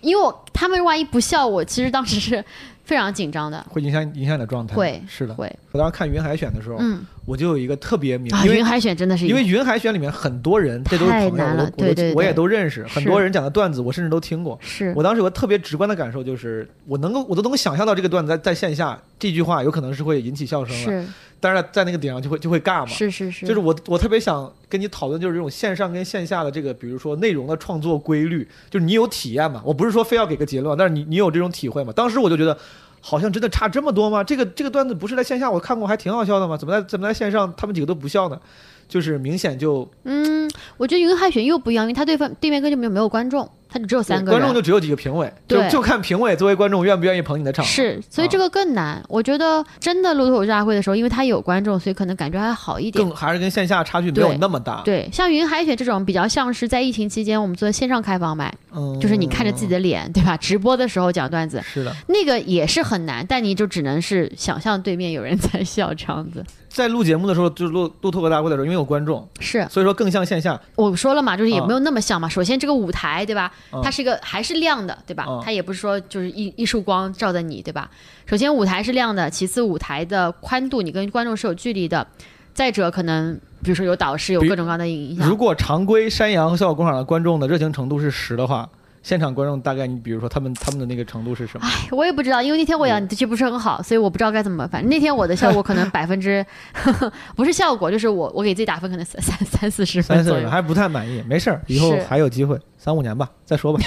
[0.02, 2.44] 因为我他们万一不笑我，其实当时是
[2.90, 3.64] 非常紧张的。
[3.68, 4.74] 会影响影响你的状态。
[4.74, 5.32] 会是的。
[5.32, 14.58] 会，我当时看云海选的时候，嗯我就有一个特别明，啊，因为云海选真的是因为云海选里面很多人，这都是朋友，对对我也都认识，很多人讲的段子我甚至都听过。
[14.60, 21.06] 是我当时有个特别直观的感受，就是我能够我都能够想象到这个段子在在线下这句话有可能是会引起笑声的，是
[21.40, 22.86] 但是在那个点上就会就会尬嘛。
[22.86, 29.62] 是是是，就是我我特别想跟你讨论，就是这种线上跟线下的这个，比如说内容的创作规律，就是你有体验嘛？
[29.64, 31.92] 我不是说非要给个结论，但是你你有这种体会嘛？
[31.92, 32.56] 当时我就觉得。
[33.02, 34.22] 好像真的差这么多吗？
[34.22, 36.54] 这个这个段子不是在线下我看过还挺好笑的吗？
[36.54, 38.38] 怎么在怎么在线上他们几个都不笑呢？
[38.86, 40.46] 就是明显就嗯，
[40.76, 47.64] 我觉得云海选又不一样，因为他对方对面根本就没有观众，他就只有三个人，观众就只有几个评委，就对就看评委作为观众愿不愿意捧你的场。
[47.64, 49.04] 是，所以这个个更难。
[49.06, 53.04] 我觉得真的路透大会的时候，因为他有观众，所以可能感觉还好一点。
[53.04, 54.80] 更还是跟线下差距没有那么大。
[54.82, 60.36] 对，像云海选这种比较像是在疫情期间我们做的线上开放麦，嗯，就是你看着自己的脸，对吧？
[60.38, 66.42] 直播的时候讲段子，是的，那个也是很难，但你就只能是想象对面有人在笑这样子。
[66.70, 70.58] 在录节目的时候，就是录录脱口大会的时候，因为有观众，是所以说更像线下。
[70.76, 72.28] 我说了嘛，就是也啊没有那么像嘛。
[72.28, 73.52] 首先这个舞台，对吧？
[73.70, 75.24] 啊它是一个还是亮的，对吧？
[75.24, 77.90] 啊它也不是说就是一一束光照在你，对吧？
[78.24, 82.06] 首先舞台是亮的，其次舞台的宽度你跟观众是有距离的，
[82.54, 83.34] 再者可能
[83.64, 85.36] 比如说有导师有各种各样的影响如。
[85.36, 88.68] 果常规山羊和笑果工厂的观众的热情程度是十的话，
[89.02, 91.66] 现场观众大概你比如说他们他们的那个程度是什么？
[91.66, 94.68] 哎，我也不知道，因为那天我演的确不是很好，所以我不知道该怎么办。
[94.68, 96.44] 反正那天我的效果可能百分之，
[97.34, 100.38] 不是效果，就是我我给自己打分可能三三三四十分左右。
[100.38, 103.80] 四人还不太满意，没事儿，以后还有机会，三五年吧，再说吧。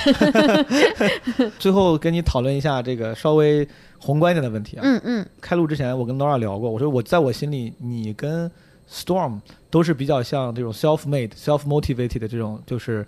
[1.60, 3.68] 最后跟你讨论一下这个稍微
[4.00, 4.82] 宏观一点的问题啊。
[4.84, 8.50] 嗯嗯，开录之前，我跟 Nora 聊过，我说我在我心里，你跟
[8.92, 13.06] Storm 都是比较像这种 self-made、self-motivated 的这种，就是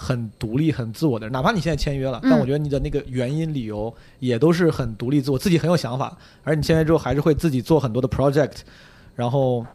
[0.00, 1.32] 很独立、很自我的人。
[1.32, 6.16] 哪怕你现在签约了，嗯但我觉得你的那个原因、理由也都是很独立、自我，自己很有想法。
[6.44, 8.58] 而你签约之后，还是会自己做很多的 project。
[9.16, 9.66] 然后，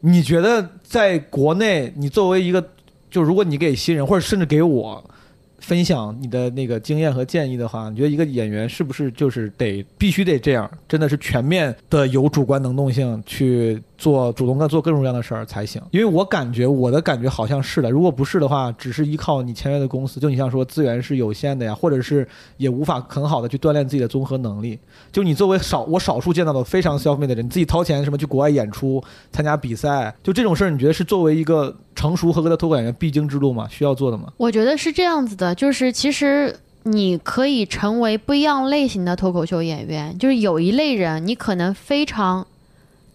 [0.00, 2.64] 你觉得在国内，你作为一个，
[3.10, 5.04] 就如果你给新人，或者甚至给我。
[5.58, 15.80] 分享你的那个经验和建议的话，你觉得一个演员是不是就是得必须得这样，真的是全面的有主观能动性去做主动的做各种各样的事儿才行？
[15.90, 24.78] 因为我感觉我的感觉好像是的，如果不是的话，只是依靠你签约的公司，就你像说资源是有限的呀，或者是也无法很好的去锻炼自己的综合能力。
[25.10, 29.02] 就你作为少我少数见到的非常 self made 的人，你自己掏钱什么去国外演出、
[29.32, 33.66] 参加比赛，就这种事儿，你觉得是作为一个成熟合格的脱口演员必经之路吗？
[33.70, 34.32] 需要做的吗？
[34.36, 42.46] 我觉得是这样子的，就是其实你可以成为不一样类型的脱口秀演员，就是有一类人你可能非常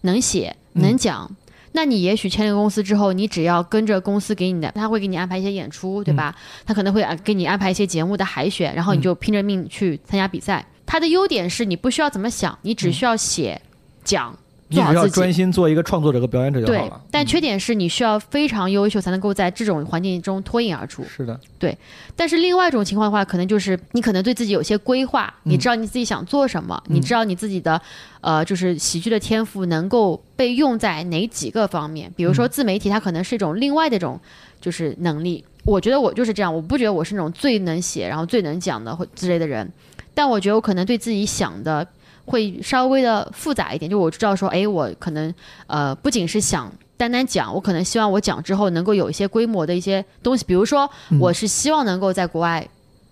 [0.02, 1.30] 能写能讲。
[1.74, 6.36] 那你也许签了公司之后，你只要跟着公司给你的，他会给你安排一些演出，对吧？
[6.66, 10.66] 他可能会啊给你安排一些节目的海选，然后你就拼着命去参加比赛。
[10.84, 13.58] 他的优点是你不需要怎么想，你只需要写、
[14.04, 14.38] 讲，
[14.80, 15.08] 你只要。
[15.08, 21.04] 专心做一个创作者和表演者就好对了。，但缺点是你需要非常优秀才能够在这种环境中脱颖而出。
[21.04, 21.76] 是的，对
[22.16, 27.80] 但是另外一种情况的话，可能就是你可能对自己有些规划，嗯你知道你自己想做什么，你知道你自己的
[28.22, 32.10] 呃，就是喜剧的天赋能够被用在哪几个方面。
[32.16, 34.18] 比如嗯说自媒体，它可能是一种另外的一种
[34.60, 35.44] 就是能力。
[35.64, 39.70] 我觉得我就是这样，我不觉得我是那种最能写，然后最能讲的或之类的人，
[40.12, 41.86] 但我觉得我可能对自己想的
[42.24, 45.32] 会稍微的复杂一点，就我知道说，哎，我可能
[45.66, 46.72] 呃不仅是想。
[46.94, 52.64] 单单讲，我可能希望我讲之后能够有一些规模的一些东西，比如说嗯我是希望能够在国外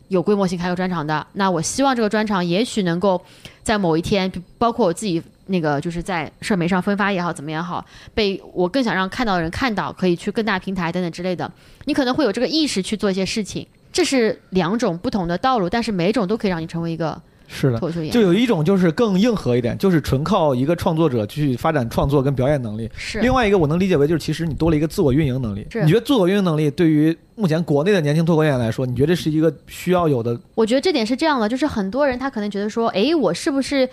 [0.07, 1.27] 有规模性开个专场的。
[1.33, 3.21] 那我希望这个专场也许能够
[3.65, 7.85] 在某一天，包括我自己那个就是在社媒上分发也好，怎么也好，
[8.15, 11.51] 被我更想让看到的人看到，可以去更大平台等等之类的。
[11.87, 17.21] 你可能会有这个意识去做一些事情，这是两种不同的道路，但是每一种都可以让你成为一个
[17.51, 17.79] 是的。
[17.79, 18.13] 脱口秀演员。
[18.13, 22.89] 就有一种就是更硬核一点，就是纯靠一个创作者去发展创作跟表演能力。
[22.97, 25.67] 是另外一个我能理解为就是其实你多了一个自我运营能力。
[25.71, 30.39] 是你觉得自我运营能力对于目前国内的年轻脱口演员来说，你觉得这是一个需要有的？
[30.55, 33.89] 我觉得这点是这样的，就是很多人他可能觉得说，哎，我是不是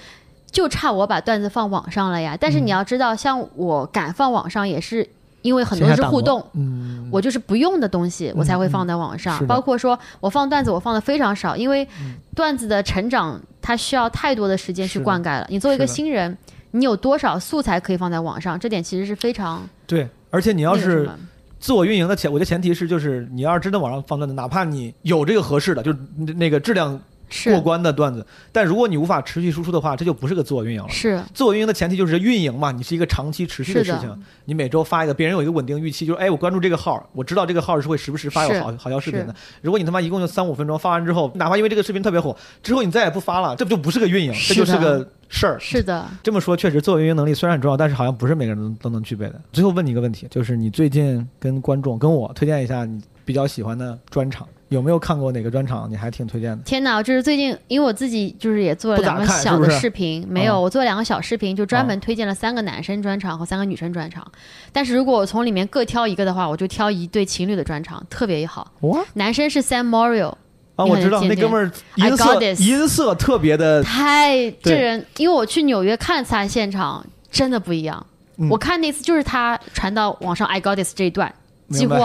[0.52, 2.38] 就差我把段子放网上了呀？
[2.40, 5.08] 但是你要知道，像我敢放网上，也是
[5.48, 6.45] 因为很多是互动。
[6.53, 9.45] 嗯，我就是不用的东西，我才会放在网上。
[9.48, 15.48] 包括说我放段子，我放的非常少，因为嗯段子的成长它需要太多的时间去灌溉了。
[15.49, 16.38] 你作为一个新人，
[16.72, 18.60] 你有多少素材可以放在网上？
[18.60, 20.06] 这点其实是非常对。
[20.30, 21.10] 而且你要是
[21.57, 25.98] 自我运营的前，我觉得前提是就是你要是真的往上放段子，哪怕你有这个合适的，就是
[26.36, 26.99] 那个质量
[27.45, 30.90] 过关的段子，但如果你无法持续输出的话，这就不是个自我运营了。
[30.90, 34.24] 是自我运营的前提就是运营嘛，你是一个长期持续的事情。
[34.45, 39.36] 你每周发一个，别人有一个稳定预期，就是哎，我关注这个号，我知道这个号是会时不时发有好好笑视频的。
[39.62, 45.58] 如果你他妈一共就三五分钟发完之后，哪怕因为这个视频特别火，之后你再也不发了，这不就不是个运营，这就是个事儿。
[45.60, 49.41] 是的，这么说确实，自我运营能力虽然很重要，但是好像不是每个人都都能具备的。
[49.52, 56.64] 最后问你一个问题，就是你最近跟观众跟我推荐一下你比较喜欢的专场，有没有看过哪个专场你还挺推荐的？
[56.64, 57.02] 天哪！
[57.02, 64.30] 就是最近，因为我自己就是也做了两个小的看是是视频，没有，啊我做了两个小视频，就专门啊推荐了三个男生专场和三个女生专场。
[64.73, 68.72] 但是如果我从里面各挑一个的话，我就挑一对情侣的专场，特别好。
[68.81, 70.34] 哇男生是 Sam Morrill，
[70.76, 78.06] 啊，我知道那哥们儿 I 音 got 色 this 音色特别的，太这对人，因为我去纽约看他现场，真的不一样。
[78.39, 81.34] 嗯我看那次就是他传到网上 I got this 这一段，
[81.69, 81.95] 几乎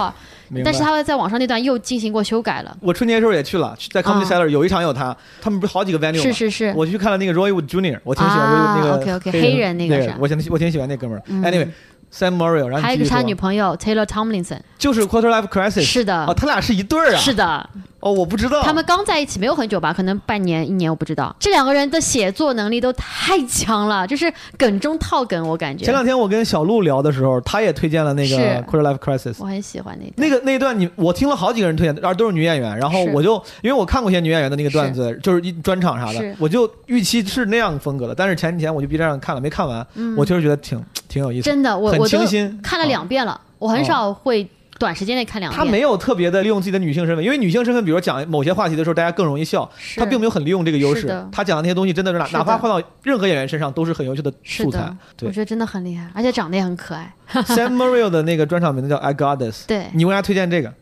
[0.65, 2.77] 但是他会在网上那段又进行过修改了。
[2.81, 6.23] 我春节的时候也去了，在 Comedy 啊 Cellar 有一场有他，他们不是好几个 venue 吗？
[6.23, 11.23] 是是是，我去看了那个 Roy Wood Jr.，我挺喜欢那个 OK，OK，黑黑人那个个是吧我挺我挺喜欢那哥们儿。
[11.27, 16.25] 嗯 Anyway，Sam Morrill，然后还有一个是他女朋友 Taylor Tomlinson，就是 Quarter Life Crisis，是的。
[16.27, 21.33] 哦，他俩是一对儿啊，是的，哦，我不知道，他们刚在一起没有很久吧，可能半年一年，我不知道。
[21.39, 25.85] 这两个人的写作能力都太强了，就是梗中套梗，我感觉。
[25.85, 29.37] 前两天我跟小鹿聊的时候，他也推荐了那个 Quarter Life Crisis。
[29.39, 40.17] 我很喜欢那那个那一段你我听了好几个人推荐，而都是女演员，然后我就因为我看过一些女演员的那个段子，就是一专场啥的，我就预期是那样风格的，但是前几天我去 B 站上看了，没看完，嗯。
[40.17, 42.61] 我确实觉得挺挺有意思，真的，我很我都清新。
[42.63, 44.45] 看了两遍了，我很少会
[44.83, 45.57] 短时间内看两遍。
[45.57, 51.07] 他没有特别的利用自己的女性身份，因为女性身份，比如讲某些话题的时候，大家更容易笑，他并没有很利用这个优势。
[51.31, 57.15] 他讲的那些东西真的是哪是哪怕换到任何演员身上都是很优秀的素材。，对我觉得真的很厉害，而且长得也很可爱。
[57.47, 60.75] Sam Morrill 的那个专场名字叫 I Goddess 对，你为啥推荐这个？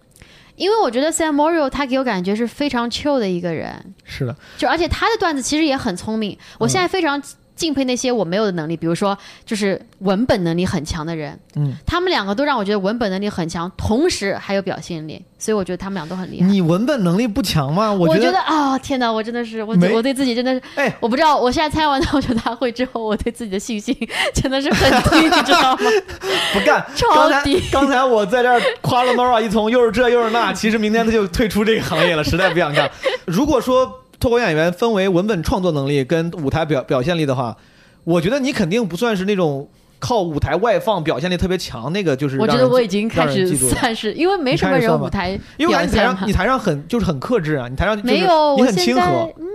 [0.57, 6.39] 因为我觉得 Sam Morrill 他给我感觉是非常 chill 的一个人，是的，就而且他的段子其实也很聪明。
[6.59, 7.23] 我现在非常
[7.61, 16.47] 敬佩那些我没有的能力，比如说就是文本能力很强的人，嗯，他们两个都让我觉得文本能力很强，同时还有表现力，所以我觉得他们俩都很厉害。
[16.47, 17.93] 你文本能力不强吗？
[17.93, 23.95] 我觉得啊、天哪，我真的是我我对自己真的是，哎，我不知道，我现在参加完脱口秀大会之后，我对自己的信心
[24.32, 25.78] 真的是很低，你知道吗？
[26.55, 26.82] 不干。
[26.97, 32.91] 超低刚才我在这儿夸了 Nora 一通，又是这又是那，其实明天他就退出这个行业了，实在不想干。
[33.27, 37.57] 如果说脱口演员分为文本创作能力跟舞台表表现力的话，
[38.05, 39.69] 我觉得你肯定不算是那种
[39.99, 49.01] 靠舞台外放表现力特别强那个，就是我觉得我已经开始算是，因为没什么人舞台因为你台上你台上很就是很克制啊，你台上就是没有，你很亲和。
[49.39, 49.47] 嗯，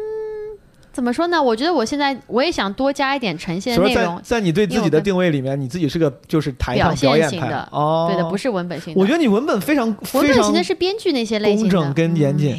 [0.92, 1.42] 怎么说呢？
[1.42, 7.38] 我觉得我现在我也想多加一点呈现内容，在你对自己的定位里面，你自己是个就是台上表演派。
[7.38, 7.70] 型的。
[7.72, 9.00] 哦，对的，不是文本型的。
[9.00, 12.58] 我觉得你文本非常文非常本型的是编剧那些类型的，工整跟严谨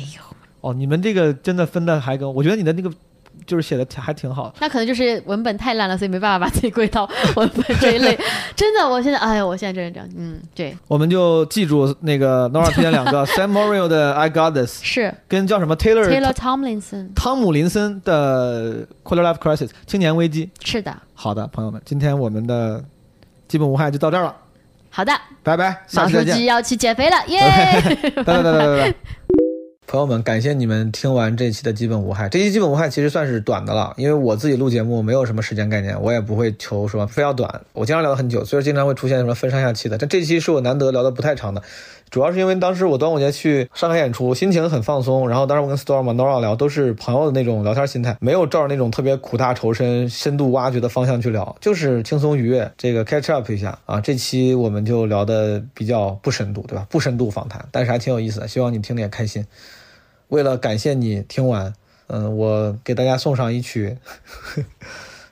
[0.67, 2.91] 哦，你们这个真的分的还跟我觉得你的那个
[3.47, 4.55] 就是写的还挺好的。
[4.59, 8.19] 那可能就是文本太烂了，所以没办法把自己归到 文本这一类。
[8.57, 20.51] 真的，我现在，哎呀，我现在真是这样，嗯，对，我们就记住那个 Nora 推荐两个 Sam Morrill 的 I Got This，是跟叫什么 Taylor Taylor Tomlinson，汤姆林森的 Quarter Life Crisis 青年危机。
[20.65, 22.85] 是的，好的，朋友们，今天我们的
[23.47, 24.35] 基本无害就到这儿了，
[24.91, 25.13] 好的，
[25.45, 26.45] 拜拜，下马书期再见记。
[26.47, 27.41] 要去减肥了，耶！
[28.17, 28.95] 拜拜拜拜拜拜。
[29.89, 32.29] 朋友们，感谢你们听完这期的基本无害。
[32.29, 37.61] 这期基本无害其实算是短的了，因为我自己录节目没有什么时间概念，我也不会求说非要短。
[37.73, 39.97] 我经常聊了很久，所以经常会出现什么分上下期的。
[39.97, 41.63] 但这期是我难得聊的不太长的，
[42.11, 45.29] 主要是因为当时我端午节去上海演出，心情很放松。
[45.29, 54.01] 然后当时我跟 Storm、Nora 聊，都是朋友的那种聊天心态，没有照着那种特别苦大仇深、深度挖掘的方向去聊，就是轻松愉悦，这个 catch up 一下啊。
[54.01, 56.87] 这期我们就聊的比较不深度，对吧？
[56.89, 59.47] 不深度访谈，但是还挺有意思的，希望你听得也开心。
[60.29, 61.75] 为了感谢你听完，
[62.07, 64.63] 嗯，我给大家送上一曲呵，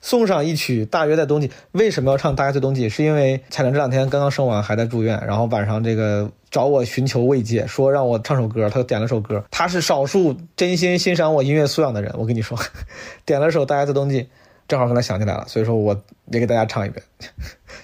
[0.05, 1.49] 送上一曲《大约在冬季》。
[1.73, 2.91] 为什么要唱《大约在冬季》？
[2.93, 9.43] 是因为彩玲这两天刚刚生完，还在住院，然后晚上这个找我寻求慰藉，说让我唱首歌，他点了首歌。
[9.51, 12.59] 他是少数真心欣赏我音乐素养的人，我跟你说，
[13.25, 14.21] 点了首《大约在冬季》，
[14.69, 17.03] 正好跟他想起来了，所以说我也给大家唱一遍。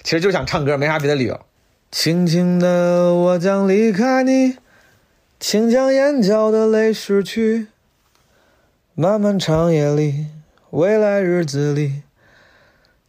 [0.03, 1.39] 其实就想唱歌，没啥别的理由。
[1.89, 4.57] 轻轻的，我将离开你。
[5.39, 7.65] 请将眼角的泪拭去，
[8.93, 10.27] 漫漫长夜里，
[10.69, 12.03] 未来日子里，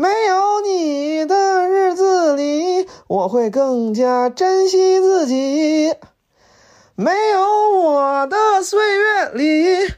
[0.00, 5.94] 没有你的日子里，我会更加珍惜自己。
[6.94, 9.92] 没有我的岁月里，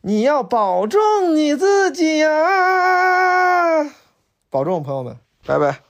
[0.00, 3.84] 你要保重你自己啊！
[4.50, 5.16] 保重，朋友们，
[5.46, 5.85] 拜拜。